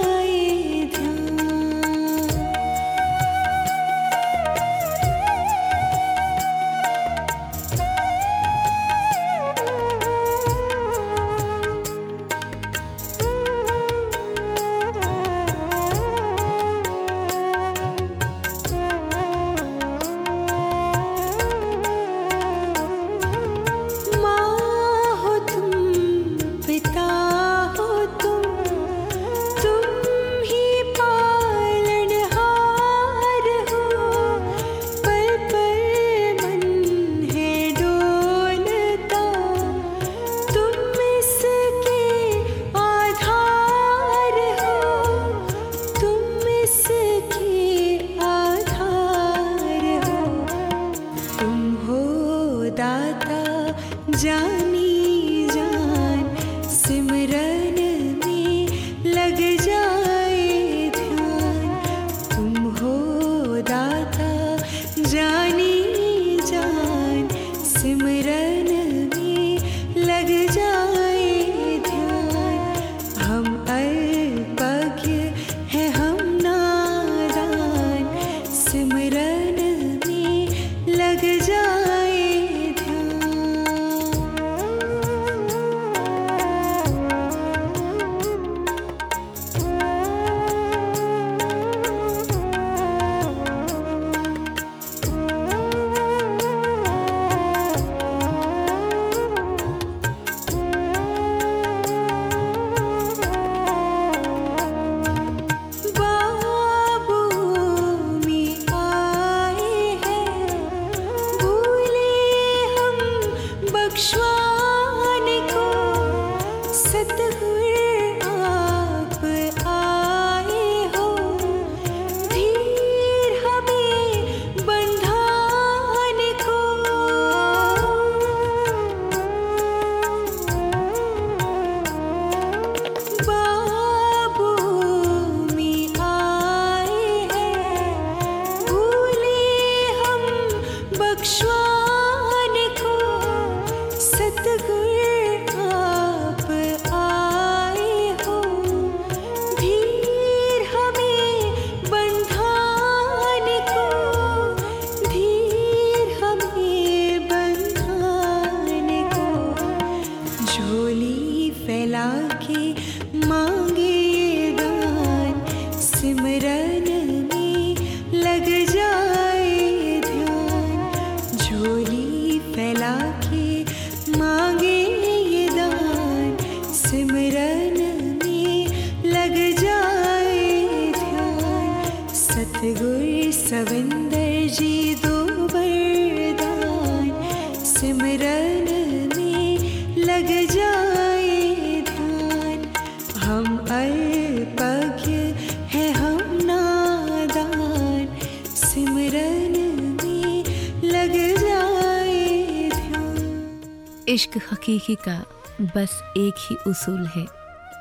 इश्क 204.15 204.31
हकीकी 204.53 204.95
का 204.95 205.25
बस 205.61 206.15
एक 206.17 206.35
ही 206.39 206.71
उसूल 206.71 207.07
है। 207.07 207.27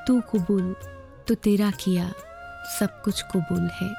तू 0.08 0.22
कबूल 0.22 0.76
तो 1.28 1.36
तेरा 1.36 1.72
किया 1.72 2.14
सब 2.80 3.02
कुछ 3.06 3.22
कबूल 3.22 3.68
है। 3.68 3.94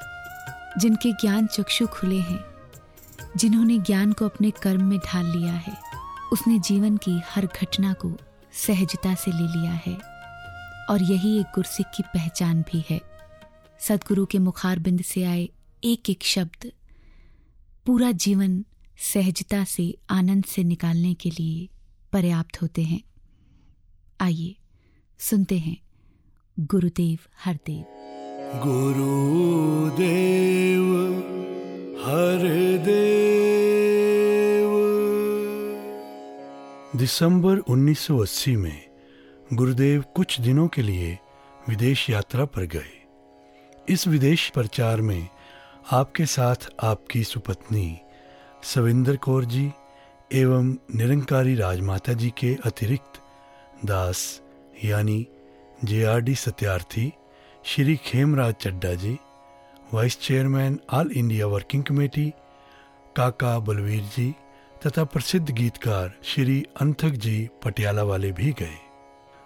जिनके 0.78 1.12
ज्ञान 1.12 1.46
चक्षु 1.46 1.86
खुले 1.86 2.18
हैं, 2.18 2.44
जिन्होंने 3.36 3.78
ज्ञान 3.78 4.12
को 4.12 4.24
अपने 4.24 4.50
कर्म 4.50 4.84
में 4.84 4.98
ढाल 4.98 5.26
लिया 5.26 5.52
है, 5.52 5.76
उसने 6.32 6.58
जीवन 6.58 6.96
की 6.96 7.22
हर 7.26 7.46
घटना 7.46 7.92
को 7.92 8.18
सहजता 8.52 9.14
से 9.14 9.30
ले 9.30 9.60
लिया 9.60 9.72
है। 9.72 9.98
और 10.90 11.02
यही 11.02 11.40
एक 11.40 11.46
गुरसिक 11.54 11.86
की 11.96 12.02
पहचान 12.02 12.62
भी 12.62 12.84
है। 12.90 13.00
सदगुरु 13.80 14.26
के 14.26 14.38
मुखारबिंद 14.38 15.02
से 15.02 15.24
आए 15.24 15.48
एक 15.84 16.10
एक 16.10 16.22
शब्द 16.22 16.72
पूरा 17.86 18.12
जीवन 18.12 18.64
सहजता 18.98 19.64
से, 19.64 19.94
आनंद 20.10 20.44
से 20.44 20.64
निकालने 20.64 21.14
के 21.14 21.30
लिए 21.30 21.68
पर्याप्त 22.14 22.62
होते 22.62 22.82
हैं। 22.82 23.00
आइए, 24.20 24.56
सुनते 25.18 25.58
हैं। 25.58 25.76
गुरुदेव 26.60 27.18
हरदेव। 27.44 27.84
गुरुदेव 28.64 29.94
हरदेव। 32.06 32.94
दिसंबर 36.98 37.58
1980 37.58 38.56
में 38.56 38.86
गुरुदेव 39.52 40.04
कुछ 40.14 40.40
दिनों 40.40 40.68
के 40.68 40.82
लिए 40.82 41.18
विदेश 41.68 42.10
यात्रा 42.10 42.44
पर 42.44 42.62
गए। 42.62 43.06
इस 43.88 44.08
विदेश 44.08 44.50
प्रचार 44.54 45.00
में 45.00 45.28
आपके 45.92 46.26
साथ 46.26 46.68
आपकी 46.82 47.24
सुपत्नी 47.24 47.98
सविंदर 48.62 49.16
कौर 49.16 49.44
जी 49.44 49.72
एवं 50.30 50.68
निरंकारी 50.94 51.54
राजमाता 51.54 52.12
जी 52.12 52.28
के 52.38 52.56
अतिरिक्त 52.66 53.20
दास, 53.84 54.40
यानी 54.84 55.26
J 55.84 56.02
R 56.04 56.20
D 56.20 56.34
Satyarthi, 56.34 57.12
Shri 57.64 57.96
Khemraj 57.96 58.54
Chadha 58.54 58.92
ji, 58.94 59.18
vice 59.94 60.18
chairman 60.20 60.78
all 60.92 61.10
India 61.12 61.46
working 61.46 61.84
committee, 61.84 62.28
काका 63.16 63.58
बलवीर 63.58 64.02
जी 64.16 64.34
तथा 64.86 65.04
प्रसिद्ध 65.04 65.50
गीतकार 65.50 66.12
श्री 66.24 66.62
अंथक 66.80 67.18
जी 67.18 67.48
पटियाला 67.64 68.02
वाले 68.02 68.32
भी 68.32 68.52
गए। 68.52 68.78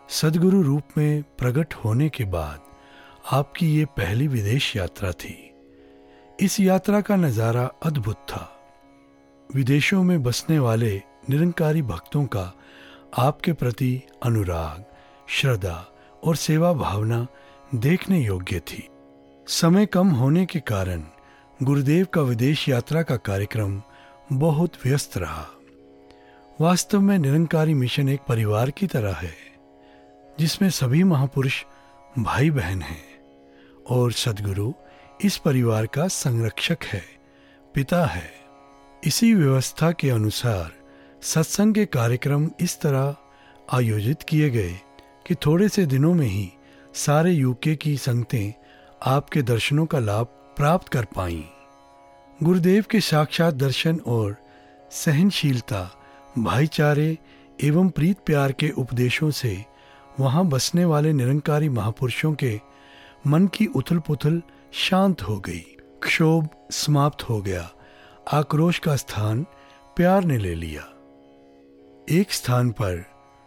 सदगुरु 0.09 0.63
रूप 0.63 0.99
में 0.99 1.23
प्रकट 1.39 1.75
होने 1.75 2.09
के 2.09 2.25
बाद 2.25 2.61
आपकी 3.33 3.75
ये 3.77 3.85
पहली 3.97 4.29
विदेश 4.29 4.77
यात्रा 4.77 5.13
थी। 5.15 5.35
इस 6.39 6.61
यात्रा 6.61 7.01
का 7.01 7.17
नज़ारा 7.17 7.71
अद्भुत 7.83 8.17
था। 8.29 8.55
विदेशों 9.55 10.03
में 10.03 10.23
बसने 10.23 10.59
वाले 10.59 11.03
निरंकारी 11.31 11.83
भक्तों 11.83 12.25
का 12.27 12.53
आपके 13.19 13.53
प्रति 13.53 14.03
अनुराग, 14.23 14.85
श्रद्धा 15.29 15.87
और 16.25 16.37
सेवा 16.37 16.73
भावना 16.73 17.27
देखने 17.75 18.21
योग्य 18.21 18.61
थी। 18.61 18.89
समय 19.49 19.87
कम 19.87 20.09
होने 20.09 20.47
के 20.47 20.61
कारण 20.61 21.05
गुरुदेव 21.63 22.07
का 22.07 22.21
विदेश 22.21 22.69
यात्रा 22.69 23.03
का 23.03 23.17
कार्यक्रम 23.17 23.83
बहुत 24.33 24.73
व्यस्त 24.85 25.19
रहा। 25.19 25.47
वास्तव 26.61 27.01
में 27.01 27.19
निरंकारी 27.19 27.75
मिशन 27.75 28.09
एक 28.09 28.21
परिवार 28.29 28.71
की 28.71 28.87
तरह 28.87 29.15
है, 29.15 29.35
जिसमें 30.41 30.71
सभी 30.71 31.05
महापुरुष 31.05 31.65
भाई 32.19 32.51
बहन 32.51 32.83
हैं 32.83 33.05
और 33.91 34.13
सदगुरु 34.13 34.73
इस 35.25 35.37
परिवार 35.37 35.87
का 35.87 36.09
संरक्षक 36.09 36.85
है, 36.85 37.03
पिता 37.75 38.05
है। 38.07 38.48
इसी 39.07 39.35
व्यवस्था 39.35 39.91
के 39.93 40.11
अनुसार 40.11 40.73
सत्संग 41.23 41.75
के 41.75 41.85
कार्यक्रम 41.87 42.49
इस 42.61 42.81
तरह 42.81 43.17
आयोजित 43.73 44.23
किए 44.23 44.51
गए 44.51 44.73
कि 45.27 45.35
थोड़े 45.35 45.69
से 45.69 45.87
दिनों 45.87 46.15
में 46.15 46.27
ही 46.27 46.49
सारे 46.95 47.33
यूके 47.33 47.75
की 47.77 47.97
संगतें 47.97 48.53
आपके 49.07 49.43
दर्शनों 49.43 49.87
का 49.87 49.99
लाभ 49.99 50.27
प्राप्त 50.57 50.89
कर 50.89 51.05
पाईं। 51.05 51.43
गुरुदेव 52.43 52.85
के 52.91 53.01
साक्षात 53.01 53.55
दर्शन 53.55 54.01
और 54.07 54.37
सहनशीलता, 54.93 55.91
भाईचारे 56.39 57.19
एवं 57.65 57.89
प्रीत 57.89 58.19
प्यार 58.27 58.53
के 58.53 58.71
उपदेशों 58.71 59.31
से 59.31 59.65
वहाँ 60.21 60.45
बसने 60.45 60.85
वाले 60.85 61.13
निरंकारी 61.13 61.69
महापुरुषों 61.69 62.33
के 62.35 62.61
मन 63.27 63.47
की 63.47 63.67
उथल 63.67 63.99
पुथल 63.99 64.43
शांत 64.73 65.23
हो 65.23 65.41
गई, 65.41 65.65
क्षोभ 66.03 66.49
समाप्त 66.71 67.23
हो 67.23 67.41
गया। 67.43 67.71
आक्रोश 68.33 68.79
का 68.79 68.97
स्थान 68.97 69.47
प्यार 69.97 70.25
ने 70.25 70.39
ले 70.39 70.55
लिया। 70.55 70.83
एक 72.11 72.33
स्थान 72.33 72.71
पर 72.71 73.05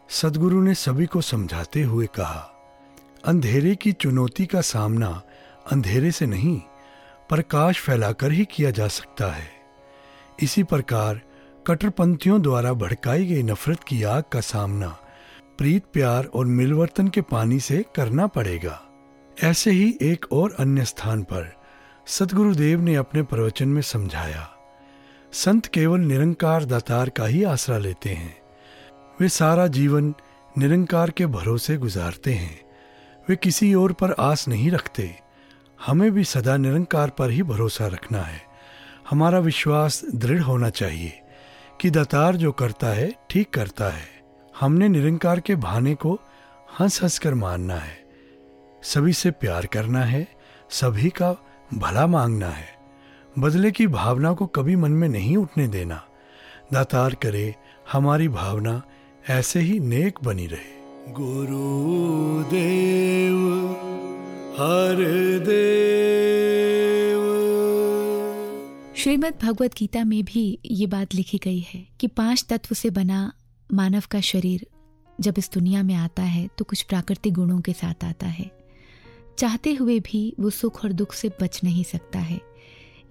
सदगुरु 0.10 0.62
ने 0.62 0.74
सभी 0.74 1.06
को 1.06 1.22
समझाते 1.22 1.82
हुए 1.82 2.06
कहा, 2.06 2.40
अंधेरे 3.26 3.76
की 3.76 3.92
चुनौती 3.92 4.46
का 4.46 4.62
सामना 4.62 5.22
अंधेरे 5.72 6.12
से 6.12 6.26
नहीं, 6.26 6.58
प्रकाश 7.30 7.80
फैलाकर 7.80 8.32
ही 8.32 8.46
किया 8.46 8.72
जा 8.72 8.88
सकता 8.88 9.32
है। 9.32 9.50
इसी 10.42 10.64
प्रकार 10.64 11.22
कट्टरपंथियों 11.68 12.42
द्वारा 12.42 12.74
भड़काई 12.74 13.26
गई 13.26 13.44
नफरत 13.44 13.84
की 13.84 14.04
आग 14.04 14.24
का 14.24 14.42
सामना 14.42 14.98
प्रीत 15.58 15.84
प्यार 15.94 16.26
और 16.26 16.46
मिलवर्तन 16.46 17.08
के 17.08 17.22
पानी 17.22 17.60
से 17.60 17.86
करना 17.96 18.28
पड़ेगा। 18.28 18.82
ऐसे 19.44 19.72
ही 19.72 19.98
एक 20.02 20.26
और 20.32 20.56
अन्य 20.60 20.86
स्थान 20.86 21.24
पर 21.24 21.54
सदगुरुदेव 22.08 22.82
ने 22.82 22.96
अपने 22.96 23.24
प्रवचन 23.24 23.68
में 23.68 23.82
समझाया। 23.82 24.51
संत 25.34 25.66
केवल 25.66 26.00
निरंकार 26.00 26.66
दातार 26.66 27.10
का 27.10 27.26
ही 27.26 27.44
आसरा 27.44 27.78
लेते 27.78 28.10
हैं। 28.10 28.42
वे 29.22 29.30
सारा 29.30 29.68
जीवन 29.68 30.16
निरंकार 30.58 31.10
के 31.10 31.26
भरोसे 31.26 31.78
गुजारते 31.78 32.34
हैं। 32.34 32.62
वे 33.30 33.36
किसी 33.36 33.74
और 33.74 33.94
पर 33.94 34.12
आस 34.12 34.48
नहीं 34.48 34.72
रखते। 34.72 35.20
हमें 35.86 36.12
भी 36.12 36.24
सदा 36.24 36.58
निरंकार 36.58 37.10
पर 37.10 37.30
ही 37.30 37.44
भरोसा 37.44 37.88
रखना 37.88 38.22
है। 38.22 38.42
हमारा 39.10 39.40
विश्वास 39.40 40.02
दृढ़ 40.16 40.42
होना 40.42 40.70
चाहिए 40.70 41.20
कि 41.82 41.90
दातार 41.90 42.36
जो 42.36 42.52
करता 42.52 42.88
है, 42.88 43.16
ठीक 43.30 43.50
करता 43.50 43.90
है। 43.90 44.24
हमने 44.60 44.88
निरंकार 44.88 45.40
के 45.40 45.56
भाने 45.56 45.96
को 45.96 46.20
हंस 46.80 47.04
हंस 47.04 47.20
कर 47.20 47.34
मानना 47.34 47.76
है। 47.76 48.06
सभी 48.84 49.14
से 49.14 49.32
प्यार 49.32 49.66
करना 49.66 50.04
है, 50.04 50.28
सभी 50.70 51.10
का 51.10 51.36
भला 51.74 52.08
मांगना 52.08 52.50
है। 52.50 52.81
बदले 53.40 53.72
की 53.72 53.88
भावना 53.88 54.34
को 54.34 54.46
कभी 54.46 54.76
मन 54.76 54.92
में 54.92 55.10
नहीं 55.10 55.38
उठने 55.38 55.68
देना। 55.68 56.04
दातार 56.74 57.14
करे 57.14 57.56
हमारी 57.92 58.28
भावना 58.28 58.82
ऐसे 59.30 59.60
ही 59.60 59.80
नेक 59.80 60.20
बनी 60.24 60.48
रहे। 60.48 61.14
गुरुदेव 61.14 63.72
हर 64.54 64.96
देव। 65.40 67.22
श्रीमद् 68.96 69.44
भगवत 69.44 69.72
गीता 69.78 70.04
में 70.04 70.24
भी 70.24 70.60
ये 70.66 70.88
बात 70.88 71.16
लिखी 71.16 71.38
गई 71.38 71.60
है 71.60 71.88
कि 72.00 72.08
पाँच 72.08 72.46
तत्व 72.50 72.76
से 72.76 72.90
बना 72.90 73.34
मानव 73.74 74.04
का 74.12 74.22
शरीर 74.22 74.68
जब 75.22 75.34
इस 75.38 75.50
दुनिया 75.54 75.84
में 75.84 75.96
आता 75.96 76.24
है 76.24 76.50
तो 76.58 76.66
कुछ 76.66 76.82
प्राकृतिक 76.82 77.34
गुणों 77.34 77.62
के 77.62 77.74
साथ 77.74 78.04
आता 78.04 78.28
है। 78.28 78.52
चाहते 79.38 79.74
हुए 79.74 80.00
भी 80.00 80.36
वो 80.40 80.50
सुख 80.50 80.86
और 80.86 80.92
दुख 80.92 81.14
से 81.14 81.32
बच 81.42 81.62
नहीं 81.64 81.84
सकता 81.84 82.20
है। 82.20 82.51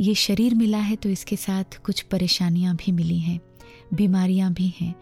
ये 0.01 0.15
शरीर 0.15 0.55
मिला 0.55 0.79
है 0.79 0.97
तो 0.97 1.09
इसके 1.09 1.37
साथ 1.37 1.77
कुछ 1.85 2.01
परेशानियाँ 2.03 2.75
भी 2.77 2.93
मिली 2.93 3.19
हैं, 3.19 3.41
बीमारियाँ 3.95 4.53
भी 4.53 4.73
हैं। 4.81 4.95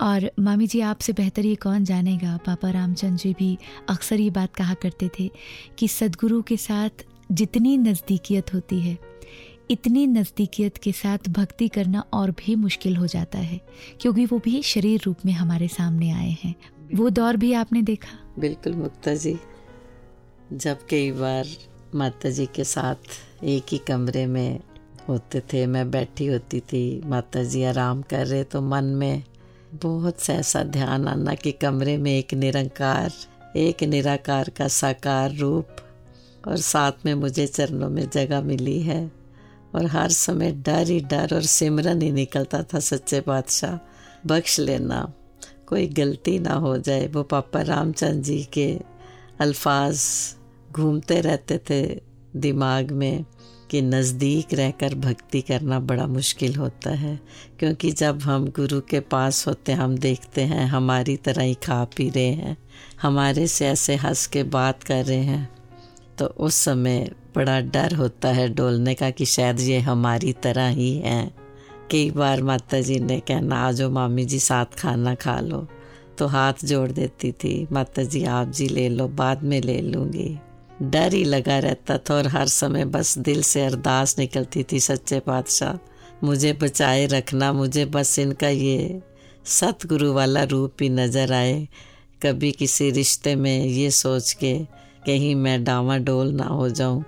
और 0.00 0.30
मामी 0.40 0.66
जी, 0.66 0.80
आपसे 0.80 1.12
बेहतर 1.12 1.46
ये 1.46 1.54
कौन 1.54 1.84
जानेगा? 1.84 2.36
पापा 2.36 2.70
रामचंद्र 2.70 3.16
जी 3.16 3.32
भी 3.32 3.56
अक्सर 3.90 4.20
ये 4.20 4.30
बात 4.30 4.54
कहा 4.54 4.74
करते 4.74 5.10
थे 5.18 5.30
कि 5.78 5.88
सदगुरु 5.88 6.40
के 6.42 6.56
साथ 6.56 7.04
जितनी 7.32 7.76
नज़दीकियत 7.78 8.54
होती 8.54 8.80
है, 8.80 8.96
इतनी 9.70 10.06
नज़दीकियत 10.06 10.76
के 10.78 10.92
साथ 10.92 11.28
भक्ति 11.30 11.68
करना 11.68 12.04
और 12.12 12.30
भी 12.30 12.54
मुश्किल 12.56 12.96
हो 12.96 13.06
जाता 13.06 13.38
है, 13.38 13.60
क्योंकि 14.00 14.26
वो 14.26 14.38
भी 14.38 14.62
शरीर 14.62 15.00
रूप 15.04 15.26
में 15.26 15.32
हमारे 15.32 15.68
सामने 15.68 16.10
आए 16.10 16.36
हैं। 16.44 16.54
वो 16.94 17.10
दौर 17.10 17.36
भी 17.36 17.52
आपने 17.54 17.82
देखा? 17.82 18.18
बिल्कुल 18.38 18.74
मुक्ता 18.74 19.14
जी, 19.14 19.36
जब 20.52 20.86
कई 20.86 21.10
बार 21.12 21.46
माता 21.96 22.30
जी 22.30 22.46
के 22.46 22.64
साथ 22.64 23.44
एक 23.44 23.72
ही 23.72 23.78
कमरे 23.78 24.26
में 24.26 24.60
होते 25.08 25.40
थे। 25.52 25.66
मैं 25.66 25.90
बैठी 25.90 26.26
होती 26.26 26.60
थी, 26.60 27.00
माता 27.04 27.42
जी 27.42 27.62
आराम 27.64 28.02
कर 28.02 28.26
रहे 28.26 28.44
तो 28.44 28.60
मन 28.60 28.84
में 28.84 29.22
बहुत 29.82 30.20
सा 30.20 30.32
ऐसा 30.32 30.62
ध्यान 30.62 31.08
आना 31.08 31.34
कि 31.34 31.52
कमरे 31.52 31.96
में 31.96 32.10
एक 32.12 32.34
निरंकार, 32.34 33.12
एक 33.56 33.82
निराकार 33.84 34.48
का 34.48 34.68
साकार 34.68 35.34
रूप 35.34 35.76
और 36.48 36.56
साथ 36.56 37.04
में 37.06 37.14
मुझे 37.14 37.46
चरणों 37.46 37.90
में 37.90 38.08
जगह 38.10 38.40
मिली 38.40 38.80
है। 38.82 39.10
और 39.74 39.86
हर 39.86 40.10
समय 40.10 40.52
डर 40.66 40.86
ही 40.86 41.00
डर 41.00 41.34
और 41.34 41.42
सिमरन 41.42 42.02
ही 42.02 42.10
निकलता 42.12 42.62
था 42.62 42.80
सच्चे 42.80 43.20
बादशाह, 43.20 43.78
बख्श 44.26 44.58
लेना, 44.60 45.12
कोई 45.66 45.86
गलती 45.86 46.38
ना 46.38 46.52
हो 46.54 46.76
जाए। 46.78 47.06
वो 47.06 47.22
पापा 47.22 47.62
रामचंद्र 47.62 48.22
जी 48.22 48.42
के 48.52 48.68
अल्फाज 49.40 50.00
घूमते 50.76 51.20
रहते 51.20 51.58
थे 51.70 51.82
दिमाग 52.36 52.90
में 52.92 53.24
कि 53.70 53.80
नज़दीक 53.82 54.52
रहकर 54.54 54.94
भक्ति 54.96 55.40
करना 55.40 55.78
बड़ा 55.80 56.06
मुश्किल 56.06 56.54
होता 56.54 56.90
है, 56.92 57.18
क्योंकि 57.58 57.90
जब 57.92 58.20
हम 58.22 58.46
गुरु 58.56 58.80
के 58.80 59.00
पास 59.02 59.46
होते 59.46 59.72
हैं, 59.72 59.78
हम 59.78 59.96
देखते 59.98 60.42
हैं, 60.42 60.66
हमारी 60.66 61.16
तरह 61.18 61.42
ही 61.42 61.54
खा 61.64 61.82
पी 61.96 62.08
रहे 62.10 62.24
हैं, 62.24 62.56
हमारे 63.02 63.46
से 63.46 63.66
ऐसे 63.66 63.94
हंस 63.96 64.26
के 64.26 64.42
बात 64.50 64.82
कर 64.82 65.04
रहे 65.04 65.24
हैं 65.24 65.48
तो 66.18 66.26
उस 66.26 66.54
समय 66.54 67.10
बड़ा 67.36 67.60
डर 67.62 67.94
होता 67.94 68.28
है 68.28 68.48
डोलने 68.48 68.94
का 68.94 69.10
कि 69.10 69.24
शायद 69.26 69.60
ये 69.60 69.78
हमारी 69.80 70.32
तरह 70.42 70.68
ही 70.68 70.92
हैं। 70.98 71.34
कई 71.90 72.10
बार 72.10 72.42
माता 72.42 72.80
जी 72.80 72.98
ने 73.00 73.18
कहना 73.20 73.56
आ 73.58 73.72
जाओ 73.72 73.90
मामी 73.90 74.24
जी 74.24 74.38
साथ 74.40 74.78
खाना 74.78 75.14
खा 75.16 75.38
लो। 75.40 75.66
तो 76.18 76.26
हाथ 76.26 76.64
जोड़ 76.64 76.90
देती 76.90 77.32
थी 77.34 77.66
माता 77.72 78.02
जी 78.04 78.24
आप 78.26 78.50
जी 78.50 78.68
ले 78.68 78.88
लो, 78.88 79.08
बाद 79.08 79.42
में 79.42 79.60
ले 79.60 79.80
लूँगी। 79.82 80.38
डर 80.82 81.14
ही 81.14 81.22
लगा 81.24 81.58
रहता 81.58 81.96
था 81.98 82.14
और 82.14 82.26
हर 82.26 82.48
समय 82.48 82.84
बस 82.84 83.16
दिल 83.18 83.42
से 83.42 83.64
अरदास 83.64 84.18
निकलती 84.18 84.62
थी, 84.62 84.80
सच्चे 84.80 85.20
पातशाह। 85.20 85.78
मुझे 86.24 86.52
बचाए 86.52 87.06
रखना, 87.06 87.52
मुझे 87.52 87.84
बस 87.84 88.18
इनका 88.18 88.48
ये। 88.48 89.00
सतगुरु 89.44 90.12
वाला 90.12 90.42
रूप 90.44 90.82
ही 90.82 90.88
नज़र 90.88 91.32
आए, 91.32 91.66
कभी 92.22 92.52
किसी 92.52 92.90
रिश्ते 92.90 93.34
में 93.36 93.64
ये 93.64 93.90
सोच 93.90 94.32
के 94.32 94.58
कहीं 95.06 95.34
मैं 95.34 95.62
डावा 95.64 95.96
डोल 95.98 96.32
ना 96.32 96.44
हो 96.44 96.68
जाऊँ। 96.68 97.04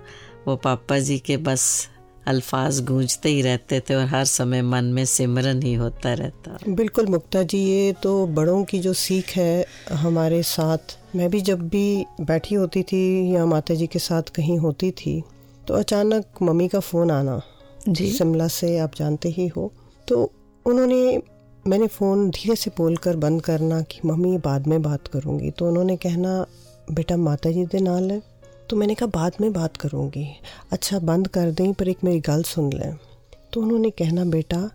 वो 0.47 0.55
पापा 0.55 0.99
जी 0.99 1.17
के 1.19 1.37
बस 1.37 1.89
अल्फाज 2.27 2.79
गूंजते 2.85 3.29
ही 3.29 3.41
रहते 3.41 3.79
थे 3.79 3.95
और 3.95 4.05
हर 4.05 4.25
समय 4.25 4.61
मन 4.61 4.85
में 4.85 5.03
सिमरन 5.05 5.61
ही 5.63 5.73
होता 5.73 6.13
रहता। 6.13 6.57
बिल्कुल 6.67 7.07
मुक्ता 7.07 7.43
जी, 7.43 7.57
ये 7.57 7.93
तो 8.03 8.25
बड़ों 8.27 8.63
की 8.63 8.79
जो 8.79 8.93
सीख 8.93 9.29
है 9.29 9.65
हमारे 9.91 10.41
साथ 10.43 10.97
मैं 11.15 11.29
भी 11.29 11.41
जब 11.41 11.67
भी 11.69 12.05
बैठी 12.21 12.55
होती 12.55 12.83
थी 12.83 13.01
या 13.35 13.45
माता 13.45 13.73
जी 13.73 13.87
के 13.87 13.99
साथ 13.99 14.29
कहीं 14.35 14.57
होती 14.57 14.91
थी 14.91 15.21
तो 15.67 15.73
अचानक 15.73 16.41
मम्मी 16.41 16.67
का 16.67 16.79
फ़ोन 16.79 17.11
आना। 17.11 17.41
जी। 17.89 18.11
शिमला 18.11 18.47
से 18.47 18.77
आप 18.79 18.95
जानते 18.95 19.29
ही 19.29 19.47
हो। 19.47 19.71
तो 20.07 20.31
उन्होंने 20.65 21.21
मैंने 21.65 21.87
फ़ोन 21.87 22.29
धीरे 22.29 22.55
से 22.55 22.71
बोल 22.77 22.97
कर 22.97 23.15
बंद 23.15 23.41
करना 23.41 23.81
कि 23.81 23.99
मम्मी 24.05 24.37
बाद 24.37 24.67
में 24.67 24.81
बात 24.81 25.07
करूँगी। 25.07 25.51
तो 25.51 25.67
उन्होंने 25.67 25.95
कहना 25.97 26.45
बेटा 26.91 27.17
माता 27.17 27.51
जी 27.51 27.65
दे 27.65 27.79
नाल 27.79 28.11
है 28.11 28.21
तो 28.69 28.75
मैंने 28.75 28.95
कहा 28.95 29.07
बाद 29.07 29.33
में 29.41 29.51
बात 29.53 29.77
करूँगी। 29.77 30.27
अच्छा 30.71 30.99
बंद 30.99 31.27
कर 31.27 31.51
दें 31.51 31.73
पर 31.73 31.87
एक 31.87 32.03
मेरी 32.03 32.19
गल 32.19 32.43
सुन 32.43 32.71
लें। 32.73 32.95
तो 33.53 33.61
उन्होंने 33.61 33.89
कहना 33.89 34.25
बेटा 34.25 34.69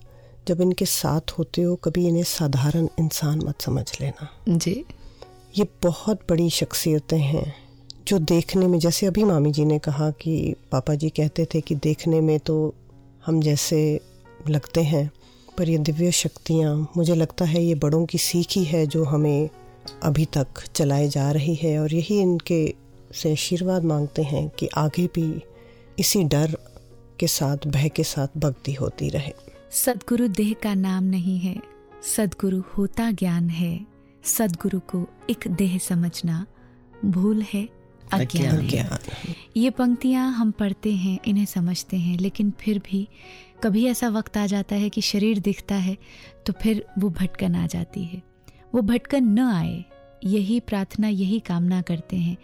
जब 0.47 0.61
इनके 0.61 0.85
साथ 0.85 1.31
होते 1.31 1.61
हो 1.61 1.75
कभी 1.75 2.07
इन्हें 2.07 2.23
साधारण 2.23 2.87
इंसान 2.99 3.41
मत 3.45 3.61
समझ 3.61 3.85
लेना। 4.01 4.29
जी। 4.49 4.83
ये 5.57 5.65
बहुत 5.83 6.19
बड़ी 6.29 6.49
शख्सियतें 6.49 7.17
हैं, 7.17 7.53
जो 8.07 8.17
देखने 8.19 8.67
में, 8.67 8.77
जैसे 8.79 9.05
अभी 9.05 9.23
मामी 9.23 9.51
जी 9.51 9.65
ने 9.65 9.77
कहा 9.79 10.09
कि 10.11 10.55
पापा 10.71 10.95
जी 10.95 11.09
कहते 11.09 11.45
थे 11.45 11.61
कि 11.61 11.75
देखने 11.75 12.19
में 12.21 12.39
तो 12.39 12.73
हम 13.25 13.39
जैसे 13.41 13.79
लगते 14.49 14.83
हैं, 14.83 15.09
पर 15.57 15.69
ये 15.69 15.77
दिव्य 15.77 16.11
शक्तियाँ, 16.11 16.75
मुझे 16.97 17.15
लगता 17.15 17.45
है 17.45 17.63
ये 17.63 17.75
बड़ों 17.75 18.05
की 18.05 18.17
सीख 18.17 18.47
ही 18.51 18.63
है 18.63 18.85
जो 18.87 19.03
हमें 19.03 19.49
अभी 20.03 20.25
तक 20.25 20.47
चलाई 20.75 21.07
जा 21.09 21.31
रही 21.31 21.55
है। 21.55 21.77
और 21.79 21.93
यही 21.93 22.19
इनके 22.21 22.73
से 23.13 23.31
आशीर्वाद 23.31 23.83
मांगते 23.83 24.23
हैं 24.23 24.47
कि 24.49 24.67
आगे 24.67 25.07
भी 25.15 25.41
इसी 25.99 26.23
डर 26.23 26.57
के 27.19 27.27
साथ, 27.27 27.67
भय 27.67 27.89
के 27.89 28.03
साथ 28.03 28.37
भक्ति 28.37 28.73
होती 28.73 29.09
रहे। 29.09 29.33
सदगुरु 29.71 30.27
देह 30.27 30.53
का 30.63 30.73
नाम 30.73 31.03
नहीं 31.03 31.39
है, 31.39 31.59
सदगुरु 32.15 32.61
होता 32.77 33.11
ज्ञान 33.11 33.49
है। 33.49 33.94
सदगुरु 34.25 34.79
को 34.79 35.07
एक 35.29 35.47
देह 35.47 35.77
समझना 35.77 36.45
भूल 37.05 37.41
है 37.53 37.67
अज्ञान 38.13 38.59
है। 38.59 38.99
ये 39.57 39.69
पंक्तियाँ 39.69 40.31
हम 40.31 40.51
पढ़ते 40.51 40.91
हैं 40.95 41.17
इन्हें 41.27 41.45
समझते 41.45 41.97
हैं 41.97 42.17
लेकिन 42.17 42.51
फिर 42.59 42.79
भी 42.79 43.07
कभी 43.63 43.85
ऐसा 43.85 44.09
वक्त 44.09 44.37
आ 44.37 44.45
जाता 44.45 44.75
है 44.75 44.89
कि 44.89 45.01
शरीर 45.01 45.39
दिखता 45.39 45.75
है 45.75 45.97
तो 46.45 46.53
फिर 46.53 46.85
वो 46.99 47.09
भटकन 47.09 47.55
आ 47.55 47.67
जाती 47.67 48.03
है। 48.03 48.21
वो 48.75 48.81
भटकन 48.81 49.23
न 49.23 49.39
आए 49.39 49.83
यही 50.23 50.59
प्रार्थना 50.59 51.07
यही 51.07 51.39
कामना 51.39 51.81
करते 51.81 52.17
हैं। 52.17 52.37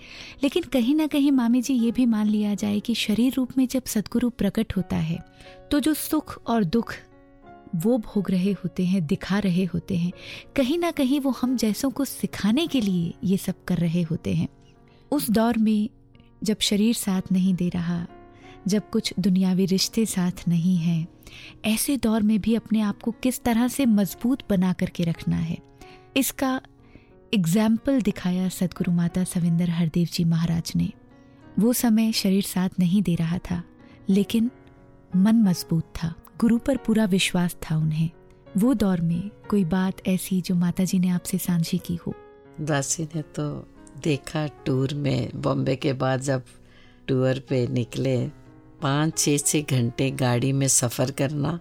लेकिन 0.43 0.63
कहीं 0.63 0.95
ना 0.95 1.07
कहीं 1.07 1.31
मामी 1.31 1.61
जी 1.61 1.73
ये 1.73 1.91
भी 1.91 2.05
मान 2.05 2.27
लिया 2.27 2.55
जाए 2.55 2.79
कि 2.79 2.95
शरीर 2.95 3.33
रूप 3.33 3.57
में 3.57 3.67
जब 3.67 3.83
सदगुरु 3.85 4.29
प्रकट 4.29 4.77
होता 4.77 4.95
है 4.95 5.19
तो 5.71 5.79
जो 5.79 5.93
सुख 5.93 6.41
और 6.47 6.63
दुख 6.63 6.93
वो 7.75 7.97
भोग 7.97 8.31
रहे 8.31 8.51
होते 8.53 8.85
हैं, 8.85 9.05
दिखा 9.07 9.39
रहे 9.39 9.63
होते 9.65 9.97
हैं। 9.97 10.11
कहीं 10.55 10.77
ना 10.79 10.91
कहीं 10.91 11.19
वो 11.19 11.31
हम 11.31 11.55
जैसों 11.57 11.89
को 11.89 12.05
सिखाने 12.05 12.65
के 12.67 12.81
लिए 12.81 13.13
ये 13.23 13.37
सब 13.37 13.63
कर 13.67 13.77
रहे 13.77 14.01
होते 14.01 14.33
हैं। 14.35 14.47
उस 15.11 15.29
दौर 15.29 15.57
में 15.57 15.89
जब 16.43 16.59
शरीर 16.61 16.93
साथ 16.95 17.31
नहीं 17.31 17.53
दे 17.55 17.69
रहा, 17.69 18.05
जब 18.67 18.89
कुछ 18.89 19.13
दुनियावी 19.19 19.65
रिश्ते 19.65 20.05
साथ 20.05 20.47
नहीं 20.47 20.77
हैं, 20.77 21.07
ऐसे 21.65 21.97
दौर 21.97 22.21
में 22.21 22.39
भी 22.41 22.55
अपने 22.55 22.81
आप 22.81 23.01
को 23.01 23.11
किस 23.23 23.41
तरह 23.43 23.67
से 23.67 23.85
मज़बूत 23.87 24.43
बना 24.49 24.73
करके 24.73 25.03
रखना 25.03 25.37
है, 25.37 25.57
इसका 26.17 26.59
एग्ज़ाम्पल 27.33 28.01
दिखाया 28.01 28.47
सदगुरु 28.49 28.91
माता 28.91 29.23
सविंदर 29.23 29.69
हरदेव 29.69 30.07
जी 30.13 30.23
महाराज 30.25 30.71
ने। 30.75 30.91
वो 31.59 31.73
समय 31.73 32.11
शरीर 32.11 32.43
साथ 32.43 32.79
नहीं 32.79 33.01
दे 33.01 33.15
रहा 33.15 33.37
था, 33.41 33.61
लेकिन 34.09 34.49
मन 35.15 35.41
मज़बूत 35.43 35.93
था। 35.95 36.13
गुरु 36.41 36.57
पर 36.57 36.77
पूरा 36.77 37.05
विश्वास 37.05 37.55
था 37.55 37.77
उन्हें। 37.77 38.09
वो 38.57 38.73
दौर 38.73 39.01
में 39.01 39.29
कोई 39.49 39.65
बात 39.65 40.07
ऐसी 40.07 40.41
जो 40.41 40.55
माता 40.55 40.83
जी 40.83 40.99
ने 40.99 41.09
आपसे 41.09 41.37
साझी 41.37 41.77
की 41.77 41.95
हो? 41.95 42.13
दासी 42.61 43.03
ने 43.03 43.21
तो 43.21 43.67
देखा 44.03 44.47
टूर 44.47 44.93
में, 44.93 45.31
बॉम्बे 45.35 45.75
के 45.75 45.93
बाद 45.93 46.21
जब 46.21 46.43
टूर 47.07 47.39
पे 47.39 47.67
निकले, 47.67 48.27
पाँच 48.81 49.17
छः 49.17 49.37
छः 49.37 49.61
घंटे 49.61 50.11
गाड़ी 50.11 50.53
में 50.53 50.67
सफ़र 50.67 51.11
करना, 51.11 51.59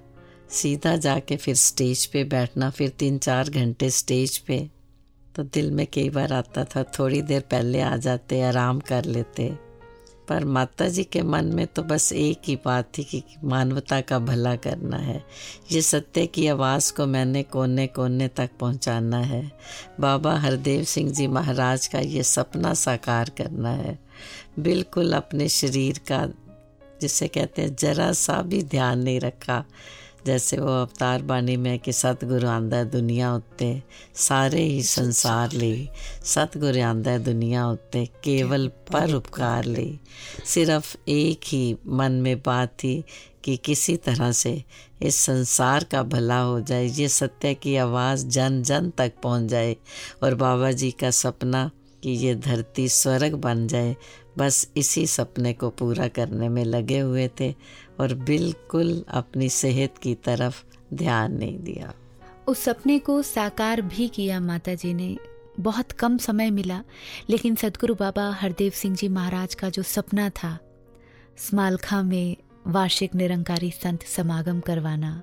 सीधा 0.51 0.97
जाके 0.97 1.37
फिर 1.37 1.55
स्टेज 1.55 2.07
पे 2.07 2.25
बैठना, 2.25 2.71
फिर 2.71 2.89
तीन, 2.89 3.19
चार 3.19 3.51
घंटे 3.51 3.91
स्टेज 3.91 4.39
पे 4.39 4.71
तो 5.37 5.43
दिल 5.43 5.71
में 5.71 5.87
कई 5.87 6.11
बार 6.11 6.33
आता 6.33 6.65
था, 6.65 6.83
थोड़ी 6.83 7.23
देर 7.23 7.41
पहले 7.41 7.81
आ 7.81 7.97
जाते, 7.97 8.43
आराम 8.43 8.81
कर 8.81 9.05
लेते। 9.05 9.70
पर 10.31 10.45
माता 10.45 10.89
जी 10.89 11.05
के 11.05 11.23
मन 11.23 11.45
में 11.45 11.67
तो 11.67 11.83
बस 11.83 12.13
एक 12.13 12.41
ही 12.45 12.57
बात 12.57 12.93
थी 12.99 13.05
कि 13.05 13.23
मानवता 13.45 14.01
का 14.01 14.19
भला 14.19 14.57
करना 14.57 14.97
है। 14.97 15.25
ये 15.73 15.83
सत्य 15.83 16.27
की 16.27 16.47
आवाज़ 16.47 16.93
को 16.93 17.07
मैंने 17.07 17.43
कोने 17.43 17.87
कोने 17.87 18.29
तक 18.29 18.51
पहुंचाना 18.61 19.19
है। 19.19 19.53
बाबा 20.01 20.35
हरदेव 20.37 20.85
सिंह 20.85 21.11
जी 21.11 21.27
महाराज 21.27 21.87
का 21.87 21.99
ये 21.99 22.23
सपना 22.23 22.75
साकार 22.75 23.31
करना 23.39 23.71
है। 23.71 23.99
बिल्कुल 24.59 25.13
अपने 25.13 25.49
शरीर 25.49 26.01
का, 26.13 26.29
जिसे 27.01 27.29
कहते 27.29 27.63
हैं, 27.63 27.77
जरा 27.77 28.13
सा 28.13 28.43
भी 28.43 28.63
ध्यान 28.63 28.99
नहीं 28.99 29.21
रखा। 29.21 29.65
जैसे 30.27 30.57
वो 30.57 30.83
अवतार 30.83 31.23
बानी 31.23 31.57
में 31.57 31.79
कि 31.79 31.93
सतगुरु 31.93 32.49
आंदा 32.49 32.85
दुनिया 32.85 33.35
उत्ते, 33.35 33.83
सारे 34.15 34.63
ही 34.63 34.83
संसार 34.83 35.53
ले। 35.53 35.89
सतगुरु 36.25 36.83
आंदा 36.83 37.19
दुनिया 37.19 37.69
उत्ते, 37.69 38.07
केवल 38.07 38.69
पर 38.69 39.15
उपकार 39.15 39.65
ले। 39.65 39.93
सिर्फ़ 40.45 40.97
एक 41.09 41.41
ही 41.47 41.77
मन 41.87 42.13
में 42.13 42.39
बात 42.39 42.69
थी 42.69 43.05
कि 43.45 43.57
किसी 43.57 43.97
तरह 43.97 44.33
से 44.33 44.65
इस 45.03 45.17
संसार 45.17 45.85
का 45.85 46.03
भला 46.03 46.39
हो 46.39 46.61
जाए, 46.61 46.87
ये 46.87 47.09
सत्य 47.09 47.55
की 47.55 47.77
आवाज़ 47.77 48.27
जन 48.27 48.63
जन 48.63 48.91
तक 48.91 49.13
पहुँच 49.23 49.51
जाए 49.51 49.77
और 50.23 50.35
बाबा 50.35 50.73
जी 50.73 50.91
का 50.91 51.11
सपना 51.11 51.71
कि 52.03 52.11
ये 52.11 52.35
धरती 52.35 52.89
स्वर्ग 52.89 53.35
बन 53.35 53.67
जाए। 53.67 53.97
बस 54.39 54.69
इसी 54.77 55.07
सपने 55.07 55.53
को 55.53 55.71
पूरा 55.71 56.09
करने 56.09 56.49
में 56.49 56.65
लगे 56.65 56.99
हुए 56.99 57.31
थे। 57.41 57.55
और 58.01 58.15
बिल्कुल 58.15 59.05
अपनी 59.09 59.49
सेहत 59.49 59.99
की 59.99 60.15
तरफ़ 60.15 60.65
ध्यान 60.95 61.33
नहीं 61.33 61.59
दिया। 61.59 61.93
उस 62.49 62.59
सपने 62.59 62.99
को 62.99 63.23
साकार 63.23 63.81
भी 63.81 64.09
किया 64.09 64.41
माता 64.41 64.75
जी 64.75 64.95
ने। 64.95 65.17
बहुत 65.61 65.93
कम 65.93 66.17
समय 66.19 66.51
मिला, 66.51 66.83
लेकिन 67.31 67.55
सदगुरु 67.55 67.95
बाबा 67.95 68.31
हरदेव 68.31 68.73
सिंह 68.73 68.97
जी 68.97 69.09
महाराज 69.09 69.55
का 69.55 69.69
जो 69.69 69.83
सपना 69.83 70.29
था, 70.31 70.59
स्मालखा 71.37 72.03
में 72.03 72.37
वार्षिक 72.67 73.15
निरंकारी 73.15 73.71
संत 73.71 74.03
समागम 74.03 74.61
करवाना, 74.61 75.23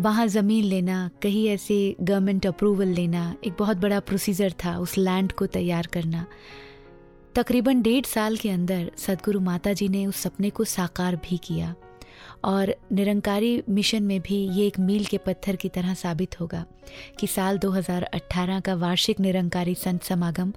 वहाँ 0.00 0.26
ज़मीन 0.26 0.64
लेना, 0.64 1.10
कहीं 1.22 1.46
ऐसे 1.48 1.96
गवर्नमेंट 2.00 2.46
अप्रूवल 2.46 2.88
लेना, 2.88 3.34
एक 3.44 3.52
बहुत 3.58 3.76
बड़ा 3.76 4.00
प्रोसीजर 4.00 4.54
था 4.64 4.78
उस 4.78 4.98
लैंड 4.98 5.32
को 5.32 5.46
तैयार 5.46 5.86
करना। 5.86 6.26
तकरीबन 7.34 7.82
डेढ़ 7.82 8.06
साल 8.06 8.36
के 8.36 8.50
अंदर 8.50 8.90
सदगुरु 8.98 9.40
माता 9.40 9.72
जी 9.72 9.88
ने 9.88 10.06
उस 10.06 10.16
सपने 10.16 10.50
को 10.50 10.64
साकार 10.64 11.16
भी 11.16 11.38
किया। 11.38 11.74
और 12.44 12.74
निरंकारी 12.92 13.62
मिशन 13.68 14.02
में 14.02 14.20
भी 14.20 14.36
ये 14.48 14.66
एक 14.66 14.78
मील 14.78 15.04
के 15.04 15.18
पत्थर 15.18 15.56
की 15.56 15.68
तरह 15.68 15.94
साबित 15.94 16.40
होगा 16.40 16.64
कि 17.20 17.26
साल 17.26 17.58
2018 17.58 18.60
का 18.60 18.74
वार्षिक 18.74 19.20
निरंकारी 19.20 19.74
संत 19.74 20.02
समागम 20.02 20.52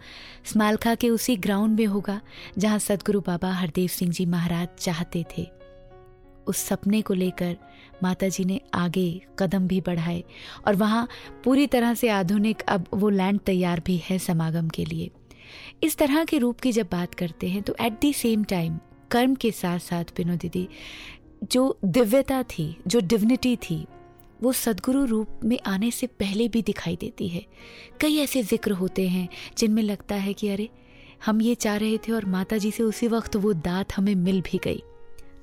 स्मालखा 0.45 0.95
के 0.95 1.09
उसी 1.09 1.35
ग्राउंड 1.35 1.79
में 1.79 1.85
होगा 1.85 2.21
जहाँ 2.57 2.79
सदगुरु 2.79 3.21
बाबा 3.21 3.51
हरदेव 3.53 3.87
सिंह 3.87 4.11
जी 4.11 4.25
महाराज 4.25 4.67
चाहते 4.79 5.25
थे। 5.37 5.47
उस 6.47 6.57
सपने 6.57 7.01
को 7.01 7.13
लेकर 7.13 7.57
माता 8.03 8.27
जी 8.27 8.45
ने 8.45 8.61
आगे 8.73 9.21
कदम 9.39 9.67
भी 9.67 9.81
बढ़ाए 9.81 10.23
और 10.67 10.75
वहाँ 10.75 11.07
पूरी 11.43 11.67
तरह 11.67 11.93
से 11.93 12.09
आधुनिक 12.09 12.61
अब 12.61 12.85
वो 12.93 13.09
लैंड 13.09 13.39
तैयार 13.39 13.81
भी 13.85 14.01
है 14.09 14.19
समागम 14.19 14.69
के 14.69 14.85
लिए। 14.85 15.11
इस 15.83 15.97
तरह 15.97 16.23
के 16.23 16.37
रूप 16.37 16.59
की 16.59 16.71
जब 16.71 16.87
बात 16.91 17.13
करते 17.13 17.47
हैं 17.47 17.61
तो 17.61 17.75
एट 17.81 17.99
दी 18.01 18.13
सेम 18.13 18.43
टाइम 18.43 18.79
कर्म 19.11 19.35
के 19.35 19.51
साथ 19.51 19.79
साथ 19.79 20.03
पिनो 20.03 20.35
दीदी 20.35 20.67
जो 21.41 21.77
दिव्यता 21.85 22.41
थी, 22.43 22.75
जो 22.87 22.99
डिविनिटी 22.99 23.55
थी, 23.55 23.85
वो 24.43 24.51
सदगुरु 24.51 25.03
रूप 25.05 25.39
में 25.43 25.57
आने 25.67 25.89
से 25.91 26.07
पहले 26.09 26.47
भी 26.47 26.61
दिखाई 26.61 26.95
देती 26.95 27.27
है। 27.27 27.45
कई 28.01 28.17
ऐसे 28.17 28.43
ज़िक्र 28.43 28.71
होते 28.71 29.07
हैं, 29.07 29.27
जिनमें 29.57 29.81
लगता 29.83 30.15
है 30.15 30.33
कि 30.33 30.49
अरे, 30.49 30.69
हम 31.25 31.41
ये 31.41 31.55
चाह 31.55 31.75
रहे 31.75 31.97
थे 31.97 32.11
और 32.11 32.25
माता 32.25 32.57
जी 32.57 32.71
से 32.71 32.83
उसी 32.83 33.07
वक्त 33.07 33.35
वो 33.35 33.53
दात 33.53 33.93
हमें 33.93 34.15
मिल 34.15 34.41
भी 34.41 34.59
गई। 34.63 34.81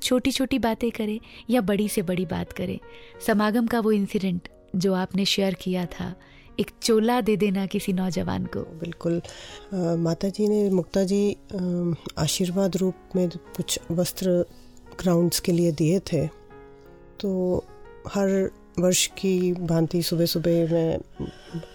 छोटी 0.02 0.30
छोटी 0.30 0.58
बातें 0.58 0.90
करें 0.90 1.18
या 1.50 1.60
बड़ी 1.60 1.88
से 1.88 2.02
बड़ी 2.02 2.24
बात 2.26 2.52
करें। 2.52 2.78
समागम 3.26 3.66
का 3.66 3.80
वो 3.80 3.92
इंसिडेंट 3.92 4.48
जो 4.76 4.94
आपने 4.94 5.24
शेयर 5.24 5.54
किया 5.54 5.84
था, 5.86 6.14
एक 6.60 6.70
चोला 6.82 7.20
दे 7.20 7.36
देना 7.36 7.66
किसी 7.66 7.92
नौजवान 7.92 8.46
को। 8.46 8.60
बिल्कुल। 8.78 9.20
माता 9.98 10.28
जी 10.28 10.48
ने 10.48 10.68
मुक्ता 10.70 11.04
जी 11.04 11.36
आशीर्वाद 12.18 12.76
रूप 12.76 13.16
में 13.16 13.28
कुछ 13.56 13.78
वस्त्र 13.90 14.44
ग्राउंड्स 15.00 15.40
के 15.40 15.52
लिए 15.52 15.72
दिए 15.72 16.00
थे। 16.12 16.26
तो 17.20 17.64
हर 18.08 18.50
वर्ष 18.78 19.06
की 19.18 19.52
भांति 19.52 20.02
सुबह 20.02 20.26
सुबह 20.26 20.72
मैं 20.72 20.98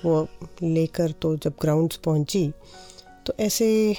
वो 0.05 0.27
लेकर 0.63 1.11
तो 1.11 1.35
जब 1.35 1.53
ग्राउंड्स 1.61 1.97
पहुँची 1.97 2.51
तो 3.25 3.33
ऐसे 3.39 3.95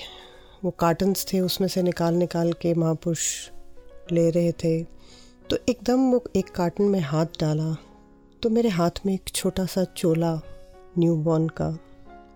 वो 0.64 0.70
कार्टन्स 0.70 1.26
थे, 1.32 1.40
उसमें 1.40 1.68
से 1.68 1.82
निकाल 1.82 2.14
निकाल 2.14 2.52
के 2.52 2.74
महापुरुष 2.74 3.50
ले 4.12 4.28
रहे 4.30 4.52
थे। 4.52 4.82
तो 5.50 5.56
एकदम 5.68 6.10
वो 6.12 6.22
एक 6.36 6.50
कार्टन 6.50 6.84
में 6.84 7.00
हाथ 7.00 7.40
डाला 7.40 7.76
तो 8.42 8.50
मेरे 8.50 8.68
हाथ 8.68 9.00
में 9.06 9.12
एक 9.14 9.28
छोटा 9.34 9.64
सा 9.66 9.84
चोला 9.96 10.34
न्यू 10.98 11.16
बॉर्न 11.16 11.48
का। 11.48 11.70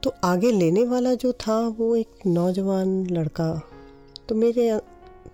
तो 0.03 0.13
आगे 0.25 0.51
लेने 0.53 0.85
वाला 0.85 1.15
जो 1.15 1.33
था, 1.33 1.59
वो 1.69 1.95
एक 1.97 2.27
नौजवान 2.27 3.07
लड़का। 3.07 3.51
तो 4.29 4.35
मेरे 4.35 4.69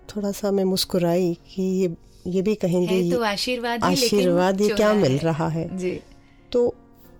थोड़ा 0.05 0.31
सा 0.31 0.51
मैं 0.51 0.63
मुस्कुराई 0.63 1.33
कि 1.47 1.63
ये 1.81 1.93
ये 2.27 2.41
भी 2.41 2.55
कहेंगे 2.55 3.11
तो 3.11 3.21
आशीर्वाद 3.23 3.83
आशीर्वाद 3.83 4.61
ये 4.61 4.69
क्या 4.69 4.93
मिल 4.93 5.17
रहा 5.19 5.47
है। 5.49 5.67
जी। 5.77 5.99
तो 6.51 6.73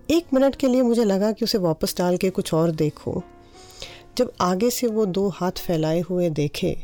एक 0.08 0.34
मिनट 0.34 0.56
के 0.56 0.68
लिए 0.68 0.82
मुझे 0.82 1.04
लगा 1.04 1.30
कि 1.32 1.44
उसे 1.44 1.58
वापस 1.58 1.94
डाल 1.98 2.16
के 2.16 2.30
कुछ 2.30 2.52
और 2.54 2.70
देखो। 2.72 3.22
जब 4.18 4.32
आगे 4.40 4.70
से 4.70 4.86
वो 4.86 5.06
दो 5.08 5.28
हाथ 5.28 5.58
फैलाए 5.58 6.00
हुए 6.00 6.30
देखे 6.30 6.76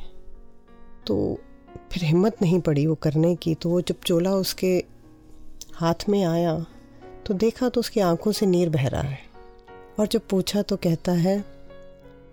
तो 1.07 1.17
फिर 1.93 2.05
हिम्मत 2.05 2.43
नहीं 2.43 2.61
पड़ी 2.61 2.87
वो 2.87 2.95
करने 2.95 3.35
की। 3.37 3.55
तो 3.55 3.69
वो 3.69 3.81
जब 3.81 4.01
चोला 4.07 4.33
उसके 4.37 4.73
हाथ 5.75 6.09
में 6.09 6.23
आया 6.25 6.55
तो 7.27 7.35
देखा 7.37 7.69
तो 7.69 7.81
उसकी 7.81 8.01
आँखों 8.01 8.33
से 8.33 8.47
नीर 8.47 8.69
बह 8.69 8.87
रहा 8.87 9.03
है। 9.03 9.19
और 10.01 10.07
जब 10.07 10.27
पूछा 10.31 10.63
तो 10.63 10.77
कहता 10.77 11.13
है 11.13 11.43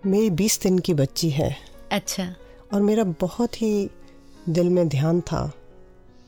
मेरी 0.06 0.30
बीस 0.32 0.60
दिन 0.62 0.78
की 0.78 0.94
बच्ची 0.94 1.30
है। 1.30 1.54
अच्छा। 1.92 2.34
और 2.72 2.80
मेरा 2.80 3.04
बहुत 3.20 3.62
ही 3.62 3.90
दिल 4.48 4.68
में 4.68 4.88
ध्यान 4.88 5.20
था 5.20 5.50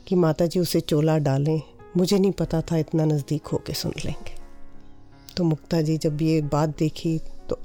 कि 0.07 0.15
माता 0.15 0.47
जी 0.47 0.61
उसे 0.61 0.81
चोला 0.81 1.19
डालें। 1.19 1.61
मुझे 1.97 2.19
नहीं 2.19 2.33
पता 2.33 2.61
था 2.63 2.77
इतना 2.77 3.05
नज़दीक 3.05 3.47
होके 3.47 3.73
सुन 3.73 3.93
लेंगे। 4.05 4.35
तो 5.37 5.45
मुक्ता 5.45 5.81
जी 5.83 5.97
जब 5.99 6.23
ये 6.23 6.41
बात 6.43 6.77
देखी 6.79 7.19
तो 7.49 7.59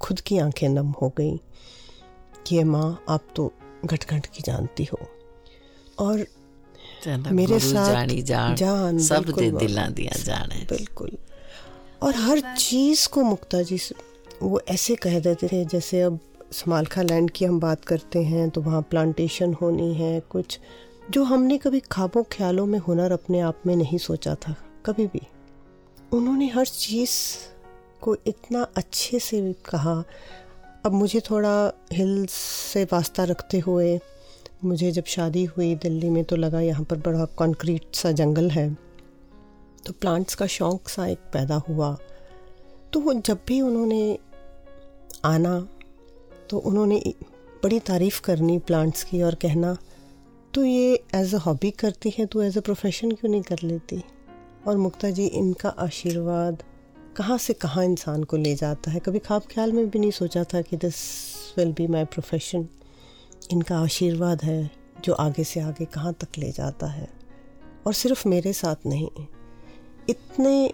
खुद 0.00 0.20
की 0.20 0.38
आँखें 0.38 0.68
नम 0.68 0.90
हो 1.02 1.12
गई 1.18 1.36
कि 2.46 2.56
ये 2.56 2.64
माँ 2.64 3.04
आप 3.08 3.24
तो 3.36 3.52
घट 3.84 4.04
घट 4.10 4.26
की 4.26 4.42
जानती 4.42 4.84
हो। 4.84 4.98
और 5.98 6.26
मेरे 7.08 7.58
साथ 7.58 7.86
जानी 7.86 8.22
जान, 8.22 8.54
जान 8.56 8.98
सब 8.98 9.30
दे 9.30 9.50
दिला 9.50 9.86
दिया 9.88 10.22
जाने। 10.22 10.64
बिल्कुल। 10.70 11.16
और 12.02 12.16
हर 12.16 12.40
चीज़ 12.58 13.08
को 13.08 13.22
मुक्ता 13.22 13.62
जी 13.62 13.78
वो 14.42 14.60
ऐसे 14.68 14.94
कह 14.96 15.18
देते 15.20 15.48
थे 15.48 15.64
जैसे 15.64 16.00
अब 16.00 16.18
समालखा 16.52 17.02
लैंड 17.02 17.30
की 17.30 17.44
हम 17.44 17.58
बात 17.60 17.84
करते 17.84 18.22
हैं 18.22 18.48
तो 18.50 18.60
वहाँ 18.60 18.82
प्लांटेशन 18.82 19.52
होनी 19.54 19.92
है, 19.94 20.20
कुछ 20.20 20.58
जो 21.10 21.22
हमने 21.24 21.58
कभी 21.58 21.80
खाबों 21.80 22.22
ख्यालों 22.32 22.66
में 22.66 22.78
हुनर 22.78 23.12
अपने 23.12 23.40
आप 23.40 23.62
में 23.66 23.74
नहीं 23.76 23.98
सोचा 23.98 24.34
था, 24.34 24.54
कभी 24.86 25.06
भी। 25.06 25.22
उन्होंने 26.12 26.48
हर 26.48 26.66
चीज़ 26.66 27.12
को 28.02 28.16
इतना 28.26 28.66
अच्छे 28.76 29.18
से 29.18 29.40
कहा। 29.64 30.02
अब 30.84 30.92
मुझे 30.92 31.20
थोड़ा 31.20 31.72
हिल्स 31.92 32.32
से 32.72 32.84
वास्ता 32.84 33.24
रखते 33.24 33.58
हुए, 33.58 33.98
मुझे 34.64 34.90
जब 34.92 35.04
शादी 35.06 35.44
हुई 35.46 35.74
दिल्ली 35.74 36.10
में 36.10 36.22
तो 36.24 36.36
लगा 36.36 36.60
यहाँ 36.60 36.84
पर 36.84 36.96
बड़ा 36.98 37.24
कंक्रीट 37.38 37.94
सा 37.94 38.12
जंगल 38.12 38.50
है। 38.50 38.72
तो 39.86 39.92
प्लांट्स 39.92 40.34
का 40.34 40.46
शौक 40.48 40.88
सा 40.88 41.06
एक 41.06 41.18
पैदा 41.32 41.62
हुआ। 41.68 41.96
तो 42.92 43.00
वो 43.00 43.12
जब 43.16 43.38
भी 43.48 43.60
उन्होंने 43.60 44.18
आना 45.24 45.58
तो 46.50 46.58
उन्होंने 46.58 47.02
बड़ी 47.62 47.78
तारीफ़ 47.80 48.20
करनी 48.20 48.58
प्लांट्स 48.58 49.04
की 49.04 49.22
और 49.22 49.34
कहना 49.34 49.76
तो 50.54 50.64
ये 50.64 51.04
एज 51.14 51.34
अ 51.34 51.38
हॉबी 51.38 51.70
करती 51.70 52.12
है 52.18 52.26
तो 52.26 52.42
एज 52.42 52.58
अ 52.58 52.60
प्रोफेशन 52.60 53.10
क्यों 53.10 53.30
नहीं 53.30 53.42
कर 53.42 53.58
लेती? 53.62 54.02
और 54.66 54.76
मुक्ता 54.76 55.10
जी, 55.10 55.26
इनका 55.26 55.68
आशीर्वाद 55.68 56.62
कहाँ 57.16 57.38
से 57.38 57.52
कहाँ 57.52 57.84
इंसान 57.84 58.24
को 58.24 58.36
ले 58.36 58.54
जाता 58.54 58.90
है? 58.90 59.00
कभी 59.00 59.18
ख्वाब 59.18 59.42
ख्याल 59.50 59.72
में 59.72 59.88
भी 59.90 59.98
नहीं 59.98 60.10
सोचा 60.10 60.44
था 60.44 60.60
कि 60.62 60.76
this 60.76 60.94
will 61.58 61.72
be 61.72 61.86
my 61.86 62.04
profession 62.04 62.68
इनका 63.52 63.78
आशीर्वाद 63.78 64.42
है 64.42 64.70
जो 65.04 65.12
आगे 65.12 65.44
से 65.44 65.60
आगे 65.60 65.84
कहाँ 65.84 66.12
तक 66.12 66.38
ले 66.38 66.50
जाता 66.52 66.86
है। 66.86 67.08
और 67.86 67.94
सिर्फ़ 67.94 68.28
मेरे 68.28 68.52
साथ 68.52 68.86
नहीं, 68.86 69.08
इतने 70.08 70.72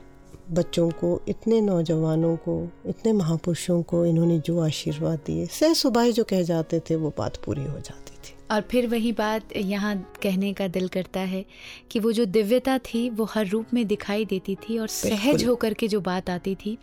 बच्चों 0.50 0.90
को 0.90 1.20
इतने 1.28 1.60
नौजवानों 1.60 2.36
को 2.36 2.72
इतने 2.86 3.12
महापुरुषों 3.12 3.82
को 3.82 4.04
इन्होंने 4.06 4.38
जो 4.38 4.58
आशीर्वाद 4.60 5.18
दिए 5.26 5.46
सह 5.46 5.72
सुबह 5.74 6.10
जो 6.10 6.24
कह 6.24 6.42
जाते 6.42 6.80
थे 6.80 6.96
वो 6.96 7.12
बात 7.18 7.36
पूरी 7.36 7.64
हो 7.64 7.78
जाती 7.78 8.16
थी। 8.16 8.34
और 8.50 8.60
फिर 8.60 8.86
वही 8.86 9.12
बात 9.12 9.56
यहाँ 9.56 9.96
कहने 10.22 10.52
का 10.52 10.68
दिल 10.68 10.88
करता 10.88 11.20
है 11.20 11.44
कि 11.90 12.00
वो 12.00 12.12
जो 12.12 12.24
दिव्यता 12.24 12.78
थी 12.78 13.08
वो 13.10 13.24
हर 13.24 13.46
रूप 13.46 13.74
में 13.74 13.86
दिखाई 13.86 14.24
देती 14.24 14.54
थी 14.54 14.78
और 14.78 14.88
सहज 14.88 15.44
होकर 15.44 15.74
के 15.74 15.88
जो 15.88 16.00
बात 16.00 16.30
आती 16.30 16.54
थी 16.54 16.78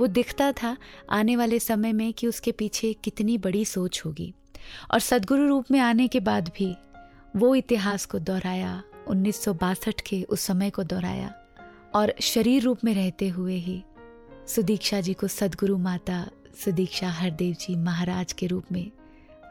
वो 0.00 0.06
दिखता 0.06 0.52
था 0.52 0.76
आने 1.10 1.36
वाले 1.36 1.58
समय 1.58 1.92
में 1.92 2.12
कि 2.12 2.26
उसके 2.26 2.52
पीछे 2.52 2.92
कितनी 2.92 3.38
बड़ी 3.38 3.64
सोच 3.64 4.02
होगी। 4.06 4.32
और 4.90 5.00
सदगुरु 5.00 5.48
रूप 5.48 5.70
में 5.70 5.80
आने 5.80 6.08
के 6.08 6.20
बाद 6.20 6.50
भी 6.58 6.74
वो 7.36 7.54
इतिहास 7.54 8.06
को 8.06 8.18
दोहराया 8.18 8.82
उन्नीस 9.08 9.42
सौ 9.44 9.52
बासठ 9.54 10.00
के 10.00 10.22
उस 10.22 10.40
समय 10.40 10.70
को 10.70 10.82
दोहराया। 10.82 11.34
और 11.94 12.14
शरीर 12.20 12.62
रूप 12.62 12.78
में 12.84 12.94
रहते 12.94 13.28
हुए 13.28 13.54
ही 13.54 13.82
सुदीक्षा 14.46 15.00
जी 15.00 15.12
को 15.14 15.28
सदगुरु 15.28 15.78
माता 15.78 16.30
सुदीक्षा 16.64 17.10
हरदेव 17.10 17.54
जी 17.54 17.76
महाराज 17.76 18.32
के 18.32 18.46
रूप 18.46 18.64
में 18.72 18.90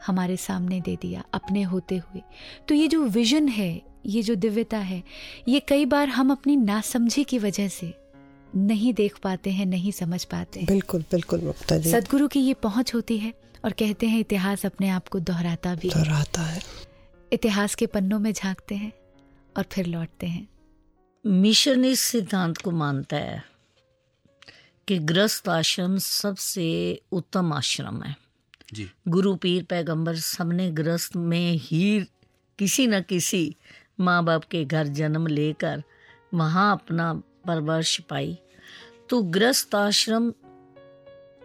हमारे 0.06 0.38
सामने 0.38 0.82
दे 0.82 0.96
दिया 0.96 1.24
अपने 1.34 1.64
होते 1.64 1.98
हुए। 1.98 2.22
तो 2.68 2.76
ये 2.76 2.88
जो 2.88 3.04
विजन 3.04 3.48
है 3.48 3.82
ये 4.06 4.22
जो 4.24 4.36
दिव्यता 4.36 4.78
है 4.78 5.04
ये 5.48 5.60
कई 5.60 5.86
बार 5.86 6.10
हम 6.10 6.32
अपनी 6.32 6.56
नासमझी 6.56 7.24
की 7.24 7.40
वजह 7.40 7.68
से 7.68 7.94
नहीं 8.56 8.94
देख 8.94 9.18
पाते 9.18 9.52
हैं 9.52 9.66
नहीं 9.66 9.92
समझ 9.92 10.24
पाते 10.24 10.60
हैं। 10.60 10.68
बिल्कुल 10.68 11.02
बिल्कुल 11.02 11.42
मुक्ता 11.42 11.78
जी। 11.78 11.92
सदगुरु 11.92 12.28
की 12.28 12.40
ये 12.40 12.54
पहुँच 12.54 12.94
होती 12.96 13.18
है 13.18 13.34
और 13.66 13.72
कहते 13.72 14.08
हैं 14.08 14.20
इतिहास 14.20 14.66
अपने 14.66 14.90
आप 14.90 15.08
को 15.08 15.20
दोहराता 15.20 15.76
भी 15.76 15.90
दोहराता 15.90 16.42
है। 16.42 16.62
इतिहास 17.34 17.76
के 17.76 17.86
पन्नों 17.86 18.20
में 18.20 18.34
झांकते 18.34 18.76
हैं 18.76 18.92
और 19.58 19.66
फिर 19.72 19.86
लौटते 19.86 20.28
हैं। 20.28 20.48
मिशन 21.26 21.86
इस 21.86 22.00
सिद्धांत 22.00 22.58
को 22.58 22.72
मानता 22.72 23.18
है 23.18 23.44
कि 24.88 24.98
ग्रस्त 25.00 25.50
आश्रम 25.50 25.98
सबसे 25.98 26.68
उत्तम 27.12 27.54
आश्रम 27.54 28.02
है। 28.04 28.16
जी। 28.74 28.90
गुरु 29.08 29.36
पीर 29.36 29.64
पैगंबर 29.64 30.16
सबने 30.16 30.70
ग्रस्त 30.72 31.16
में 31.16 31.54
ही 31.54 32.00
किसी 32.60 32.88
न 32.88 33.02
किसी 33.02 33.56
माँ 34.00 34.24
बाप 34.24 34.44
के 34.44 34.64
घर 34.66 34.88
जन्म 34.88 35.28
लेकर 35.28 35.84
वहाँ 36.34 36.72
अपना 36.72 37.14
परवरिश 37.48 37.98
पाई। 38.00 38.38
तो 39.10 39.22
ग्रस्त 39.22 39.76
आश्रम 39.76 40.34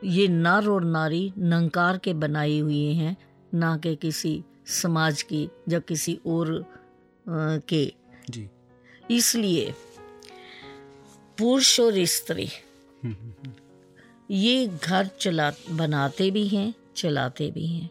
ये 0.05 0.29
नर 0.29 0.69
और 0.69 0.85
नारी 0.85 1.33
नंकार 1.39 1.99
के 1.99 2.15
बनाई 2.15 2.59
हुई 2.59 2.95
हैं 2.95 3.17
ना 3.55 3.77
कि 3.77 3.97
किसी 3.97 4.43
समाज 4.67 5.23
की 5.23 5.49
या 5.69 5.79
किसी 5.79 6.19
और 6.27 6.65
के। 7.29 8.02
इसलिए 9.17 9.73
पुरुष 11.39 11.79
और 11.81 12.05
स्त्री 12.07 12.49
ये 14.31 14.67
घर 14.67 15.09
चला 15.21 15.51
बनाते 15.71 16.31
भी 16.31 16.47
हैं 16.49 16.73
चलाते 16.97 17.51
भी 17.51 17.67
हैं। 17.67 17.91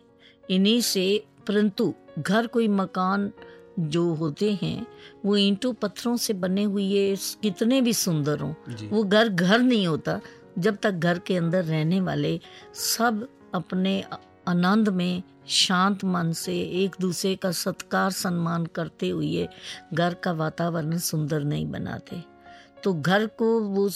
इन्हीं 0.49 0.81
से 0.81 1.23
परंतु 1.47 1.93
घर 2.19 2.47
कोई 2.47 2.67
मकान 2.67 3.31
जो 3.79 4.03
होते 4.13 4.51
हैं 4.61 4.87
वो 5.25 5.35
ईंटों 5.37 5.73
पत्थरों 5.73 6.15
से 6.17 6.33
बने 6.33 6.63
हुए 6.63 7.15
कितने 7.41 7.81
भी 7.81 7.93
सुंदर 7.93 8.39
हों 8.39 8.53
वो 8.89 9.03
घर 9.03 9.29
घर 9.29 9.59
नहीं 9.59 9.87
होता। 9.87 10.19
जब 10.59 10.77
तक 10.77 10.91
घर 10.91 11.19
के 11.19 11.35
अंदर 11.37 11.63
रहने 11.63 12.01
वाले 12.01 12.39
सब 12.75 13.27
अपने 13.53 14.01
आनंद 14.47 14.89
में 14.89 15.23
शांत 15.49 16.03
मन 16.05 16.31
से 16.31 16.59
एक 16.83 16.95
दूसरे 17.01 17.35
का 17.35 17.51
सत्कार 17.51 18.11
सम्मान 18.11 18.65
करते 18.65 19.09
हुए 19.09 19.47
घर 19.93 20.13
का 20.13 20.31
वातावरण 20.31 20.97
सुंदर 20.97 21.43
नहीं 21.43 21.65
बनाते 21.71 22.23
तो 22.83 22.93
घर 22.93 23.25
को 23.37 23.59
वो 23.59 23.89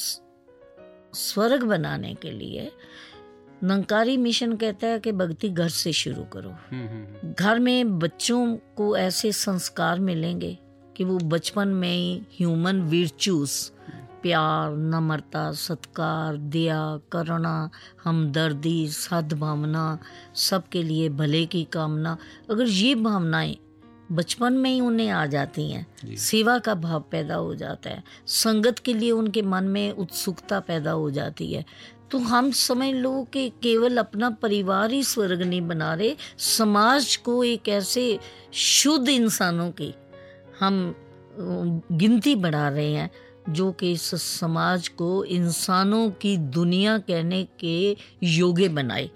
स्वर्ग 1.15 1.63
बनाने 1.63 2.13
के 2.13 2.31
लिए 2.31 2.71
नंकारी 3.63 4.15
मिशन 4.17 4.55
कहता 4.55 4.87
है 4.87 4.99
कि 4.99 5.11
भक्ति 5.11 5.49
घर 5.49 5.69
से 5.69 5.91
शुरू 5.93 6.23
करो 6.23 6.49
हम्म, 6.49 6.87
हम्म, 6.87 7.03
हम्म। 7.03 7.33
घर 7.33 7.59
में 7.59 7.99
बच्चों 7.99 8.55
को 8.77 8.95
ऐसे 8.97 9.31
संस्कार 9.31 9.99
मिलेंगे 9.99 10.57
कि 10.95 11.03
वो 11.03 11.17
बचपन 11.17 11.67
में 11.67 11.91
ही 11.91 12.21
ह्यूमन 12.31 12.81
विर्चूस 12.81 13.71
प्यार 14.25 14.75
नम्रता 14.75 15.51
सत्कार 15.51 16.37
दया 16.37 16.77
करुणा 17.11 17.69
हमदर्दी 18.03 18.87
सद्भावना 18.87 19.83
सबके 20.35 20.81
लिए 20.83 21.09
भले 21.09 21.45
की 21.45 21.63
कामना। 21.63 22.17
अगर 22.49 22.67
ये 22.67 22.95
भावनाएँ 22.95 23.55
बचपन 24.11 24.53
में 24.53 24.69
ही 24.69 24.79
उन्हें 24.81 25.09
आ 25.09 25.25
जाती 25.25 25.71
हैं 25.71 26.15
सेवा 26.15 26.57
का 26.59 26.75
भाव 26.75 27.03
पैदा 27.11 27.35
हो 27.35 27.53
जाता 27.55 27.89
है 27.89 28.03
संगत 28.27 28.79
के 28.79 28.93
लिए 28.93 29.11
उनके 29.11 29.41
मन 29.41 29.63
में 29.63 29.91
उत्सुकता 29.91 30.59
पैदा 30.59 30.91
हो 30.91 31.11
जाती 31.11 31.51
है 31.53 31.65
तो 32.11 32.19
हम 32.19 32.51
समझ 32.51 32.89
लो 32.95 33.27
कि 33.33 33.49
केवल 33.63 33.97
अपना 33.97 34.29
परिवार 34.29 34.91
ही 34.91 35.03
स्वर्ग 35.03 35.41
नहीं 35.41 35.61
बना 35.61 35.93
रहे 35.93 36.15
समाज 36.37 37.15
को 37.15 37.43
एक 37.43 37.69
ऐसे 37.69 38.19
शुद्ध 38.53 39.07
इंसानों 39.09 39.69
की 39.71 39.93
हम 40.59 40.95
गिनती 41.91 42.35
बढ़ा 42.35 42.67
रहे 42.69 42.91
हैं। 42.91 43.09
जो 43.49 43.71
कि 43.71 43.91
इस 43.91 44.03
समाज 44.15 44.87
को 44.87 45.23
इंसानों 45.23 46.09
की 46.11 46.37
दुनिया 46.37 46.97
कहने 46.97 47.47
के 47.59 47.97
योग्य 48.23 48.69
बनाए। 48.69 49.09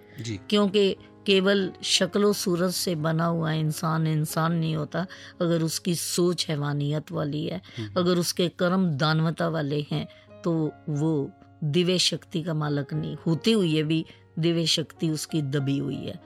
क्योंकि 0.49 0.95
केवल 1.25 1.71
शक्लो 1.83 2.33
सूरत 2.33 2.71
से 2.71 2.95
बना 2.95 3.25
हुआ 3.25 3.51
इंसान 3.51 4.07
इंसान 4.07 4.53
नहीं 4.53 4.75
होता 4.75 5.05
अगर 5.41 5.61
उसकी 5.61 5.95
सोच 5.95 6.47
हैवानियत 6.49 7.11
वाली 7.11 7.45
है 7.45 7.61
हम्म। 7.77 7.93
अगर 7.97 8.17
उसके 8.17 8.47
कर्म 8.49 8.89
दानवता 8.97 9.47
वाले 9.47 9.85
हैं 9.91 10.07
तो 10.43 10.71
वो 10.89 11.31
दिव्य 11.63 11.97
शक्ति 11.97 12.41
का 12.43 12.53
मालक 12.53 12.93
नहीं। 12.93 13.17
होते 13.27 13.51
हुए 13.51 13.83
भी 13.83 14.05
दिव्य 14.39 14.65
शक्ति 14.65 15.09
उसकी 15.09 15.41
दबी 15.41 15.77
हुई 15.77 15.95
है। 15.95 16.19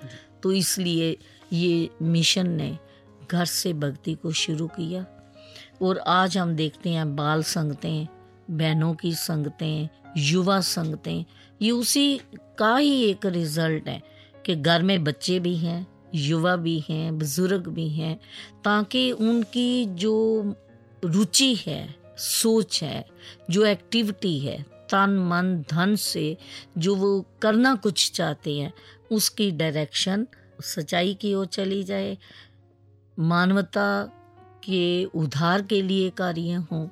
तो 0.44 0.52
इसलिए 0.52 1.18
ये 1.54 1.90
मिशन 2.02 2.50
ने 2.50 2.78
घर 3.32 3.46
से 3.46 3.74
भक्ति 3.74 4.14
को 4.14 4.32
शुरू 4.32 4.68
किया। 4.68 5.06
और 5.84 5.98
आज 5.98 6.38
हम 6.38 6.56
देखते 6.56 6.90
हैं 6.90 7.16
बाल 7.16 7.44
संगतें, 7.44 8.08
बहनों 8.52 8.94
की 8.94 9.14
संगतें, 9.14 9.90
युवा 10.18 10.62
संगतें। 10.62 11.26
ये 11.62 11.72
उसी 11.72 12.22
का 12.58 12.78
ही 12.78 13.04
एक 13.04 13.26
रिज़ल्ट 13.26 13.88
है 13.88 14.04
कि 14.46 14.56
घर 14.56 14.84
में 14.84 15.04
बच्चे 15.04 15.40
भी 15.40 15.58
हैं, 15.58 15.88
युवा 16.16 16.56
भी 16.56 16.84
हैं, 16.90 17.20
बुज़ुर्ग 17.20 17.68
भी 17.68 17.90
हैं, 17.90 18.20
ताकि 18.64 19.12
उनकी 19.12 19.86
जो 19.86 20.56
रुचि 21.06 21.56
है, 21.56 21.96
सोच 22.18 22.84
है, 22.84 23.06
जो 23.50 23.66
एक्टिविटी 23.66 24.40
है, 24.40 24.62
तन, 24.62 25.10
मन, 25.10 25.66
धन 25.72 25.96
से 25.96 26.38
जो 26.78 26.96
वो 26.96 27.26
करना 27.42 27.76
कुछ 27.76 28.12
चाहते 28.12 28.60
हैं, 28.60 28.74
उसकी 29.12 29.52
डायरेक्शन 29.52 30.28
सच्चाई 30.62 31.14
की 31.14 31.34
ओर 31.34 31.46
चली 31.46 31.84
जाए। 31.84 32.18
मानवता 33.20 34.20
के 34.66 35.06
उधार 35.06 35.62
के 35.62 35.82
लिए 35.82 36.10
कार्य 36.10 36.64
हों 36.72 36.86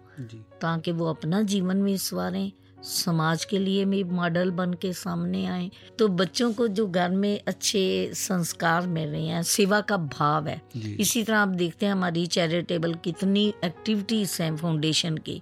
ताकि 0.61 0.91
वो 0.91 1.05
अपना 1.05 1.41
जीवन 1.41 1.84
भी 1.84 1.97
सवारें 1.97 2.51
समाज 2.84 3.43
के 3.45 3.57
लिए 3.59 3.86
भी 3.86 4.03
मॉडल 4.03 4.51
बन 4.51 4.74
के 4.74 4.91
सामने 4.93 5.45
आए। 5.45 5.69
तो 5.99 6.07
बच्चों 6.07 6.51
को 6.53 6.67
जो 6.67 6.88
घर 6.88 7.09
में 7.09 7.41
अच्छे 7.47 8.11
संस्कार 8.13 8.88
मिल 8.88 9.09
रहे 9.09 9.26
हैं 9.26 9.41
सेवा 9.43 9.82
का 9.82 9.97
भाव 9.97 10.47
है। 10.47 10.61
इसी 10.99 11.24
तरह 11.24 11.38
आप 11.38 11.47
देखते 11.47 11.86
हैं 11.86 11.93
हमारी 11.93 12.26
चैरिटेबल 12.28 12.93
कितनी 12.93 13.47
एक्टिविटीज़ 13.65 14.41
हैं 14.41 14.55
फाउंडेशन 14.57 15.17
की। 15.17 15.41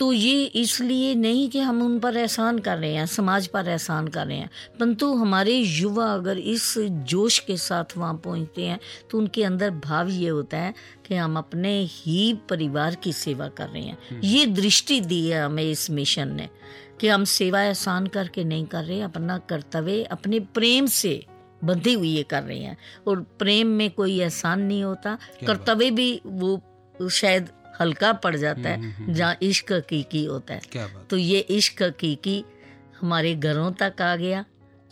तो 0.00 0.12
ये 0.12 0.44
इसलिए 0.44 1.14
नहीं 1.14 1.50
कि 1.50 1.60
हम 1.60 1.82
उन 1.82 1.98
पर 1.98 2.16
एहसान 2.16 2.58
कर 2.58 2.78
रहे 2.78 2.94
हैं 2.94 3.06
समाज 3.06 3.46
पर 3.46 3.68
एहसान 3.68 4.08
कर 4.08 4.26
रहे 4.26 4.36
हैं। 4.36 4.50
परंतु 4.78 5.14
हमारे 5.14 5.54
युवा 5.54 6.14
अगर 6.14 6.38
इस 6.38 6.74
जोश 6.78 7.38
के 7.38 7.56
साथ 7.56 7.84
वहाँ 7.96 8.14
पहुँचते 8.14 8.62
हैं 8.62 8.80
तो 9.10 9.18
उनके 9.18 9.44
अंदर 9.44 9.70
भाव 9.70 10.08
ये 10.08 10.28
होता 10.28 10.56
है 10.56 10.74
कि 11.06 11.14
हम 11.14 11.36
अपने 11.36 11.84
ही 11.84 12.34
परिवार 12.50 12.94
की 12.94 13.12
सेवा 13.12 13.48
कर 13.48 13.68
रहे 13.68 13.82
हैं। 13.82 13.98
हम्म। 14.10 14.20
ये 14.24 14.46
दृष्टि 14.46 15.00
दी 15.00 15.28
है 15.28 15.44
हमें 15.44 15.70
इस 15.70 15.90
मिशन 15.90 16.28
ने 16.28 16.48
कि 17.00 17.08
हम 17.08 17.24
सेवा 17.24 17.62
एहसान 17.62 18.06
करके 18.06 18.44
नहीं 18.44 18.64
कर 18.64 18.84
रहे 18.84 19.00
अपना 19.00 19.38
कर्तव्य 19.38 20.02
अपने 20.02 20.40
प्रेम 20.40 20.86
से 20.86 21.26
बंधे 21.64 21.92
हुए 21.92 22.22
कर 22.22 22.42
रहे 22.42 22.58
हैं। 22.58 22.76
और 23.06 23.20
प्रेम 23.20 23.66
में 23.66 23.90
कोई 23.90 24.20
एहसान 24.20 24.60
नहीं 24.60 24.84
होता 24.84 25.18
कर्तव्य 25.46 25.90
भी 25.90 26.20
वो 26.26 26.60
शायद 27.10 27.48
हल्का 27.80 28.12
पड़ 28.12 28.36
जाता 28.36 28.68
है 28.68 28.76
हम्म, 28.76 28.90
हम्म, 28.90 29.04
हम्म। 29.04 29.14
जहाँ 29.14 29.36
इश्क 29.42 29.72
हकीकी 29.72 30.24
होता 30.24 30.54
है। 30.54 30.60
क्या 30.72 30.86
बात? 30.86 31.06
तो 31.10 31.16
ये 31.16 31.38
इश्क 31.38 31.82
हकीकी 31.82 32.44
हमारे 33.00 33.34
घरों 33.34 33.72
तक 33.72 34.02
आ 34.02 34.16
गया 34.16 34.44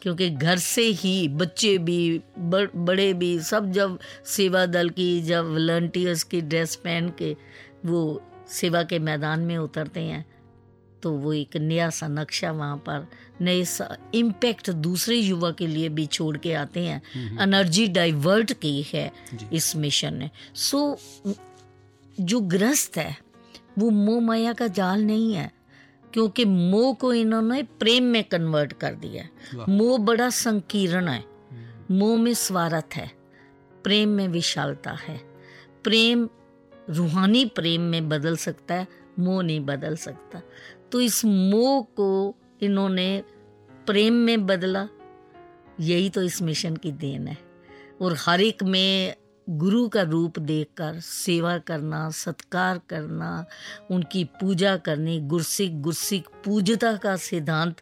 क्योंकि 0.03 0.30
घर 0.30 0.59
से 0.59 0.82
ही 0.82 1.28
बच्चे 1.28 1.78
भी 1.78 2.20
बड़े 2.39 3.12
भी 3.14 3.41
सब 3.41 3.72
जब 3.72 3.99
सेवा 4.26 4.66
दल 4.66 4.91
की 4.91 5.22
जब 5.22 5.45
वॉल्टियर्स 5.45 6.22
की 6.22 6.41
ड्रेस 6.41 6.74
पहन 6.76 7.09
के 7.18 7.36
वो 7.86 8.22
सेवा 8.51 8.82
के 8.82 8.99
मैदान 8.99 9.41
में 9.41 9.59
उतरते 9.59 10.01
हैं 10.01 10.24
तो 11.03 11.12
वो 11.12 11.32
एक 11.32 11.57
नया 11.57 11.91
सा 11.91 12.09
नक्शा 12.09 12.51
वहाँ 12.53 12.76
पर 12.76 13.07
नए 13.41 13.64
सा 13.64 13.97
इम्पैक्ट 14.14 14.70
दूसरे 14.70 15.16
युवा 15.16 15.51
के 15.51 15.66
लिए 15.66 15.89
भी 15.89 16.07
छोड़ 16.07 16.36
के 16.36 16.55
आते 16.55 16.80
हैं। 16.80 17.03
एनर्जी 17.43 17.86
डाइवर्ट 17.86 18.53
की 18.53 18.82
है 18.82 19.12
इस 19.53 19.76
मिशन 19.76 20.14
ने। 20.14 20.30
सो 20.55 20.99
जो 22.21 22.41
ग्रस्त 22.41 22.97
है 22.97 23.16
वो 23.79 23.91
मोह 23.91 24.21
माया 24.21 24.53
का 24.53 24.66
जाल 24.66 25.03
नहीं 25.03 25.35
है 25.35 25.53
क्योंकि 26.12 26.45
मोह 26.45 26.95
को 26.95 27.12
इन्होंने 27.14 27.62
प्रेम 27.62 28.05
में 28.05 28.25
कन्वर्ट 28.25 28.73
कर 28.73 28.95
दिया 28.95 29.66
मोह 29.69 29.99
बड़ा 29.99 30.31
संकीर्ण 30.31 31.09
है। 31.09 31.25
मोह 31.91 32.19
में 32.19 32.35
स्वार्थ 32.35 32.95
है 32.95 33.12
प्रेम 33.85 34.09
में 34.09 34.29
विशालता 34.29 34.91
है। 34.91 35.19
प्रेम 35.85 36.29
रूहानी 36.91 37.45
प्रेम 37.45 37.81
में 37.81 38.09
बदल 38.09 38.37
सकता 38.37 38.75
है 38.75 38.89
मोह 39.19 39.43
नहीं 39.43 39.61
बदल 39.61 39.97
सकता। 39.97 40.43
तो 40.93 41.01
इस 41.01 41.25
मोह 41.25 41.83
को 41.83 42.35
इन्होंने 42.62 43.23
प्रेम 43.87 44.14
में 44.14 44.47
बदला। 44.47 44.89
यही 45.81 46.11
तो 46.11 46.23
इस 46.23 46.43
मिशन 46.43 46.77
की 46.77 46.93
देन 46.93 47.29
है। 47.29 47.39
और 48.01 48.16
हर 48.19 48.41
एक 48.41 48.62
में 48.62 49.14
गुरु 49.51 49.89
का 49.89 50.03
रूप 50.03 50.39
देखकर, 50.39 51.01
सेवा 51.01 51.59
करना, 51.59 52.11
सत्कार 52.11 52.81
करना, 52.89 53.47
उनकी 53.91 54.25
पूजा 54.25 54.77
करनी 54.77 55.21
गुरसिक 55.21 55.83
गुरसिक 55.83 56.29
पूजता 56.45 56.97
का 56.97 57.17
सिद्धांत 57.17 57.77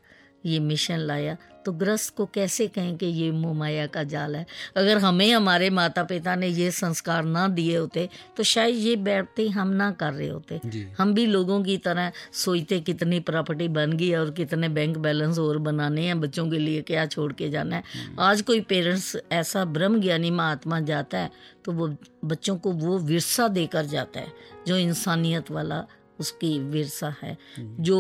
ये 0.47 0.59
मिशन 0.59 0.99
लाया। 0.99 1.37
तो 1.67 1.73
ग्रस्त 1.75 2.15
को 2.17 2.25
कैसे 2.29 2.67
कहें 2.69 2.97
कि 2.97 3.07
ये 3.09 3.31
मोह 3.33 3.55
माया 3.55 3.87
का 3.89 4.03
जाल 4.07 4.37
है 4.37 4.45
अगर 4.77 4.99
हमें 4.99 5.31
हमारे 5.31 5.71
माता 5.73 6.03
पिता 6.05 6.35
ने 6.37 6.49
ये 6.49 6.71
संस्कार 6.73 7.25
ना 7.27 7.47
दिए 7.51 7.77
होते 7.77 8.09
तो 8.37 8.43
शायद 8.45 8.77
ये 8.77 8.95
बैठते 9.03 9.49
हम 9.51 9.73
ना 9.75 9.91
कर 9.95 10.13
रहे 10.13 10.29
होते 10.29 10.61
हम 10.99 11.15
भी 11.15 11.27
लोगों 11.27 11.63
की 11.63 11.77
तरह 11.79 12.13
सोचते 12.35 12.81
कितनी 12.83 13.19
प्रॉपर्टी 13.23 13.69
बन 13.71 13.93
गई 13.95 14.13
और 14.15 14.31
कितने 14.33 14.69
बैंक 14.71 14.99
बैलेंस 14.99 15.39
और 15.39 15.59
बनाने 15.61 16.07
हैं 16.07 16.21
बच्चों 16.21 16.49
के 16.51 16.59
लिए 16.59 16.83
क्या 16.85 17.07
छोड़ 17.09 17.33
के 17.33 17.51
जाना 17.51 17.77
है 17.77 17.83
हम्म। 17.95 18.21
आज 18.21 18.43
कोई 18.43 18.61
पेरेंट्स 18.69 19.17
ऐसा 19.33 19.65
ब्रह्म 19.73 20.01
ज्ञानी 20.01 20.31
महात्मा 20.33 20.81
जाता 20.85 21.19
है 21.19 21.31
तो 21.65 21.73
वो 21.73 21.89
बच्चों 22.27 22.57
को 22.59 22.73
वो 22.79 22.99
विरसा 23.05 23.49
देकर 23.51 23.87
जाता 23.89 24.21
है 24.21 24.33
जो 24.67 24.77
इंसानियत 24.79 25.51
वाला 25.51 25.85
उसकी 26.21 26.59
विरसा 26.69 27.15
है 27.23 27.37
हम्म। 27.57 27.83
जो 27.83 27.99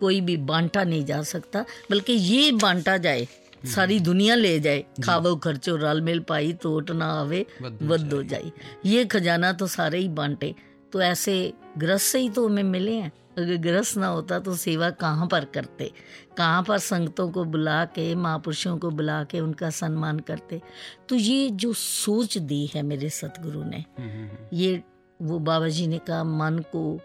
कोई 0.00 0.20
भी 0.20 0.36
बांटा 0.36 0.84
नहीं 0.84 1.04
जा 1.04 1.22
सकता 1.22 1.64
बल्कि 1.90 2.12
ये 2.12 2.52
बांटा 2.52 2.96
जाए 2.96 3.26
सारी 3.74 4.00
दुनिया 4.00 4.34
ले 4.34 4.60
जाए 4.60 4.84
खावो 5.04 5.36
खर्चो 5.36 5.76
रल 5.76 6.00
मिल 6.00 6.20
पाई 6.20 6.52
तोट 6.52 6.90
ना 6.90 7.06
आवे 7.12 7.46
वद 7.62 8.12
हो 8.12 8.22
जाए। 8.22 8.52
ये 8.86 9.04
खजाना 9.04 9.52
तो 9.52 9.66
सारे 9.66 9.98
ही 9.98 10.08
बांटे। 10.08 10.54
तो 10.92 11.00
ऐसे 11.02 11.52
ग्रस 11.78 12.02
से 12.02 12.18
ही 12.18 12.30
तो 12.30 12.46
हमें 12.48 12.62
मिले 12.62 12.94
हैं। 12.94 13.12
अगर 13.38 13.56
ग्रस 13.56 13.96
ना 13.96 14.06
होता 14.06 14.38
तो 14.38 14.54
सेवा 14.56 14.90
कहाँ 14.90 15.26
पर 15.26 15.44
करते? 15.44 15.90
कहाँ 16.36 16.62
पर 16.62 16.78
संगतों 16.78 17.30
को 17.30 17.44
बुला 17.44 17.84
के 17.84 18.14
महापुरुषों 18.14 18.78
को 18.78 18.90
बुला 18.90 19.24
के 19.24 19.40
उनका 19.40 19.70
सम्मान 19.70 20.18
करते? 20.18 20.60
तो 21.08 21.16
ये 21.16 21.50
जो 21.50 21.72
सोच 21.72 22.38
दी 22.38 22.70
है 22.74 22.82
मेरे 22.82 23.10
सतगुरु 23.10 23.64
ने 23.64 23.84
हम्म, 23.98 24.10
हम्म, 24.10 24.22
हम्म। 24.22 24.56
ये 24.56 24.82
वो 25.22 25.38
बाबा 25.38 25.68
जी 25.68 25.86
ने 25.86 25.98
कहा 25.98 26.24
मन 26.24 26.58
को 26.58 27.00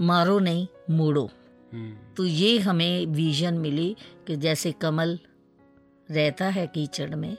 मारो 0.00 0.38
नहीं 0.38 0.66
मोड़ो। 0.90 1.30
तो 2.17 2.25
ये 2.25 2.57
हमें 2.59 3.05
विजन 3.05 3.57
मिली 3.57 3.95
कि 4.27 4.35
जैसे 4.35 4.71
कमल 4.81 5.17
रहता 6.09 6.45
है 6.49 6.65
कीचड़ 6.67 7.13
में 7.15 7.35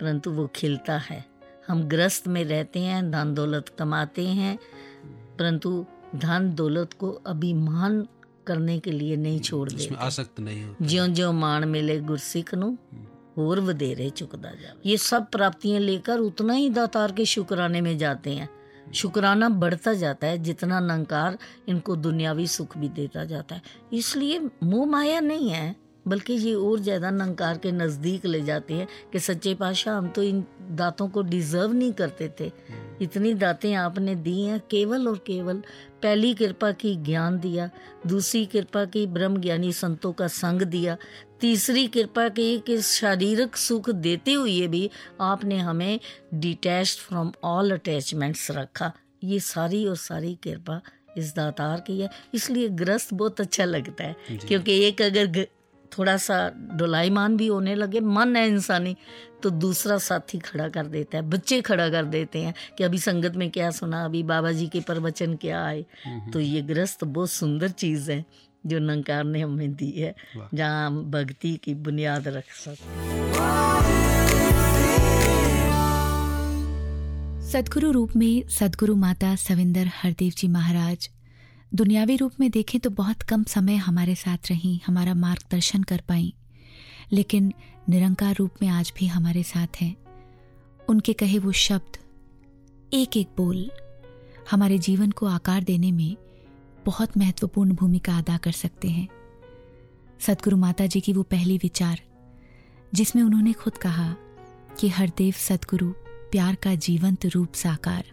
परंतु 0.00 0.30
वो 0.30 0.46
खिलता 0.56 0.96
है 1.00 1.24
हम 1.68 1.82
ग्रस्त 1.88 2.28
में 2.28 2.44
रहते 2.44 2.80
हैं 2.80 3.10
धन 3.10 3.34
दौलत 3.34 3.68
कमाते 3.78 4.26
हैं 4.38 4.58
परंतु 5.38 5.84
धन 6.16 6.50
दौलत 6.54 6.92
को 6.92 7.10
अभिमान 7.26 8.06
करने 8.46 8.78
के 8.78 8.90
लिए 8.90 9.16
नहीं 9.16 9.40
छोड़ 9.40 9.68
उसमें 9.68 9.80
देते 9.80 10.04
आसक्त 10.06 10.40
नहीं 10.40 10.64
होते 10.64 10.86
ਜਿਉਂ 10.86 11.08
ਜਿਉਂ 11.08 11.32
ਮਾਣ 11.32 11.66
ਮਿਲੇ 11.66 11.98
ਗੁਰਸਿੱਖ 12.00 12.54
ਨੂੰ 12.54 12.76
ਹੋਰ 13.38 13.60
ਵਧੇਰੇ 13.60 14.08
ਚੁੱਕਦਾ 14.10 14.50
ਜਾਵੇ 14.54 14.90
ये 14.90 14.96
सब 14.96 15.24
प्राप्तियां 15.36 15.80
लेकर 15.80 16.20
उतना 16.20 16.54
ही 16.54 16.66
दातार 16.70 17.12
के 17.12 17.24
शुक्राने 17.26 17.80
में 17.80 17.96
जाते 17.98 18.34
हैं 18.34 18.48
शुक्राना 18.93 19.49
बढ़ता 19.49 19.93
जाता 19.93 20.27
है, 20.27 20.37
जितना 20.37 20.79
नंकार 20.79 21.37
इनको 21.67 21.95
दुनियावी 21.95 22.47
सुख 22.47 22.77
भी 22.77 22.89
देता 22.89 23.25
जाता 23.25 23.55
है। 23.55 23.61
इसलिए 23.93 24.39
मोह 24.63 24.85
माया 24.85 25.19
नहीं 25.19 25.49
है। 25.49 25.88
बल्कि 26.05 26.33
ये 26.33 26.53
और 26.53 26.79
ज़्यादा 26.79 27.09
नंकार 27.11 27.57
के 27.57 27.71
नज़दीक 27.71 28.25
ले 28.25 28.41
जाती 28.41 28.73
है 28.73 28.87
कि 29.13 29.19
सच्चे 29.19 29.53
पाशाह 29.55 29.97
हम 29.97 30.07
तो 30.07 30.23
इन 30.23 30.43
दातों 30.71 31.07
को 31.07 31.21
डिजर्व 31.21 31.73
नहीं 31.73 31.91
करते 31.93 32.29
थे। 32.39 32.51
इतनी 33.01 33.33
दातें 33.33 33.73
आपने 33.73 34.15
दी 34.15 34.41
हैं 34.41 34.59
केवल 34.71 35.07
और 35.07 35.17
केवल 35.17 35.61
पहली 36.03 36.33
कृपा 36.33 36.71
की 36.73 36.95
ज्ञान 36.95 37.39
दिया 37.39 37.69
दूसरी 38.07 38.45
कृपा 38.45 38.83
की 38.85 39.05
ब्रह्म 39.07 39.41
ज्ञानी 39.41 39.71
संतों 39.73 40.11
का 40.13 40.27
संग 40.27 40.61
दिया 40.61 40.97
तीसरी 41.41 41.87
कृपा 41.87 42.27
की 42.29 42.57
कि 42.59 42.81
शारीरिक 42.81 43.57
सुख 43.57 43.89
देते 43.89 44.33
हुए 44.33 44.67
भी 44.67 44.89
आपने 45.21 45.57
हमें 45.59 45.99
डिटैच 46.33 46.97
फ्रॉम 46.99 47.31
ऑल 47.43 47.71
अटैचमेंट्स 47.71 48.49
रखा। 48.51 48.91
ये 49.23 49.39
सारी 49.41 49.85
और 49.85 49.95
सारी 49.97 50.33
कृपा 50.43 50.81
इस 51.17 51.35
दातार 51.35 51.79
की 51.87 51.99
है। 51.99 52.09
इसलिए 52.33 52.67
ग्रस्त 52.69 53.13
बहुत 53.13 53.41
अच्छा 53.41 53.65
लगता 53.65 54.03
है 54.03 54.37
क्योंकि 54.47 54.79
एक 54.85 55.01
अगर 55.01 55.27
थोड़ा 55.99 56.17
सा 56.17 56.51
डोलाईमान 56.73 57.37
भी 57.37 57.47
होने 57.47 57.75
लगे 57.75 57.99
मन 57.99 58.35
है 58.35 58.47
इंसानी 58.47 58.95
तो 59.43 59.49
दूसरा 59.49 59.97
साथी 59.97 60.39
खड़ा 60.39 60.67
कर 60.67 60.85
देता 60.85 61.17
है 61.17 61.23
बच्चे 61.23 61.61
खड़ा 61.61 61.89
कर 61.89 62.05
देते 62.05 62.39
हैं 62.39 62.53
कि 62.77 62.83
अभी 62.83 62.99
संगत 62.99 63.35
में 63.35 63.49
क्या 63.49 63.71
सुना 63.71 64.05
अभी 64.05 64.23
बाबा 64.23 64.51
जी 64.51 64.67
के 64.67 64.79
प्रवचन 64.79 65.35
क्या 65.35 65.65
आए। 65.65 65.85
तो 66.33 66.39
ये 66.39 66.61
ग्रस्त 66.61 67.03
बहुत 67.03 67.29
सुंदर 67.29 67.69
चीज़ 67.69 68.11
है 68.11 68.25
जो 68.65 68.79
नंकार 68.79 69.23
ने 69.23 69.41
हमें 69.41 69.75
दी 69.75 69.91
है 69.91 70.15
जहाँ 70.53 70.87
हम 70.87 71.11
भक्ति 71.11 71.59
की 71.63 71.73
बुनियाद 71.73 72.27
रख 72.27 72.43
सकते 72.51 73.09
सदगुरु 77.51 77.91
रूप 77.91 78.15
में 78.15 78.47
सदगुरु 78.47 78.95
माता 78.95 79.35
सविंदर 79.35 79.89
हरदेव 80.01 80.31
जी 80.37 80.47
महाराज 80.47 81.09
दुनियावी 81.75 82.15
रूप 82.17 82.31
में 82.39 82.51
देखें 82.51 82.81
तो 82.81 82.89
बहुत 82.89 83.21
कम 83.21 83.43
समय 83.43 83.75
हमारे 83.75 84.15
साथ 84.15 84.37
रहीं, 84.49 84.79
हमारा 84.87 85.13
मार्गदर्शन 85.13 85.83
कर 85.83 86.01
पाई। 86.07 86.33
लेकिन 87.11 87.53
निरंकार 87.89 88.35
रूप 88.35 88.51
में 88.61 88.69
आज 88.69 88.93
भी 88.97 89.07
हमारे 89.07 89.43
साथ 89.43 89.67
हैं। 89.81 89.95
उनके 90.89 91.13
कहे 91.13 91.39
वो 91.39 91.51
शब्द 91.51 91.97
एक 92.93 93.17
एक 93.17 93.27
बोल, 93.37 93.71
हमारे 94.51 94.77
जीवन 94.77 95.11
को 95.11 95.25
आकार 95.25 95.63
देने 95.63 95.91
में 95.91 96.17
बहुत 96.85 97.17
महत्वपूर्ण 97.17 97.73
भूमिका 97.73 98.17
अदा 98.17 98.37
कर 98.37 98.51
सकते 98.51 98.87
हैं। 98.87 99.07
सदगुरु 100.19 100.57
माता 100.57 100.85
जी 100.85 101.01
की 101.01 101.13
वो 101.13 101.23
पहली 101.23 101.57
विचार, 101.57 102.01
जिसमें 102.93 103.23
उन्होंने 103.23 103.53
खुद 103.53 103.77
कहा 103.77 104.15
कि 104.79 104.87
हरदेव 104.87 105.33
सदगुरु 105.33 105.91
प्यार 106.31 106.55
का 106.55 106.75
जीवंत 106.75 107.25
रूप 107.25 107.53
साकार, 107.53 108.05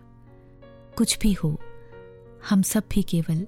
कुछ 0.98 1.18
भी 1.18 1.32
हो। 1.32 1.60
हम 2.48 2.62
सब 2.62 2.82
भी 2.90 3.02
केवल 3.02 3.46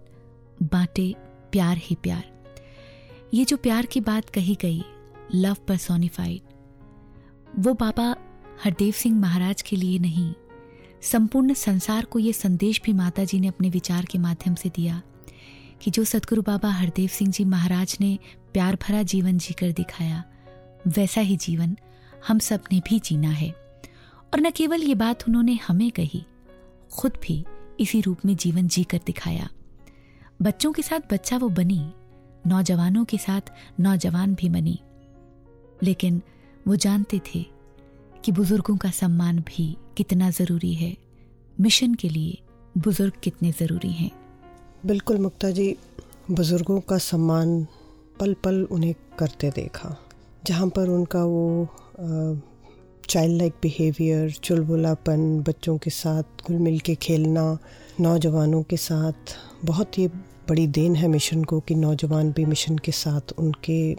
बांटे 0.62 1.14
प्यार 1.52 1.76
ही 1.76 1.96
प्यार। 2.02 2.24
ये 3.34 3.44
जो 3.44 3.56
प्यार 3.56 3.86
की 3.86 4.00
बात 4.00 4.30
कही 4.30 4.54
गई 4.54 4.82
लव 5.34 5.56
परसोनिफाइड 5.68 6.40
वो 7.58 7.74
बाबा 7.74 8.14
हरदेव 8.64 8.92
सिंह 8.92 9.18
महाराज 9.20 9.62
के 9.62 9.76
लिए 9.76 9.98
नहीं, 9.98 10.32
संपूर्ण 11.02 11.54
संसार 11.54 12.04
को 12.04 12.18
ये 12.18 12.32
संदेश 12.32 12.80
भी 12.84 12.92
माता 12.92 13.24
जी 13.24 13.40
ने 13.40 13.48
अपने 13.48 13.70
विचार 13.70 14.04
के 14.04 14.18
माध्यम 14.18 14.54
से 14.54 14.68
दिया 14.68 15.00
कि 15.82 15.90
जो 15.90 16.04
सतगुरु 16.04 16.42
बाबा 16.42 16.70
हरदेव 16.70 17.08
सिंह 17.08 17.30
जी 17.30 17.44
महाराज 17.44 17.96
ने 18.00 18.18
प्यार 18.52 18.76
भरा 18.82 19.02
जीवन 19.02 19.38
जीकर 19.38 19.72
दिखाया, 19.72 20.24
वैसा 20.88 21.20
ही 21.20 21.36
जीवन 21.36 21.76
हम 22.28 22.38
सबने 22.38 22.80
भी 22.80 22.98
जीना 22.98 23.30
है। 23.30 23.50
और 24.34 24.40
न 24.40 24.50
केवल 24.50 24.82
ये 24.82 24.94
बात 24.94 25.28
उन्होंने 25.28 25.58
हमें 25.66 25.90
कही, 25.90 26.24
खुद 26.92 27.18
भी 27.22 27.44
इसी 27.80 28.00
रूप 28.00 28.24
में 28.24 28.34
जीवन 28.36 28.68
जीकर 28.68 29.00
दिखाया। 29.06 29.48
बच्चों 30.42 30.72
के 30.72 30.82
साथ 30.82 31.12
बच्चा 31.12 31.36
वो 31.36 31.48
बनी, 31.50 31.80
नौजवानों 32.46 33.04
के 33.04 33.18
साथ 33.18 33.50
नौजवान 33.80 34.34
भी 34.34 34.48
बनी 34.48 34.78
लेकिन 35.82 36.20
वो 36.68 36.76
जानते 36.76 37.20
थे 37.26 37.44
कि 38.24 38.32
बुज़ुर्गों 38.32 38.76
का 38.76 38.90
सम्मान 38.90 39.38
भी 39.40 39.76
कितना 39.96 40.30
ज़रूरी 40.30 40.72
है। 40.74 40.96
मिशन 41.56 41.94
के 41.94 42.08
लिए 42.08 42.38
बुज़ुर्ग 42.78 43.12
कितने 43.22 43.52
ज़रूरी 43.52 43.92
हैं। 43.92 44.10
बिल्कुल 44.86 45.18
मुक्ता 45.18 45.50
जी, 45.50 45.76
बुज़ुर्गों 46.30 46.80
का 46.80 46.98
सम्मान 46.98 47.66
पल 48.20 48.34
पल 48.34 48.62
उन्हें 48.70 48.94
करते 49.18 49.50
देखा, 49.50 49.96
जहाँ 50.46 50.68
पर 50.68 50.88
उनका 50.88 51.24
वो 51.24 51.68
चाइल्ड 53.10 53.36
लाइक 53.38 53.54
बिहेवियर 53.62 54.30
चुलबुलापन, 54.44 55.20
बच्चों 55.40 55.76
के 55.78 55.90
साथ 55.90 56.46
घुल 56.46 56.56
मिल 56.56 56.78
के 56.78 56.94
खेलना, 56.94 57.58
नौजवानों 58.00 58.62
के 58.62 58.76
साथ, 58.76 59.34
बहुत 59.64 59.98
ये 59.98 60.08
बड़ी 60.48 60.66
देन 60.66 60.96
है 60.96 61.08
मिशन 61.08 61.44
को 61.44 61.60
कि 61.60 61.74
नौजवान 61.74 62.32
भी 62.32 62.44
मिशन 62.44 62.76
के 62.78 62.92
साथ 62.92 63.32
उनके 63.38 63.94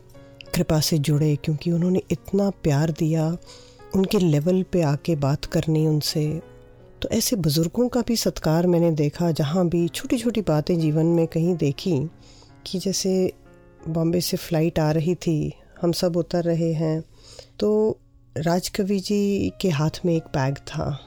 कृपा 0.53 0.79
से 0.79 0.97
जुड़े, 0.97 1.35
क्योंकि 1.35 1.71
उन्होंने 1.71 2.01
इतना 2.11 2.49
प्यार 2.63 2.91
दिया, 2.91 3.25
उनके 3.95 4.19
लेवल 4.19 4.61
पे 4.63 4.81
आके 4.81 5.15
बात 5.15 5.45
करनी 5.45 5.85
उनसे। 5.87 6.27
तो 7.01 7.09
ऐसे 7.09 7.35
बुज़ुर्गों 7.35 7.87
का 7.87 8.01
भी 8.07 8.15
सत्कार 8.15 8.67
मैंने 8.67 8.91
देखा, 8.91 9.31
जहाँ 9.31 9.67
भी 9.69 9.87
छोटी 9.87 10.17
छोटी 10.17 10.41
बातें 10.41 10.77
जीवन 10.79 11.05
में 11.05 11.25
कहीं 11.27 11.55
देखी, 11.55 11.99
कि 12.65 12.79
जैसे 12.79 13.31
बॉम्बे 13.87 14.21
से 14.21 14.37
फ़्लाइट 14.37 14.79
आ 14.79 14.91
रही 14.91 15.15
थी, 15.15 15.53
हम 15.81 15.91
सब 15.93 16.17
उतर 16.17 16.43
रहे 16.43 16.71
हैं 16.73 17.01
तो 17.59 17.99
राजकवि 18.37 18.99
जी 18.99 19.53
के 19.61 19.69
हाथ 19.69 19.89
में 20.05 20.15
एक 20.15 20.23
बैग 20.23 20.57
था 20.57 20.99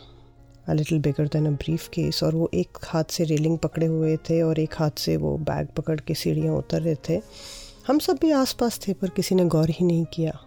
a 0.69 0.73
little 0.73 1.01
bigger 1.01 1.27
than 1.27 1.47
a 1.47 1.51
briefcase 1.89 2.23
और 2.23 2.35
वो 2.35 2.51
एक 2.55 2.69
हाथ 2.85 3.05
से 3.05 3.25
रेलिंग 3.25 3.59
पकड़े 3.59 3.87
हुए 3.87 4.17
थे 4.17 4.43
और 4.43 4.59
एक 4.59 4.75
हाथ 4.75 4.91
से 4.99 5.17
वो 5.17 5.39
बैग 5.39 5.69
पकड़ 5.69 6.01
के 6.01 6.15
सीढ़ियाँ 6.15 6.55
उतर 6.55 6.83
रहे 6.83 6.95
थे। 7.09 7.21
हम 7.87 7.99
सब 7.99 8.19
भी 8.21 8.31
आसपास 8.31 8.81
थे, 8.89 8.93
पर 8.93 9.09
किसी 9.09 9.35
ने 9.35 9.45
गौर 9.45 9.71
ही 9.71 9.87
नहीं 9.87 10.05
किया। 10.05 10.39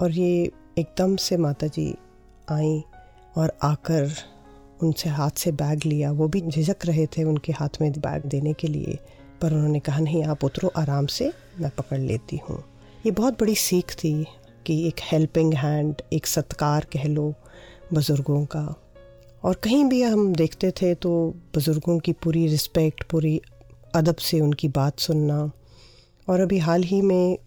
और 0.00 0.10
ये 0.10 0.50
एकदम 0.78 1.16
से 1.16 1.36
माता 1.36 1.66
जी 1.66 1.94
आई 2.50 2.82
और 3.36 3.52
आकर 3.62 4.10
उनसे 4.82 5.08
हाथ 5.08 5.30
से 5.30 5.52
बैग 5.52 5.80
लिया। 5.86 6.12
वो 6.12 6.28
भी 6.28 6.40
झिझक 6.40 6.76
रहे 6.84 7.06
थे 7.06 7.24
उनके 7.24 7.52
हाथ 7.52 7.80
में 7.80 7.92
बैग 7.92 8.26
देने 8.26 8.52
के 8.52 8.68
लिए, 8.68 8.98
पर 9.40 9.52
उन्होंने 9.52 9.80
कहा, 9.80 10.00
नहीं, 10.00 10.24
आप 10.24 10.44
उतरो, 10.44 10.72
आराम 10.76 11.06
से, 11.06 11.32
मैं 11.60 11.70
पकड़ 11.70 11.98
लेती 11.98 12.36
हूँ। 12.36 12.64
ये 13.06 13.10
बहुत 13.10 13.40
बड़ी 13.40 13.54
सीख 13.54 13.92
थी 13.92 14.26
कि 14.66 14.86
एक 14.88 15.00
हेल्पिंग 15.02 15.54
हैंड 15.54 16.02
एक 16.12 16.26
सत्कार 16.26 16.86
कह 16.92 17.04
लो 17.08 17.32
बुज़ुर्गों 17.94 18.44
का। 18.46 18.64
और 19.44 19.54
कहीं 19.54 19.84
भी 19.84 20.02
हम 20.02 20.32
देखते 20.34 20.70
थे 20.70 20.94
तो 20.94 21.10
बुज़ुर्गों 21.54 21.98
की 21.98 22.12
पूरी 22.12 22.46
रिस्पेक्ट 22.46 23.02
पूरी 23.02 23.40
अदब 23.94 24.16
से 24.16 24.40
उनकी 24.40 24.68
बात 24.68 24.98
सुनना। 24.98 25.50
और 26.28 26.40
अभी 26.40 26.58
हाल 26.58 26.82
ही 26.82 27.02
में 27.02 27.38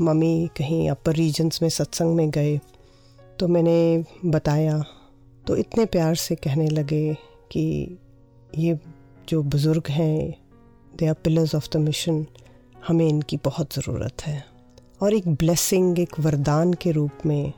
मम्मी 0.00 0.48
कहीं 0.56 0.88
अपर 0.90 1.12
रीजन्स 1.12 1.62
में 1.62 1.68
सत्संग 1.68 2.14
में 2.16 2.30
गए 2.30 2.58
तो 3.38 3.48
मैंने 3.48 4.04
बताया 4.24 4.82
तो 5.46 5.56
इतने 5.56 5.84
प्यार 5.86 6.14
से 6.14 6.34
कहने 6.34 6.68
लगे 6.68 7.14
कि 7.50 7.98
ये 8.58 8.78
जो 9.28 9.42
बुज़ुर्ग 9.42 9.88
हैं 9.88 10.34
they 10.98 11.06
are 11.06 11.14
pillars 11.14 11.54
of 11.54 11.68
the 11.72 11.76
mission 11.76 12.26
हमें 12.86 13.08
इनकी 13.08 13.36
बहुत 13.36 13.74
ज़रूरत 13.74 14.22
है। 14.22 14.44
और 15.00 15.14
एक 15.14 15.28
ब्लेसिंग 15.28 15.98
एक 15.98 16.18
वरदान 16.20 16.72
के 16.74 16.90
रूप 16.90 17.26
में 17.26 17.52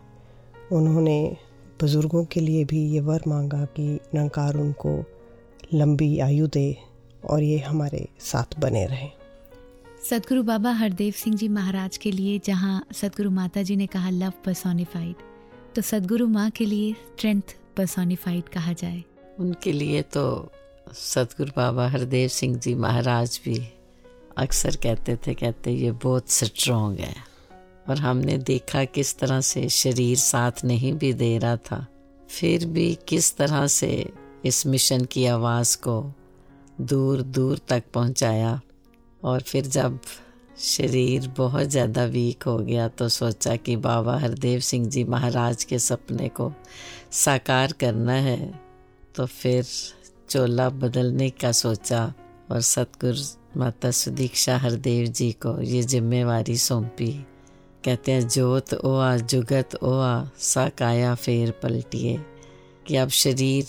उन्होंने 0.73 1.37
बुज़ुर्गों 1.81 2.25
के 2.25 2.41
लिए 2.41 2.65
भी 2.65 2.83
ये 2.91 3.01
वर 3.01 3.23
मांगा 3.29 3.65
कि 3.77 3.83
निरंकार 3.83 4.57
उनको 4.57 4.93
लंबी 5.75 6.19
आयु 6.19 6.47
दे 6.47 6.77
और 7.31 7.43
ये 7.43 7.59
हमारे 7.59 8.09
साथ 8.21 8.59
बने 8.59 8.85
रहें। 8.87 9.11
सदगुरु 10.11 10.43
बाबा 10.43 10.73
हरदेव 10.73 11.13
सिंह 11.13 11.37
जी 11.37 11.49
महाराज 11.49 11.97
के 11.97 12.13
लिए 12.13 12.41
जहाँ 12.45 12.85
सदगुरु 12.93 13.31
माता 13.31 13.63
जी 13.63 13.77
ने 13.77 13.87
कहा 13.87 14.11
लव 14.11 14.33
पर्सोनिफाइड 14.45 15.15
तो 15.75 15.83
सदगुरु 15.83 16.27
माँ 16.29 16.51
के 16.51 16.65
लिए 16.65 16.93
स्ट्रेंथ 16.93 17.57
पर्सोनिफाइड 17.77 18.49
कहा 18.49 18.73
जाए। 18.73 19.03
उनके 19.39 19.73
लिए 19.73 20.03
तो 20.03 20.53
सतगुरु 20.95 21.53
बाबा 21.57 21.89
हरदेव 21.89 22.29
सिंह 22.29 22.59
जी 22.59 22.75
महाराज 22.75 23.41
भी 23.45 23.59
अक्सर 24.39 24.77
कहते 24.77 25.17
थे 25.17 25.35
कहते 25.35 25.71
ये 25.71 25.91
बहुत 25.93 26.31
स्ट्रॉन्ग 26.31 27.01
है। 27.01 27.30
और 27.87 27.99
हमने 27.99 28.39
देखा 28.39 28.85
किस 28.85 29.19
तरह 29.19 29.41
से 29.41 29.69
शरीर 29.69 30.17
साथ 30.19 30.65
नहीं 30.65 30.93
भी 30.93 31.13
दे 31.13 31.37
रहा 31.39 31.57
था। 31.57 31.87
फिर 32.31 32.67
भी 32.67 32.95
किस 33.09 33.37
तरह 33.37 33.67
से 33.67 33.93
इस 34.45 34.67
मिशन 34.67 35.05
की 35.05 35.25
आवाज़ 35.27 35.77
को 35.79 36.03
दूर 36.81 37.23
दूर 37.23 37.61
तक 37.69 37.85
पहुँचाया। 37.95 38.61
और 39.23 39.41
फिर 39.41 39.67
जब 39.67 39.99
शरीर 40.59 41.29
बहुत 41.37 41.69
ज़्यादा 41.69 42.05
वीक 42.05 42.43
हो 42.43 42.57
गया 42.59 42.87
तो 42.89 43.09
सोचा 43.09 43.57
कि 43.57 43.77
बाबा 43.77 44.19
हरदेव 44.19 44.61
सिंह 44.61 44.89
जी 44.89 45.05
महाराज 45.05 45.65
के 45.65 45.79
सपने 45.79 46.29
को 46.29 46.53
साकार 47.13 47.73
करना 47.73 48.13
है 48.13 48.39
तो 49.15 49.27
फिर 49.27 49.65
चोला 50.31 50.69
बदलने 50.71 51.29
का 51.31 51.53
सोचा 51.53 52.03
और 52.51 52.61
सतगुरु 52.61 53.61
माता 53.61 53.91
सुदीक्षा 53.91 54.57
हरदेव 54.59 55.07
जी 55.07 55.31
को 55.33 55.61
ये 55.63 55.83
जिम्मेवारी 55.83 56.57
सौंपी। 56.57 57.13
कहते 57.85 58.13
हैं, 58.13 58.29
जोत 58.29 58.75
ओआ, 58.75 59.17
जुगत 59.17 59.75
ओआ 59.83 60.31
सा 60.39 60.69
काया 60.69 61.15
फेर 61.15 61.51
पलटिए। 61.51 62.21
कि 62.87 62.97
अब 62.97 63.09
शरीर 63.09 63.65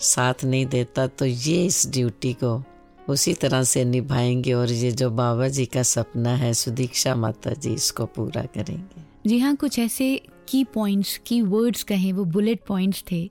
साथ 0.00 0.34
नहीं 0.44 0.66
देता 0.66 1.06
तो 1.06 1.24
ये 1.24 1.66
इस 1.66 1.90
ड्यूटी 1.90 2.32
को 2.32 2.62
उसी 3.08 3.34
तरह 3.34 3.62
से 3.62 3.84
निभाएँगे 3.84 4.52
और 4.52 4.72
ये 4.72 4.92
जो 4.92 5.10
बाबा 5.10 5.48
जी 5.48 5.66
का 5.66 5.82
सपना 5.82 6.34
है, 6.34 6.54
सुदीक्षा 6.54 7.14
माता 7.14 7.50
जी, 7.50 7.74
इसको 7.74 8.06
पूरा 8.06 8.42
करेंगे। 8.42 9.02
जी 9.26 9.38
हाँ 9.38 9.56
कुछ 9.56 9.78
ऐसे 9.78 10.20
की 10.48 10.64
पॉइंट्स 10.64 11.20
की 11.26 11.42
वर्ड्स 11.42 11.82
कहें, 11.82 12.12
वो 12.12 12.24
बुलेट 12.24 12.60
पॉइंट्स 12.68 13.04
थे, 13.10 13.30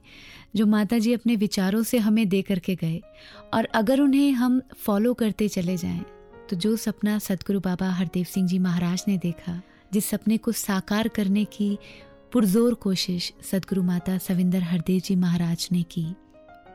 जो 0.56 0.66
माता 0.66 0.98
जी 0.98 1.14
अपने 1.14 1.36
विचारों 1.36 1.84
से 1.84 1.98
हमें 1.98 2.30
दे 2.30 2.42
करके 2.42 2.76
गए। 2.76 3.02
और 3.54 3.66
अगर 3.66 4.02
उन्हें 4.02 4.32
हम 4.32 4.62
फॉलो 4.86 5.14
करते 5.14 5.48
चले 5.48 5.78
जाएँ 5.78 6.06
तो 6.50 6.56
जो 6.56 6.76
सपना 6.76 7.20
सदगुरु 7.20 7.60
बाबा 7.60 7.90
हरदेव 7.90 8.24
सिंह 8.24 8.48
जी 8.48 8.60
महाराज 8.60 9.06
ने 9.08 9.18
देखा 9.18 9.62
जिस 9.94 10.06
सपने 10.06 10.38
को 10.38 10.52
साकार 10.52 11.08
करने 11.08 11.46
की 11.46 11.78
पुरजोर 12.32 12.74
कोशिश 12.74 13.32
सदगुरु 13.52 13.84
माता 13.84 14.18
सविंदर 14.18 14.64
हरदेव 14.64 15.00
जी 15.00 15.16
महाराज 15.16 15.68
ने 15.72 15.84
की, 15.84 16.06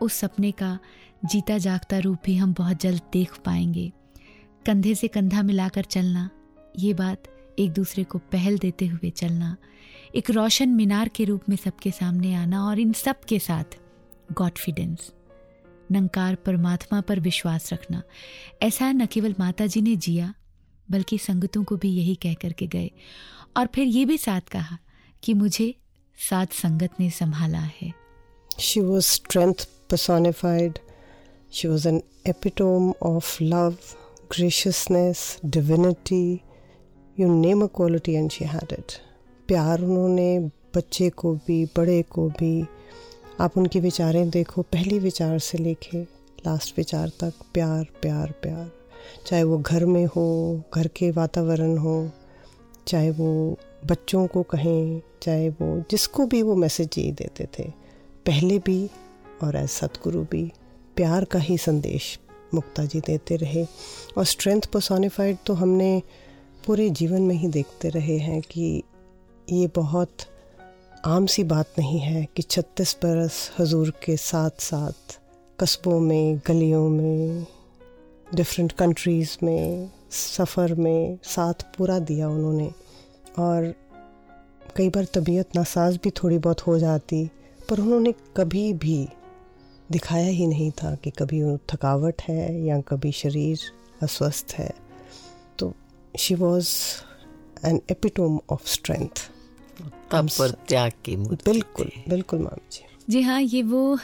उस 0.02 0.12
सपने 0.12 0.50
का 0.52 0.78
जीता 1.24 1.58
जागता 1.58 1.98
रूप 1.98 2.18
भी 2.24 2.36
हम 2.36 2.52
बहुत 2.52 2.80
जल्द 2.80 3.02
देख 3.12 3.38
पाएँगे। 3.38 3.92
कंधे 4.66 4.94
से 4.94 5.08
कंधा 5.08 5.42
मिलाकर 5.42 5.84
चलना, 5.84 6.28
ये 6.78 6.94
बात 6.94 7.22
एक 7.58 7.72
दूसरे 7.72 8.04
को 8.04 8.18
पहल 8.32 8.58
देते 8.58 8.86
हुए 8.86 9.10
चलना, 9.10 9.56
एक 10.14 10.30
रोशन 10.30 10.68
मीनार 10.68 11.08
के 11.08 11.24
रूप 11.24 11.48
में 11.48 11.56
सबके 11.56 11.90
सामने 11.90 12.34
आना 12.34 12.64
और 12.64 12.78
इन 12.78 12.92
सब 12.92 13.20
के 13.20 13.38
साथ 13.38 13.78
गॉडफिडेंस, 14.32 15.12
नंकार 15.92 16.34
परमात्मा 16.34 17.00
पर 17.00 17.20
विश्वास 17.20 17.72
रखना। 17.72 18.02
ऐसा 18.62 18.92
न 18.92 19.06
केवल 19.06 19.34
माता 19.40 19.66
जी 19.66 19.80
ने 19.82 19.96
जिया 19.96 20.34
बल्कि 20.91 21.18
संगतों 21.18 21.62
को 21.64 21.76
भी 21.76 21.91
यही 21.91 22.14
कह 22.22 22.34
करके 22.43 22.66
गए 22.66 22.91
और 23.57 23.68
फिर 23.74 23.87
ये 23.87 24.05
भी 24.05 24.18
साथ 24.18 24.49
कहा 24.53 24.78
कि 25.22 25.34
मुझे 25.34 25.74
साथ 26.18 26.61
संगत 26.62 27.01
ने 27.01 27.11
संभाला 27.11 27.61
है 27.80 27.93
she 28.59 28.80
was 28.80 29.05
strength 29.05 29.66
personified. 29.89 30.80
She 31.51 31.68
was 31.68 31.87
an 31.87 32.03
epitome 32.24 32.95
of 33.01 33.41
love, 33.41 33.97
graciousness, 34.28 35.39
divinity. 35.41 36.43
You 37.16 37.28
name 37.28 37.62
a 37.62 37.68
quality 37.68 38.16
and 38.16 38.32
she 38.32 38.45
had 38.45 38.72
it. 38.72 39.01
प्यार 39.49 39.80
उन्होंने 39.80 40.39
बच्चे 40.76 41.09
को 41.11 41.34
भी 41.47 41.64
बड़े 41.76 42.03
को 42.11 42.28
भी 42.39 42.66
आप 43.41 43.57
उनकी 43.59 43.80
विचारें 43.80 44.28
देखो 44.30 44.62
पहली 44.72 44.99
विचार 44.99 45.39
से 45.39 45.59
लेके 45.59 46.03
लास्ट 46.47 46.78
विचार 46.78 47.09
तक 47.20 47.45
प्यार 47.55 47.84
प्यार 48.03 48.32
प्यार 48.43 48.70
चाहे 49.26 49.42
वो 49.42 49.59
घर 49.59 49.84
में 49.84 50.07
हो, 50.07 50.62
घर 50.74 50.86
के 50.86 51.11
वातावरण 51.11 51.76
हो, 51.76 52.11
चाहे 52.88 53.11
वो 53.11 53.59
बच्चों 53.86 54.26
को 54.26 54.42
कहें, 54.42 55.00
चाहे 55.22 55.48
वो 55.48 55.84
जिसको 55.90 56.26
भी 56.26 56.42
वो 56.42 56.57
मैसेज 56.57 56.88
यही 56.98 57.12
देते 57.12 57.48
थे। 57.59 57.70
पहले 58.26 58.59
भी 58.59 58.90
और 59.42 59.57
एज 59.57 59.68
सतगुरु 59.68 60.22
भी 60.22 60.52
प्यार 60.96 61.24
का 61.24 61.38
ही 61.38 61.59
संदेश 61.59 62.18
मुक्ता 62.54 62.84
जी 62.84 63.00
देते 63.00 63.36
रहे। 63.36 63.66
और 64.18 64.24
स्ट्रेंथ 64.24 64.62
पर्सोनिफाइड 64.62 65.36
तो 65.46 65.54
हमने 65.54 66.02
पूरे 66.66 66.90
जीवन 66.90 67.22
में 67.22 67.34
ही 67.34 67.48
देखते 67.48 67.88
रहे 67.88 68.18
हैं 68.18 68.40
कि 68.42 68.82
ये 69.52 69.66
बहुत 69.66 70.16
आम 71.04 71.26
सी 71.26 71.44
बात 71.44 71.66
नहीं 71.78 71.98
है 71.98 72.26
कि 72.36 72.42
छत्तीस 72.42 72.96
बरस 73.02 73.50
हजूर 73.59 73.90
के 73.90 74.16
साथ 74.16 74.50
साथ 74.50 75.20
कस्बों 75.61 76.00
में, 76.00 76.40
गलियों 76.46 76.88
में 76.88 77.46
डिफरेंट 78.35 78.72
कंट्रीज़ 78.72 79.37
में 79.43 79.91
सफ़र 80.11 80.74
में 80.74 81.18
साथ 81.22 81.55
पूरा 81.79 81.99
दिया 81.99 82.29
उन्होंने। 82.29 82.72
और 83.39 83.74
कई 84.77 84.89
बार 84.89 85.05
तबीयत 85.05 85.57
नासाज 85.57 85.99
भी 86.05 86.11
थोड़ी 86.11 86.39
बहुत 86.39 86.61
हो 86.61 86.79
जाती 86.79 87.31
पर 87.70 87.81
उन्होंने 87.81 88.14
कभी 88.37 88.72
भी 88.72 89.09
दिखाया 89.91 90.27
ही 90.27 90.47
नहीं 90.47 90.70
था 90.70 90.95
कि 90.95 91.11
कभी 91.11 91.57
थकावट 91.57 92.22
है 92.22 92.64
या 92.64 92.81
कभी 92.81 93.12
शरीर 93.12 93.61
अस्वस्थ 94.03 94.55
है। 94.59 94.70
तो 95.59 95.72
she 96.18 96.35
was 96.35 96.68
an 97.66 97.81
epitome 97.91 98.41
of 98.51 98.66
strength 98.66 99.31
त्याग 100.68 100.93
की 101.05 101.16
बिल्कुल 101.16 101.91
बिल्कुल 102.09 102.39
माम 102.39 102.61
जी। 102.72 102.85
जी 103.09 103.22
हाँ 103.22 103.41
ये 103.41 103.62
वो 103.62 103.99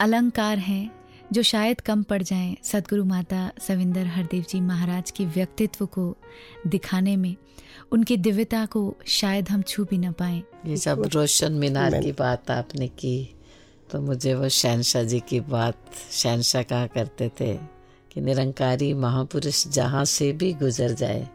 अलंकार 0.00 0.58
हैं 0.58 0.95
जो 1.32 1.42
शायद 1.42 1.80
कम 1.80 2.02
पड़ 2.02 2.22
जाएँ 2.22 2.56
सदगुरु 2.64 3.04
माता 3.04 3.52
सविंदर 3.60 4.06
हरदेव 4.06 4.44
जी 4.48 4.60
महाराज 4.60 5.10
के 5.10 5.24
व्यक्तित्व 5.26 5.86
को 5.86 6.16
दिखाने 6.66 7.16
में 7.16 7.36
उनकी 7.92 8.16
दिव्यता 8.16 8.66
को 8.66 8.96
शायद 9.06 9.48
हम 9.48 9.62
छू 9.62 9.84
भी 9.84 9.98
न 9.98 10.12
पाए। 10.12 10.42
ये 10.66 10.76
जब 10.76 11.02
रोशन 11.12 11.52
मीनार 11.52 12.02
की 12.02 12.12
बात 12.12 12.50
आपने 12.50 12.88
की 12.88 13.34
तो 13.92 14.00
मुझे 14.00 14.34
वो 14.34 14.48
शहनशाह 14.48 15.02
जी 15.02 15.20
की 15.20 15.40
बात 15.40 15.76
शहनशाह 16.12 16.62
कहा 16.62 16.86
करते 16.86 17.28
थे 17.40 17.54
कि 18.12 18.20
निरंकारी 18.20 18.94
महापुरुष 18.94 19.66
जहाँ 19.68 20.04
से 20.04 20.32
भी 20.32 20.52
गुजर 20.52 20.92
जाए 20.92 21.28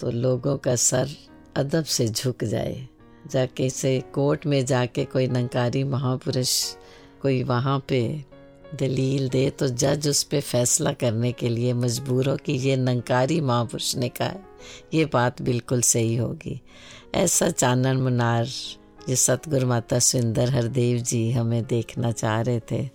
तो 0.00 0.10
लोगों 0.10 0.56
का 0.56 0.76
सर 0.76 1.08
अदब 1.56 1.84
से 1.84 2.08
झुक 2.08 2.44
जाए। 2.44 2.88
जाके 3.30 3.70
से 3.70 4.00
कोर्ट 4.14 4.46
में 4.46 4.64
जाके 4.66 5.04
कोई 5.04 5.26
नंकारी 5.26 5.84
महापुरुष 5.84 6.74
कोई 7.22 7.42
वहाँ 7.42 7.84
पे 7.88 8.00
दलील 8.74 9.28
दे 9.28 9.50
तो 9.50 9.68
जज 9.68 10.08
उस 10.08 10.22
पर 10.22 10.40
फैसला 10.40 10.92
करने 10.92 11.32
के 11.32 11.48
लिए 11.48 11.72
मजबूर 11.72 12.28
हो 12.28 12.36
कि 12.36 12.52
ये 12.52 12.76
नंकारी 12.76 13.40
महापुरुष 13.40 13.96
ने 13.96 14.08
कहा 14.08 14.28
है। 14.28 14.42
ये 14.94 15.04
बात 15.04 15.42
बिल्कुल 15.42 15.80
सही 15.80 16.16
होगी। 16.16 16.60
ऐसा 17.14 17.50
चानन 17.50 17.96
मुनार, 17.96 18.46
ये 19.08 19.16
सतगुरु 19.16 19.66
माता 19.66 19.98
सुंदर 19.98 20.50
हरदेव 20.50 20.98
जी 20.98 21.30
हमें 21.30 21.64
देखना 21.64 22.12
चाह 22.12 22.40
रहे 22.40 22.60
थे 22.60 22.90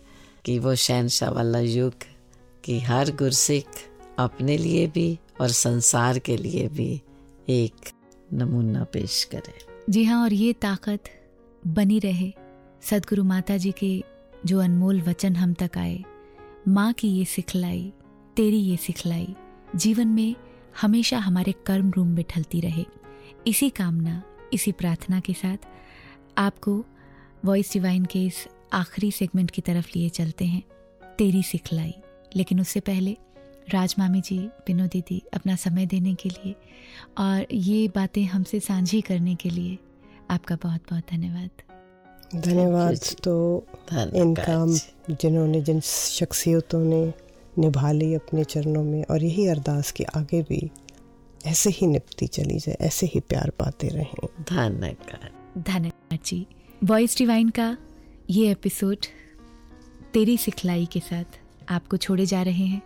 कि 0.46 0.60
वो 0.60 0.76
शहनशाह 0.76 1.30
वाला 1.30 1.60
युग 1.60 1.94
कि 2.64 2.80
हर 2.80 3.12
गुरसिख 3.12 3.66
अपने 4.20 4.58
लिए 4.58 4.88
भी 4.88 5.20
और 5.42 5.50
संसार 5.50 6.20
के 6.20 6.38
लिए 6.38 6.68
भी 6.68 7.02
एक 7.50 7.90
नमूना 8.34 8.84
पेश 8.84 9.24
करे। 9.24 9.54
जी 9.90 10.04
हाँ 10.04 10.24
और 10.24 10.34
ये 10.34 10.54
ताकत 10.54 11.04
बनी 11.68 12.00
रहे 12.00 12.34
सदगुरु 12.82 13.24
माता 13.24 13.58
जी 13.58 13.72
के 13.72 14.04
जो 14.46 14.60
अनमोल 14.60 15.02
वचन 15.02 15.36
हम 15.36 15.54
तक 15.54 15.72
आए। 15.78 16.04
माँ 16.68 16.94
की 16.94 17.08
ये 17.08 17.26
सिखलाई, 17.26 17.94
तेरी 18.36 18.58
ये 18.58 18.78
सिखलाई, 18.78 19.36
जीवन 19.76 20.08
में 20.08 20.36
हमेशा 20.82 21.20
हमारे 21.20 21.52
कर्म 21.52 21.90
रूम 21.90 22.08
में 22.08 22.26
ढलती 22.36 22.62
रहे। 22.62 22.86
इसी 23.48 23.70
कामना, 23.70 24.24
इसी 24.54 24.72
प्रार्थना 24.72 25.20
के 25.20 25.34
साथ 25.34 25.58
आपको 26.38 26.86
वॉइस 27.46 27.74
डिवाइन 27.74 28.06
के 28.06 28.26
इस 28.26 28.48
आखिरी 28.74 29.12
सेगमेंट 29.12 29.52
की 29.52 29.62
तरफ़ 29.62 29.90
लिए 29.96 30.10
चलते 30.10 30.46
हैं। 30.46 30.64
तेरी 31.18 31.44
सिखलाई। 31.44 31.94
लेकिन 32.36 32.62
उससे 32.62 32.80
पहले 32.80 33.18
राज 33.70 33.96
मामी 34.00 34.22
जी 34.22 34.40
पिनो 34.40 34.88
दीदी, 34.88 35.24
अपना 35.34 35.56
समय 35.56 35.86
देने 35.86 36.16
के 36.16 36.30
लिए 36.30 36.56
और 37.18 37.46
ये 37.54 37.88
बातें 37.88 38.26
हमसे 38.26 38.60
साझी 38.60 39.02
करने 39.02 39.36
के 39.36 39.50
लिए 39.50 39.78
आपका 40.30 40.56
बहुत 40.56 40.82
बहुत 40.90 41.04
धन्यवाद। 41.12 41.50
धन्यवाद 42.36 43.00
तो 43.24 43.66
इनका 43.94 44.66
जिन्होंने 45.14 45.62
जिन 45.62 45.80
शख्सियतों 45.80 46.86
ने 46.86 47.14
निभा 47.58 47.92
ली 47.92 48.14
अपने 48.14 48.44
चरणों 48.44 48.84
में 48.84 49.06
और 49.06 49.24
यही 49.24 49.48
अरदास 49.48 49.92
की 49.92 50.04
आगे 50.04 50.42
भी 50.42 50.72
ऐसे 51.46 51.70
ही 51.70 51.88
निपती 51.88 52.28
चली 52.28 52.60
जाए 52.60 52.78
ऐसे 52.82 53.06
ही 53.06 53.20
प्यार 53.20 53.50
पाते 53.50 53.88
रहें। 53.88 54.28
धन्यवाद। 54.42 55.62
धन्यवाद 55.62 56.20
जी। 56.26 56.48
वॉइस 56.84 57.18
डिवाइन 57.18 57.50
का 57.50 57.78
ये 58.30 58.52
एपिसोड 58.52 58.98
तेरी 60.14 60.38
सिखलाई 60.38 60.86
के 60.86 61.00
साथ 61.00 61.26
आपको 61.70 61.98
छोड़े 61.98 62.26
जा 62.26 62.42
रहे 62.42 62.66
हैं। 62.66 62.82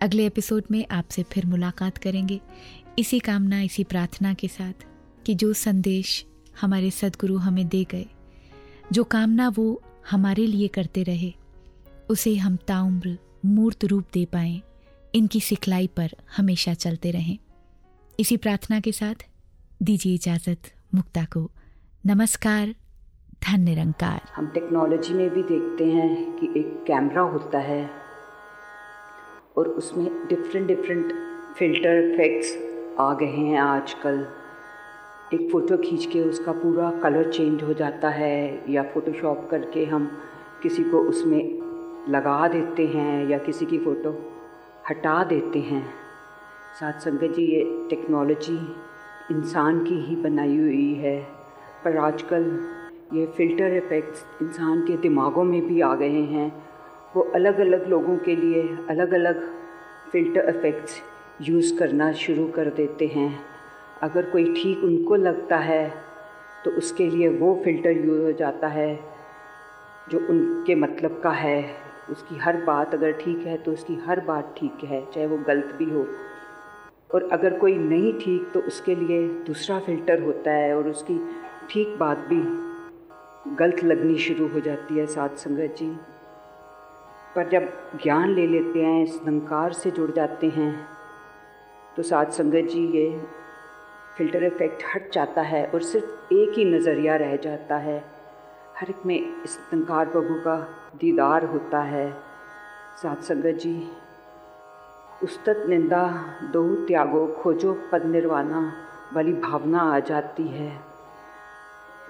अगले 0.00 0.26
एपिसोड 0.26 0.64
में 0.70 0.86
आपसे 0.90 1.22
फिर 1.22 1.46
मुलाकात 1.46 1.98
करेंगे। 1.98 2.40
इसी 2.98 3.18
कामना 3.18 3.62
इसी 3.62 3.84
प्रार्थना 3.84 4.34
के 4.34 4.48
साथ 4.48 4.72
कि 5.26 5.34
जो 5.34 5.52
संदेश 5.52 6.26
हमारे 6.60 6.90
सदगुरु 6.90 7.36
हमें 7.36 7.68
दे 7.68 7.84
गए 7.84 8.06
जो 8.92 9.04
कामना 9.04 9.48
वो 9.48 9.82
हमारे 10.10 10.46
लिए 10.46 10.68
करते 10.68 11.02
रहे, 11.02 11.34
उसे 12.10 12.36
हम 12.36 12.56
ताउम्र 12.56 13.18
मूर्त 13.46 13.84
रूप 13.84 14.04
दे 14.12 14.24
पाए। 14.24 14.62
इनकी 15.14 15.40
सिखलाई 15.40 15.86
पर 15.86 16.10
हमेशा 16.36 16.74
चलते 16.74 17.10
रहें। 17.10 17.38
इसी 18.20 18.36
प्रार्थना 18.36 18.80
के 18.80 18.92
साथ 18.92 19.14
दीजिए 19.82 20.14
इजाज़त 20.14 20.72
मुक्ता 20.94 21.24
को। 21.24 21.50
नमस्कार 22.06 22.74
धन 23.44 23.60
निरंकार 23.60 24.20
हम 24.36 24.46
टेक्नोलॉजी 24.46 25.14
में 25.14 25.30
भी 25.30 25.42
देखते 25.42 25.84
हैं 25.84 26.36
कि 26.38 26.60
एक 26.60 26.84
कैमरा 26.86 27.22
होता 27.22 27.58
है 27.58 27.90
और 29.56 29.68
उसमें 29.68 30.26
डिफरेंट 30.28 30.68
डिफरेंट 30.68 31.12
फ़िल्टर 31.56 32.10
इफेक्ट्स 32.10 32.56
आ 33.00 33.14
गए 33.14 33.26
हैं 33.26 33.58
आजकल। 33.58 34.39
एक 35.34 35.50
फ़ोटो 35.52 35.76
खींच 35.76 36.06
के 36.06 36.20
उसका 36.20 36.52
पूरा 36.52 36.90
कलर 36.90 37.32
चेंज 37.32 37.62
हो 37.62 37.72
जाता 37.72 38.08
है 38.08 38.72
या 38.72 38.82
फ़ोटोशॉप 38.82 39.48
करके 39.50 39.84
हम 39.84 40.18
किसी 40.62 40.84
को 40.84 41.00
उसमें 41.00 41.58
लगा 42.08 42.48
देते 42.48 42.86
हैं 42.86 43.28
या 43.28 43.38
किसी 43.38 43.66
की 43.66 43.78
फ़ोटो 43.78 44.32
हटा 44.90 45.24
देते 45.24 45.58
हैं। 45.58 45.86
साथ 46.80 46.92
संगत 46.92 47.34
जी, 47.36 47.44
ये 47.44 47.86
टेक्नोलॉजी 47.90 48.76
इंसान 49.30 49.84
की 49.84 49.94
ही 49.94 50.16
बनाई 50.16 50.56
हुई 50.56 50.94
है। 50.94 51.26
पर 51.84 51.96
आजकल 51.96 52.68
ये 53.14 53.26
फ़िल्टर 53.26 53.76
इफ़ेक्ट्स 53.76 54.26
इंसान 54.42 54.80
के 54.80 54.96
दिमागों 54.96 55.44
में 55.44 55.66
भी 55.66 55.80
आ 55.80 55.94
गए 55.94 56.22
हैं। 56.22 56.64
वो 57.16 57.22
अलग 57.22 57.58
अलग 57.58 57.88
लोगों 57.88 58.16
के 58.16 58.36
लिए 58.36 58.78
अलग 58.90 59.14
अलग 59.14 59.52
फ़िल्टर 60.12 60.48
इफ़ेक्ट्स 60.48 61.02
यूज़ 61.40 61.78
करना 61.78 62.12
शुरू 62.12 62.46
कर 62.46 62.70
देते 62.70 63.06
हैं। 63.06 63.49
अगर 64.02 64.30
कोई 64.30 64.52
ठीक 64.54 64.84
उनको 64.84 65.16
लगता 65.16 65.56
है 65.58 65.88
तो 66.64 66.70
उसके 66.70 67.08
लिए 67.10 67.28
वो 67.30 67.54
फ़िल्टर 67.64 67.90
यूज़ 67.90 68.20
हो 68.22 68.32
जाता 68.32 68.68
है, 68.68 68.94
जो 70.10 70.18
उनके 70.20 70.74
मतलब 70.74 71.20
का 71.24 71.30
है। 71.32 71.90
उसकी 72.10 72.36
हर 72.36 72.56
बात 72.64 72.94
अगर 72.94 73.12
ठीक 73.14 73.46
है 73.46 73.56
तो 73.56 73.72
उसकी 73.72 73.94
हर 74.06 74.20
बात 74.20 74.54
ठीक 74.58 74.84
है, 74.84 75.04
चाहे 75.12 75.26
वो 75.26 75.38
गलत 75.38 75.74
भी 75.78 75.84
हो। 75.84 76.06
और 77.10 77.28
अगर 77.32 77.58
कोई 77.58 77.76
नहीं 77.78 78.12
ठीक 78.18 78.50
तो 78.54 78.60
उसके 78.60 78.94
लिए 78.94 79.28
दूसरा 79.46 79.78
फ़िल्टर 79.80 80.22
होता 80.22 80.52
है 80.52 80.76
और 80.76 80.88
उसकी 80.88 81.18
ठीक 81.70 81.96
बात 81.98 82.18
भी 82.28 82.40
गलत 83.56 83.82
लगनी 83.84 84.16
शुरू 84.18 84.48
हो 84.48 84.60
जाती 84.60 84.98
है 84.98 85.06
साथ 85.06 85.36
संगत 85.36 85.74
जी। 85.78 85.88
पर 87.36 87.48
जब 87.48 87.68
ज्ञान 88.02 88.30
ले 88.30 88.46
लेते 88.46 88.82
हैं, 88.82 89.02
इस 89.02 89.20
नंकार 89.26 89.72
से 89.72 89.90
जुड़ 89.90 90.10
जाते 90.10 90.48
हैं 90.48 90.72
तो 91.96 92.02
साथ 92.02 92.30
संगत 92.32 92.68
जी, 92.70 92.86
ये 92.88 93.08
फ़िल्टर 94.16 94.44
इफ़ेक्ट 94.44 94.82
हट 94.94 95.12
जाता 95.12 95.42
है 95.42 95.66
और 95.66 95.82
सिर्फ़ 95.82 96.34
एक 96.34 96.58
ही 96.58 96.64
नज़रिया 96.64 97.16
रह 97.16 97.36
जाता 97.36 97.76
है। 97.76 97.98
हर 98.78 98.90
एक 98.90 99.06
में 99.06 99.42
इस 99.44 99.58
नंकार 99.74 100.06
प्रभु 100.06 100.34
का 100.34 100.56
दीदार 100.96 101.44
होता 101.44 101.80
है। 101.82 102.10
साथ 103.02 103.22
संगत 103.22 103.58
जी, 103.60 103.90
उस्तत 105.22 105.64
निंदा, 105.68 106.04
दो 106.52 106.74
त्यागो, 106.86 107.26
खोजो, 107.26 107.72
पद 107.92 108.04
निर्वाणा 108.04 108.72
वाली 109.14 109.32
भावना 109.32 109.80
आ 109.80 109.98
जाती 109.98 110.46
है। 110.48 110.70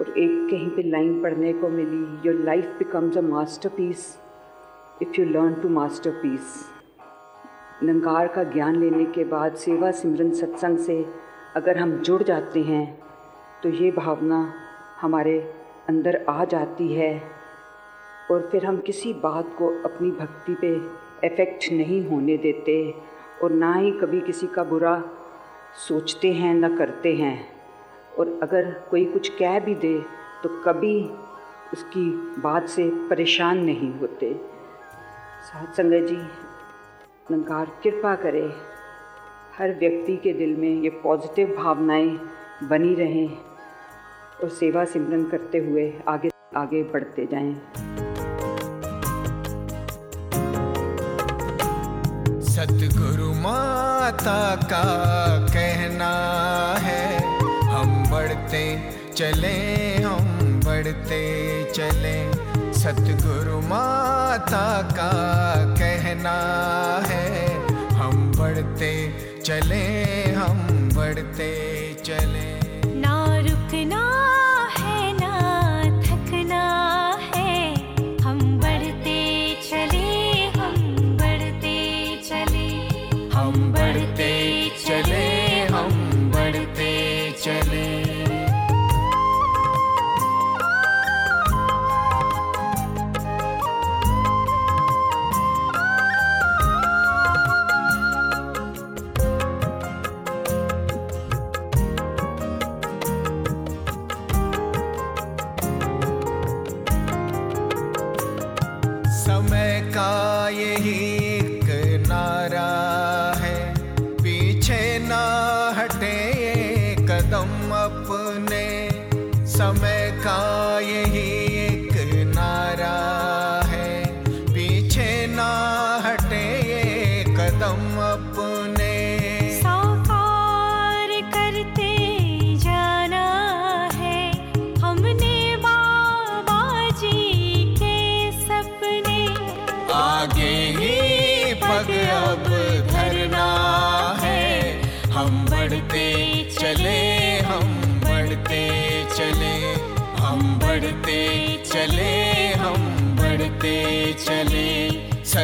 और 0.01 0.09
एक 0.09 0.47
कहीं 0.51 0.69
पे 0.69 0.83
लाइन 0.89 1.21
पढ़ने 1.23 1.53
को 1.53 1.69
मिली 1.69 2.27
your 2.27 2.43
life 2.43 2.65
becomes 2.65 3.17
a 3.17 3.21
masterpiece 3.69 4.19
if 5.01 5.19
you 5.19 5.25
learn 5.25 5.53
to 5.53 5.69
master 5.69 6.11
peace 6.11 6.65
नंगार 7.83 8.27
का 8.27 8.43
ज्ञान 8.43 8.75
लेने 8.75 9.05
के 9.05 9.23
बाद 9.23 9.55
सेवा 9.55 9.91
सिमरन 9.91 10.31
सत्संग 10.31 10.77
से 10.77 11.05
अगर 11.55 11.77
हम 11.77 11.91
जुड़ 11.97 12.23
जाते 12.23 12.61
हैं 12.63 12.85
तो 13.63 13.69
ये 13.69 13.91
भावना 13.91 14.53
हमारे 15.01 15.39
अंदर 15.89 16.25
आ 16.29 16.45
जाती 16.45 16.87
है 16.93 17.11
और 18.31 18.47
फिर 18.51 18.65
हम 18.65 18.77
किसी 18.77 19.13
बात 19.13 19.55
को 19.57 19.67
अपनी 19.83 20.11
भक्ति 20.11 20.55
पे 20.61 20.73
इफ़ेक्ट 21.27 21.71
नहीं 21.71 22.05
होने 22.07 22.37
देते 22.37 22.77
और 23.43 23.51
ना 23.51 23.73
ही 23.73 23.91
कभी 23.91 24.21
किसी 24.21 24.47
का 24.47 24.63
बुरा 24.63 25.03
सोचते 25.87 26.31
हैं, 26.33 26.53
ना 26.53 26.75
करते 26.77 27.15
हैं। 27.15 27.37
और 28.19 28.39
अगर 28.43 28.71
कोई 28.89 29.05
कुछ 29.05 29.29
कह 29.29 29.59
भी 29.59 29.75
दे 29.75 29.99
तो 30.43 30.49
कभी 30.63 31.03
उसकी 31.73 32.09
बात 32.41 32.67
से 32.69 32.89
परेशान 33.09 33.57
नहीं 33.57 33.93
होते। 33.99 34.33
साथ 35.43 35.73
संगत 35.73 36.07
जी 36.07 36.17
नंकार 37.31 37.71
कृपा 37.83 38.15
करे। 38.15 38.70
हर 39.57 39.71
व्यक्ति 39.79 40.15
के 40.15 40.31
दिल 40.33 40.55
में 40.55 40.81
ये 40.83 40.89
पॉजिटिव 41.03 41.47
भावनाएँ 41.57 42.09
बनी 42.63 42.93
रहें 42.95 43.29
और 44.43 44.49
सेवा 44.49 44.83
सिमरन 44.85 45.23
करते 45.29 45.57
हुए 45.57 45.83
आगे 46.07 46.29
आगे 46.57 46.83
बढ़ते 46.83 47.25
जाएँ। 47.31 47.53
सतगुरु 52.49 53.33
माता 53.33 54.55
का 54.63 54.83
कहना 55.47 56.13
है, 56.81 57.03
हम 57.71 57.93
बढ़ते 58.11 58.63
चले, 59.15 59.55
हम 60.03 60.59
बढ़ते 60.65 61.23
चले 61.73 62.17
सतगुरु 62.73 63.59
माता 63.67 64.65
का 64.91 65.11
कहना 65.75 66.37
है, 67.07 67.27
हम 67.93 68.31
बढ़ते 68.31 68.91
चले 69.51 70.23
हम 70.31 70.59
बढ़ते 70.95 71.51
चले। 72.05 72.50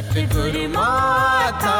सतगुरु 0.07 0.63
माता 0.75 1.75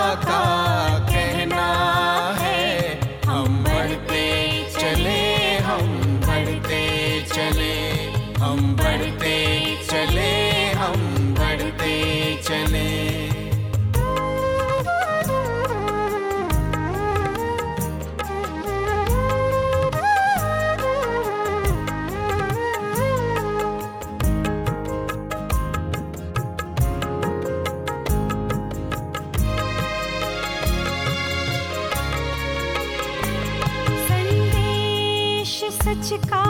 सच 36.04 36.47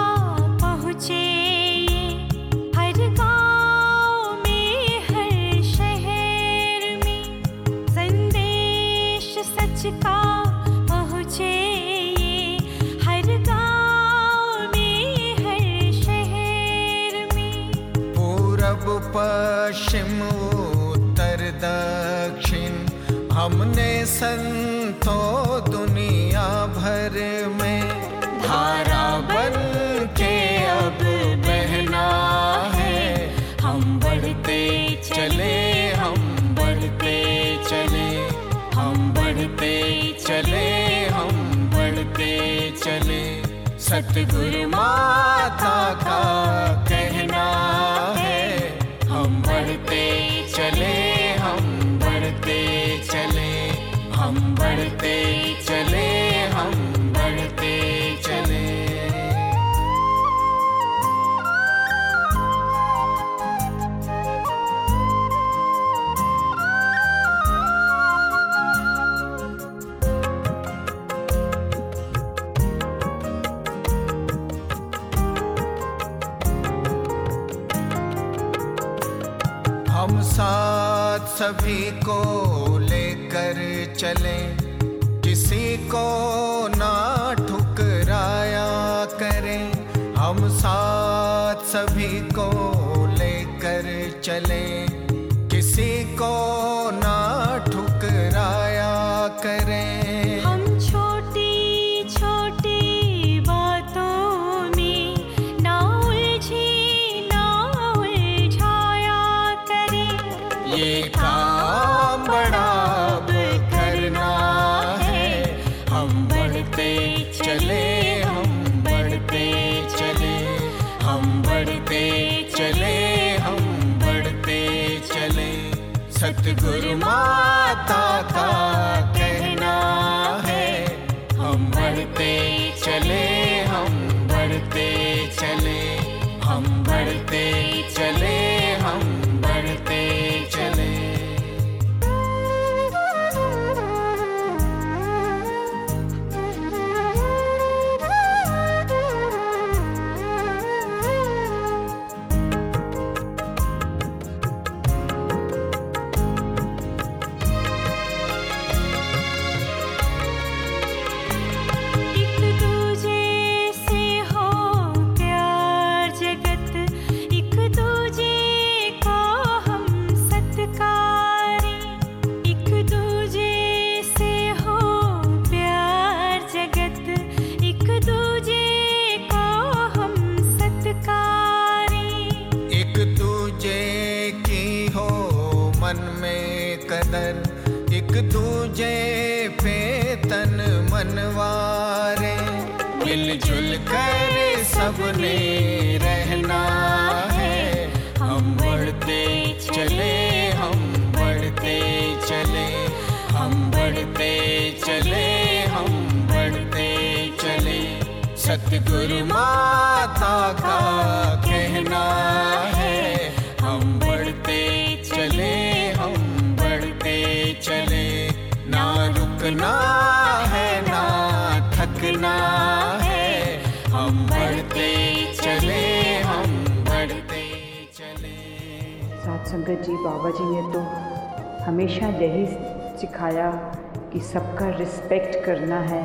सबका 234.37 234.67
रिस्पेक्ट 234.69 235.35
करना 235.45 235.79
है 235.79 236.01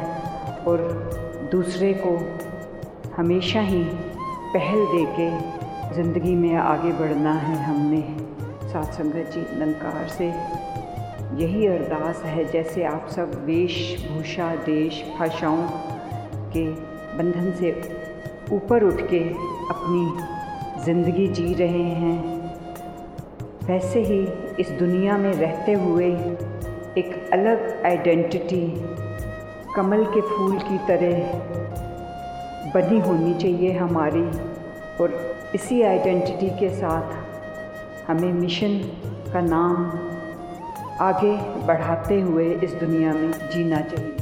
और 0.66 0.78
दूसरे 1.52 1.92
को 2.04 2.10
हमेशा 3.16 3.60
ही 3.60 3.82
पहल 4.54 4.84
दे 4.92 5.04
के 5.18 5.26
ज़िंदगी 5.94 6.34
में 6.34 6.54
आगे 6.56 6.92
बढ़ना 6.92 7.32
है 7.32 7.56
हमने। 7.64 8.00
सात 8.70 8.92
संगत 8.94 9.30
जी, 9.34 9.40
नंकार 9.58 10.08
से 10.08 10.26
यही 11.42 11.66
अरदास 11.66 12.22
है 12.24 12.44
जैसे 12.44 12.84
आप 12.84 13.08
सब 13.08 13.34
वेशभूषा 13.46 14.54
देश 14.64 15.02
भाषाओं 15.18 15.66
के 16.56 16.64
बंधन 17.18 17.52
से 17.58 17.72
ऊपर 18.54 18.84
उठ 18.84 19.00
के 19.10 19.20
अपनी 19.74 20.84
ज़िंदगी 20.84 21.26
जी 21.28 21.52
रहे 21.54 21.84
हैं। 22.00 22.16
वैसे 23.66 24.02
ही 24.02 24.22
इस 24.60 24.70
दुनिया 24.70 25.18
में 25.18 25.32
रहते 25.32 25.72
हुए 25.72 26.10
अलग 27.32 27.82
आइडेंटिटी 27.86 28.60
कमल 29.76 30.04
के 30.04 30.20
फूल 30.20 30.58
की 30.58 30.78
तरह 30.78 31.14
बनी 32.74 32.98
होनी 33.00 33.34
चाहिए 33.34 33.72
हमारी 33.72 34.24
और 35.00 35.14
इसी 35.54 35.80
आइडेंटिटी 35.82 36.48
के 36.60 36.68
साथ 36.70 37.14
हमें 38.10 38.32
मिशन 38.32 38.78
का 39.32 39.40
नाम 39.40 39.76
आगे 41.00 41.32
बढ़ाते 41.66 42.20
हुए 42.20 42.52
इस 42.54 42.74
दुनिया 42.74 43.12
में 43.12 43.32
जीना 43.32 43.80
चाहिए। 43.80 44.21